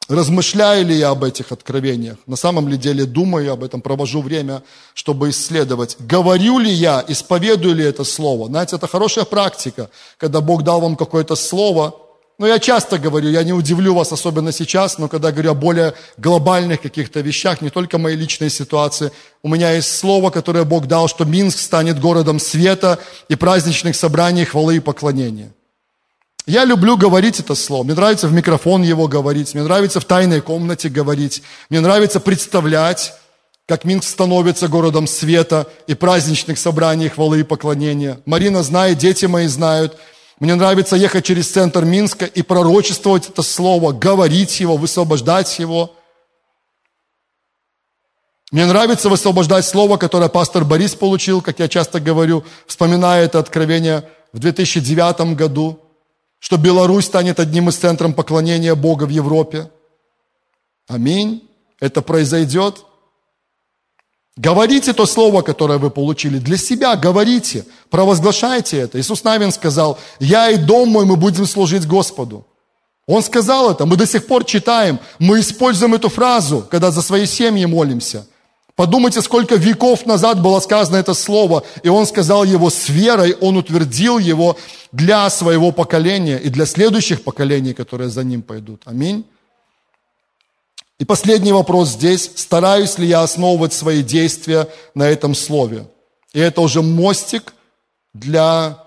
Размышляю 0.08 0.86
ли 0.86 0.96
я 0.96 1.10
об 1.10 1.22
этих 1.22 1.52
откровениях? 1.52 2.16
На 2.26 2.36
самом 2.36 2.66
ли 2.68 2.78
деле 2.78 3.04
думаю 3.04 3.52
об 3.52 3.62
этом, 3.62 3.82
провожу 3.82 4.22
время, 4.22 4.62
чтобы 4.94 5.28
исследовать. 5.28 5.96
Говорю 5.98 6.58
ли 6.58 6.70
я, 6.70 7.04
исповедую 7.06 7.74
ли 7.74 7.84
это 7.84 8.04
слово? 8.04 8.46
Знаете, 8.46 8.76
это 8.76 8.86
хорошая 8.86 9.26
практика, 9.26 9.90
когда 10.16 10.40
Бог 10.40 10.62
дал 10.62 10.80
вам 10.80 10.96
какое-то 10.96 11.36
слово. 11.36 11.94
Но 12.38 12.46
я 12.46 12.58
часто 12.58 12.98
говорю, 12.98 13.28
я 13.28 13.42
не 13.42 13.52
удивлю 13.52 13.94
вас, 13.94 14.12
особенно 14.12 14.52
сейчас, 14.52 14.96
но 14.96 15.08
когда 15.08 15.30
говорю 15.30 15.50
о 15.50 15.54
более 15.54 15.92
глобальных 16.16 16.80
каких-то 16.80 17.20
вещах, 17.20 17.60
не 17.60 17.68
только 17.68 17.98
моей 17.98 18.16
личной 18.16 18.48
ситуации, 18.48 19.10
у 19.42 19.48
меня 19.48 19.72
есть 19.72 19.94
слово, 19.98 20.30
которое 20.30 20.64
Бог 20.64 20.86
дал, 20.86 21.08
что 21.08 21.24
Минск 21.24 21.58
станет 21.58 22.00
городом 22.00 22.38
света 22.38 22.98
и 23.28 23.34
праздничных 23.34 23.96
собраний 23.96 24.44
хвалы 24.44 24.76
и 24.76 24.80
поклонения. 24.80 25.52
Я 26.48 26.64
люблю 26.64 26.96
говорить 26.96 27.40
это 27.40 27.54
слово. 27.54 27.84
Мне 27.84 27.92
нравится 27.92 28.26
в 28.26 28.32
микрофон 28.32 28.80
его 28.80 29.06
говорить. 29.06 29.52
Мне 29.52 29.62
нравится 29.64 30.00
в 30.00 30.06
тайной 30.06 30.40
комнате 30.40 30.88
говорить. 30.88 31.42
Мне 31.68 31.80
нравится 31.80 32.20
представлять, 32.20 33.12
как 33.66 33.84
Минск 33.84 34.08
становится 34.08 34.66
городом 34.66 35.06
света 35.06 35.66
и 35.86 35.92
праздничных 35.92 36.58
собраний 36.58 37.10
хвалы 37.10 37.40
и 37.40 37.42
поклонения. 37.42 38.22
Марина 38.24 38.62
знает, 38.62 38.96
дети 38.96 39.26
мои 39.26 39.46
знают. 39.46 39.98
Мне 40.40 40.54
нравится 40.54 40.96
ехать 40.96 41.26
через 41.26 41.50
центр 41.50 41.84
Минска 41.84 42.24
и 42.24 42.40
пророчествовать 42.40 43.28
это 43.28 43.42
слово, 43.42 43.92
говорить 43.92 44.58
его, 44.58 44.78
высвобождать 44.78 45.58
его. 45.58 45.94
Мне 48.52 48.64
нравится 48.64 49.10
высвобождать 49.10 49.66
слово, 49.66 49.98
которое 49.98 50.30
пастор 50.30 50.64
Борис 50.64 50.94
получил, 50.94 51.42
как 51.42 51.58
я 51.58 51.68
часто 51.68 52.00
говорю, 52.00 52.42
вспоминая 52.66 53.26
это 53.26 53.38
откровение 53.38 54.08
в 54.32 54.38
2009 54.38 55.36
году 55.36 55.84
что 56.38 56.56
Беларусь 56.56 57.06
станет 57.06 57.40
одним 57.40 57.68
из 57.68 57.76
центров 57.76 58.14
поклонения 58.14 58.74
Бога 58.74 59.04
в 59.04 59.10
Европе. 59.10 59.70
Аминь. 60.86 61.48
Это 61.80 62.02
произойдет. 62.02 62.84
Говорите 64.36 64.92
то 64.92 65.06
слово, 65.06 65.42
которое 65.42 65.78
вы 65.78 65.90
получили. 65.90 66.38
Для 66.38 66.56
себя 66.56 66.96
говорите, 66.96 67.66
провозглашайте 67.90 68.78
это. 68.78 69.00
Иисус 69.00 69.24
Навин 69.24 69.50
сказал, 69.50 69.98
я 70.20 70.50
и 70.50 70.56
дом 70.56 70.90
мой, 70.90 71.04
мы 71.04 71.16
будем 71.16 71.44
служить 71.46 71.86
Господу. 71.86 72.46
Он 73.06 73.22
сказал 73.22 73.70
это, 73.70 73.86
мы 73.86 73.96
до 73.96 74.06
сих 74.06 74.26
пор 74.26 74.44
читаем, 74.44 75.00
мы 75.18 75.40
используем 75.40 75.94
эту 75.94 76.08
фразу, 76.08 76.66
когда 76.70 76.90
за 76.90 77.02
свои 77.02 77.26
семьи 77.26 77.64
молимся– 77.64 78.26
Подумайте, 78.78 79.22
сколько 79.22 79.56
веков 79.56 80.06
назад 80.06 80.40
было 80.40 80.60
сказано 80.60 80.98
это 80.98 81.12
слово, 81.12 81.64
и 81.82 81.88
он 81.88 82.06
сказал 82.06 82.44
его 82.44 82.70
с 82.70 82.88
верой, 82.88 83.34
он 83.40 83.56
утвердил 83.56 84.18
его 84.18 84.56
для 84.92 85.28
своего 85.30 85.72
поколения 85.72 86.38
и 86.38 86.48
для 86.48 86.64
следующих 86.64 87.24
поколений, 87.24 87.74
которые 87.74 88.08
за 88.08 88.22
ним 88.22 88.40
пойдут. 88.40 88.82
Аминь. 88.84 89.24
И 91.00 91.04
последний 91.04 91.50
вопрос 91.50 91.88
здесь. 91.88 92.30
Стараюсь 92.36 92.98
ли 92.98 93.08
я 93.08 93.22
основывать 93.22 93.72
свои 93.72 94.04
действия 94.04 94.68
на 94.94 95.08
этом 95.08 95.34
слове? 95.34 95.88
И 96.32 96.38
это 96.38 96.60
уже 96.60 96.80
мостик 96.80 97.54
для 98.14 98.84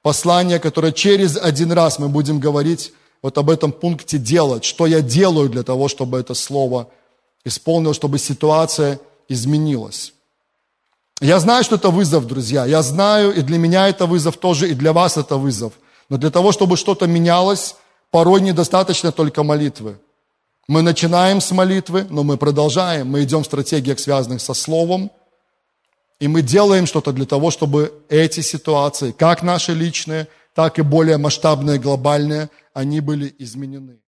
послания, 0.00 0.58
которое 0.58 0.92
через 0.92 1.36
один 1.36 1.72
раз 1.72 1.98
мы 1.98 2.08
будем 2.08 2.40
говорить 2.40 2.94
вот 3.20 3.36
об 3.36 3.50
этом 3.50 3.70
пункте 3.70 4.16
делать. 4.16 4.64
Что 4.64 4.86
я 4.86 5.02
делаю 5.02 5.50
для 5.50 5.62
того, 5.62 5.88
чтобы 5.88 6.18
это 6.18 6.32
слово 6.32 6.88
исполнилось, 7.44 7.96
чтобы 7.96 8.18
ситуация 8.18 8.98
изменилось. 9.28 10.12
Я 11.20 11.38
знаю, 11.38 11.64
что 11.64 11.76
это 11.76 11.90
вызов, 11.90 12.26
друзья. 12.26 12.66
Я 12.66 12.82
знаю, 12.82 13.34
и 13.34 13.40
для 13.40 13.58
меня 13.58 13.88
это 13.88 14.06
вызов 14.06 14.36
тоже, 14.36 14.68
и 14.68 14.74
для 14.74 14.92
вас 14.92 15.16
это 15.16 15.36
вызов. 15.36 15.72
Но 16.08 16.18
для 16.18 16.30
того, 16.30 16.52
чтобы 16.52 16.76
что-то 16.76 17.06
менялось, 17.06 17.76
порой 18.10 18.40
недостаточно 18.40 19.12
только 19.12 19.42
молитвы. 19.42 19.98
Мы 20.68 20.82
начинаем 20.82 21.40
с 21.40 21.50
молитвы, 21.52 22.06
но 22.10 22.22
мы 22.22 22.36
продолжаем. 22.36 23.08
Мы 23.08 23.22
идем 23.22 23.42
в 23.42 23.46
стратегиях, 23.46 23.98
связанных 23.98 24.40
со 24.40 24.52
Словом, 24.52 25.10
и 26.18 26.28
мы 26.28 26.42
делаем 26.42 26.86
что-то 26.86 27.12
для 27.12 27.26
того, 27.26 27.50
чтобы 27.50 27.92
эти 28.08 28.40
ситуации, 28.40 29.12
как 29.12 29.42
наши 29.42 29.74
личные, 29.74 30.28
так 30.54 30.78
и 30.78 30.82
более 30.82 31.18
масштабные, 31.18 31.78
глобальные, 31.78 32.48
они 32.72 33.00
были 33.00 33.34
изменены. 33.38 33.98